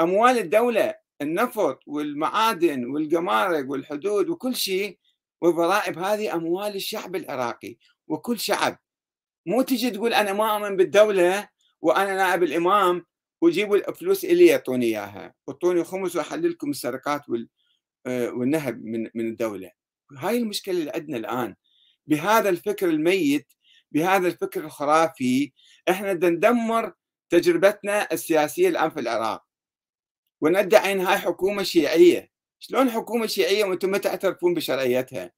أموال 0.00 0.38
الدولة 0.38 0.94
النفط 1.22 1.80
والمعادن 1.86 2.84
والجمارك 2.84 3.70
والحدود 3.70 4.28
وكل 4.28 4.56
شيء 4.56 4.98
والضرائب 5.40 5.98
هذه 5.98 6.34
أموال 6.34 6.76
الشعب 6.76 7.16
العراقي 7.16 7.76
وكل 8.08 8.38
شعب. 8.40 8.78
مو 9.46 9.62
تجي 9.62 9.90
تقول 9.90 10.14
أنا 10.14 10.32
ما 10.32 10.56
أؤمن 10.56 10.76
بالدولة 10.76 11.48
وأنا 11.80 12.14
نائب 12.14 12.42
الإمام 12.42 13.06
وجيبوا 13.42 13.76
الفلوس 13.76 14.24
اللي 14.24 14.46
يعطوني 14.46 14.86
إياها. 14.86 15.34
أعطوني 15.48 15.84
خمس 15.84 16.16
وأحلل 16.16 16.50
لكم 16.50 16.70
السرقات 16.70 17.22
آه، 18.06 18.30
والنهب 18.30 18.84
من 18.84 19.10
من 19.14 19.28
الدولة. 19.28 19.75
هاي 20.18 20.38
المشكلة 20.38 20.78
اللي 20.78 20.90
عندنا 20.90 21.16
الآن. 21.16 21.54
بهذا 22.06 22.48
الفكر 22.48 22.88
الميت 22.88 23.52
بهذا 23.92 24.28
الفكر 24.28 24.64
الخرافي 24.64 25.52
إحنا 25.88 26.12
ندمر 26.12 26.92
تجربتنا 27.30 28.08
السياسية 28.12 28.68
الآن 28.68 28.90
في 28.90 29.00
العراق. 29.00 29.44
وندعي 30.40 30.92
ان 30.92 31.00
هاي 31.00 31.18
حكومة 31.18 31.62
شيعية. 31.62 32.30
شلون 32.58 32.90
حكومة 32.90 33.26
شيعية 33.26 33.64
وأنتم 33.64 33.90
ما 33.90 33.98
تعترفون 33.98 34.54
بشرعيتها؟ 34.54 35.32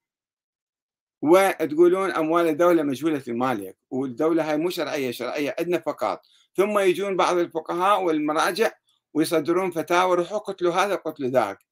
وتقولون 1.22 2.10
أموال 2.10 2.48
الدولة 2.48 2.82
مجهولة 2.82 3.22
المالك 3.28 3.78
والدولة 3.90 4.50
هاي 4.50 4.56
مو 4.56 4.70
شرعية 4.70 5.10
شرعية 5.10 5.54
عندنا 5.58 5.78
فقط. 5.78 6.22
ثم 6.56 6.78
يجون 6.78 7.16
بعض 7.16 7.38
الفقهاء 7.38 8.02
والمراجع 8.02 8.72
ويصدرون 9.14 9.70
فتاوى 9.70 10.16
روحوا 10.16 10.38
قتلوا 10.38 10.74
هذا 10.74 10.94
قتلوا 10.94 11.30
ذاك. 11.30 11.67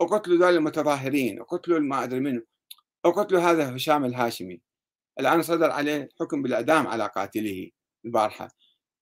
وقتلوا 0.00 0.38
ذول 0.38 0.56
المتظاهرين 0.56 1.40
وقتلوا 1.40 1.78
ما 1.78 2.04
أدري 2.04 2.20
منه 2.20 2.42
وقتلوا 3.04 3.40
هذا 3.40 3.76
هشام 3.76 4.04
الهاشمي. 4.04 4.60
الآن 5.20 5.42
صدر 5.42 5.70
عليه 5.70 6.08
حكم 6.20 6.42
بالإعدام 6.42 6.86
على 6.86 7.06
قاتله 7.06 7.70
البارحة 8.04 8.48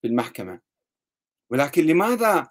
في 0.02 0.08
المحكمة. 0.08 0.60
ولكن 1.50 1.84
لماذا 1.86 2.48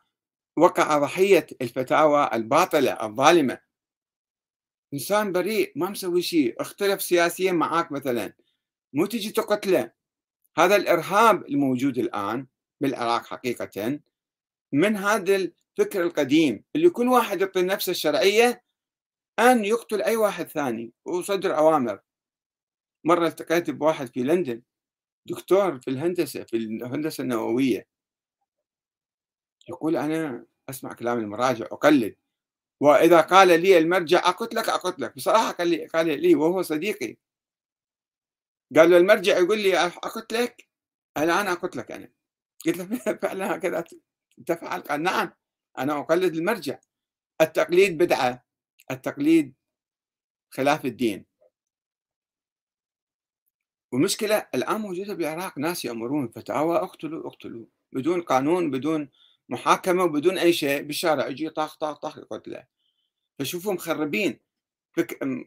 وقع 0.57 0.97
ضحية 0.97 1.47
الفتاوى 1.61 2.29
الباطلة 2.33 2.91
الظالمة؟ 2.91 3.59
إنسان 4.93 5.31
بريء 5.31 5.71
ما 5.75 5.89
مسوي 5.89 6.21
شيء 6.21 6.61
اختلف 6.61 7.01
سياسيا 7.01 7.51
معاك 7.51 7.91
مثلا. 7.91 8.33
مو 8.93 9.05
تجي 9.05 9.31
تقتله. 9.31 9.91
هذا 10.57 10.75
الإرهاب 10.75 11.45
الموجود 11.45 11.97
الآن 11.97 12.47
بالعراق 12.81 13.25
حقيقة 13.25 13.99
من 14.73 14.95
هذا 14.95 15.51
الفكر 15.79 16.03
القديم 16.03 16.63
اللي 16.75 16.89
كل 16.89 17.07
واحد 17.07 17.41
يعطي 17.41 17.61
نفسه 17.61 17.91
الشرعية 17.91 18.63
أن 19.39 19.65
يقتل 19.65 20.01
أي 20.01 20.15
واحد 20.15 20.47
ثاني 20.47 20.93
وصدر 21.05 21.57
أوامر. 21.57 21.99
مرة 23.03 23.27
التقيت 23.27 23.69
بواحد 23.69 24.07
في 24.07 24.23
لندن 24.23 24.61
دكتور 25.25 25.79
في 25.79 25.89
الهندسة 25.89 26.43
في 26.43 26.57
الهندسة 26.57 27.21
النووية. 27.21 27.87
يقول 29.69 29.97
أنا 29.97 30.45
أسمع 30.69 30.93
كلام 30.93 31.19
المراجع 31.19 31.65
أقلد 31.65 32.15
وإذا 32.81 33.21
قال 33.21 33.47
لي 33.61 33.77
المرجع 33.77 34.19
أقتلك 34.19 34.69
أقتلك 34.69 35.15
بصراحة 35.15 35.51
قال 35.51 35.67
لي, 35.67 35.85
قال 35.85 36.21
لي 36.21 36.35
وهو 36.35 36.61
صديقي. 36.61 37.17
قال 38.75 38.89
له 38.89 38.97
المرجع 38.97 39.37
يقول 39.37 39.59
لي 39.59 39.77
أقتلك 39.77 40.67
الآن 41.17 41.47
أقتلك 41.47 41.91
أنا. 41.91 42.09
قلت 42.65 42.77
له 42.77 43.15
فعلا 43.21 43.55
هكذا 43.55 43.83
تفعل؟ 44.47 44.81
قال 44.81 45.03
نعم. 45.03 45.31
أنا 45.79 45.99
أقلد 45.99 46.35
المرجع. 46.35 46.79
التقليد 47.41 47.97
بدعة. 47.97 48.45
التقليد 48.91 49.53
خلاف 50.49 50.85
الدين. 50.85 51.25
والمشكلة 53.91 54.47
الآن 54.55 54.81
موجودة 54.81 55.13
بالعراق. 55.13 55.57
ناس 55.57 55.85
يأمرون 55.85 56.27
فتاوى 56.27 56.77
اقتلوا 56.77 57.27
اقتلوا. 57.27 57.65
بدون 57.91 58.21
قانون 58.21 58.71
بدون 58.71 59.09
محاكمة 59.49 60.05
بدون 60.05 60.37
أي 60.37 60.53
شيء. 60.53 60.81
بالشارع 60.81 61.27
يجي 61.27 61.49
طاخ 61.49 61.75
طاخ 61.77 61.97
طاخ 61.97 62.17
يقتله. 62.17 62.67
فشوفوا 63.39 63.73
مخربين 63.73 64.39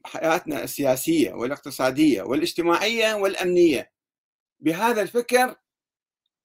حياتنا 0.05 0.64
السياسية 0.64 1.33
والاقتصادية 1.33 2.22
والاجتماعية 2.22 3.14
والأمنية. 3.14 3.93
بهذا 4.61 5.03
الفكر 5.03 5.57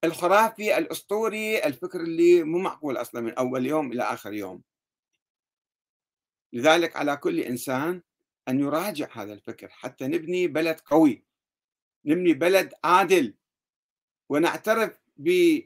الخرافي 0.03 0.77
الأسطوري 0.77 1.63
الفكر 1.63 2.01
اللي 2.01 2.43
مو 2.43 2.59
معقول 2.59 2.97
أصلا 2.97 3.21
من 3.21 3.33
أول 3.33 3.65
يوم 3.65 3.91
إلى 3.91 4.03
آخر 4.03 4.33
يوم. 4.33 4.63
لذلك 6.53 6.95
على 6.95 7.17
كل 7.17 7.39
إنسان 7.39 8.01
أن 8.47 8.59
يراجع 8.59 9.07
هذا 9.11 9.33
الفكر 9.33 9.69
حتى 9.69 10.07
نبني 10.07 10.47
بلد 10.47 10.79
قوي 10.79 11.25
نبني 12.05 12.33
بلد 12.33 12.73
عادل. 12.83 13.35
ونعترف 14.29 14.99
ب 15.17 15.59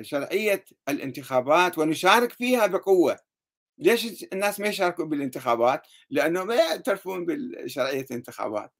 شرعية 0.00 0.64
الانتخابات 0.88 1.78
ونشارك 1.78 2.32
فيها 2.32 2.66
بقوة. 2.66 3.18
ليش 3.78 4.24
الناس 4.32 4.60
ما 4.60 4.68
يشاركوا 4.68 5.04
بالانتخابات؟ 5.04 5.86
لأنه 6.10 6.44
ما 6.44 6.54
يعترفون 6.54 7.26
بشرعية 7.26 8.04
الانتخابات. 8.10 8.72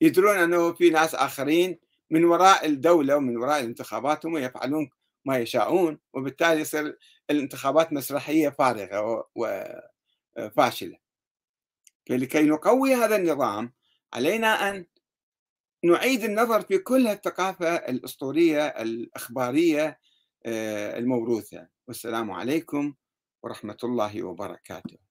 يدرون 0.00 0.36
أنه 0.36 0.72
في 0.72 0.90
ناس 0.90 1.14
آخرين 1.14 1.78
من 2.10 2.24
وراء 2.24 2.66
الدولة 2.66 3.16
ومن 3.16 3.36
وراء 3.36 3.60
الانتخابات 3.60 4.26
هم 4.26 4.36
يفعلون 4.36 4.90
ما 5.24 5.38
يشاءون 5.38 5.98
وبالتالي 6.12 6.60
يصير 6.60 6.98
الانتخابات 7.30 7.92
مسرحية 7.92 8.48
فارغة 8.48 9.28
وفاشلة 10.36 10.98
فلكي 12.08 12.42
نقوي 12.42 12.94
هذا 12.94 13.16
النظام 13.16 13.72
علينا 14.12 14.70
أن 14.70 14.86
نعيد 15.84 16.24
النظر 16.24 16.60
في 16.60 16.78
كل 16.78 17.06
الثقافة 17.06 17.74
الأسطورية 17.74 18.66
الأخبارية 18.66 20.00
آه، 20.46 20.98
الموروثة. 20.98 21.68
والسلام 21.88 22.30
عليكم 22.30 22.94
ورحمة 23.42 23.76
الله 23.84 24.22
وبركاته. 24.22 25.09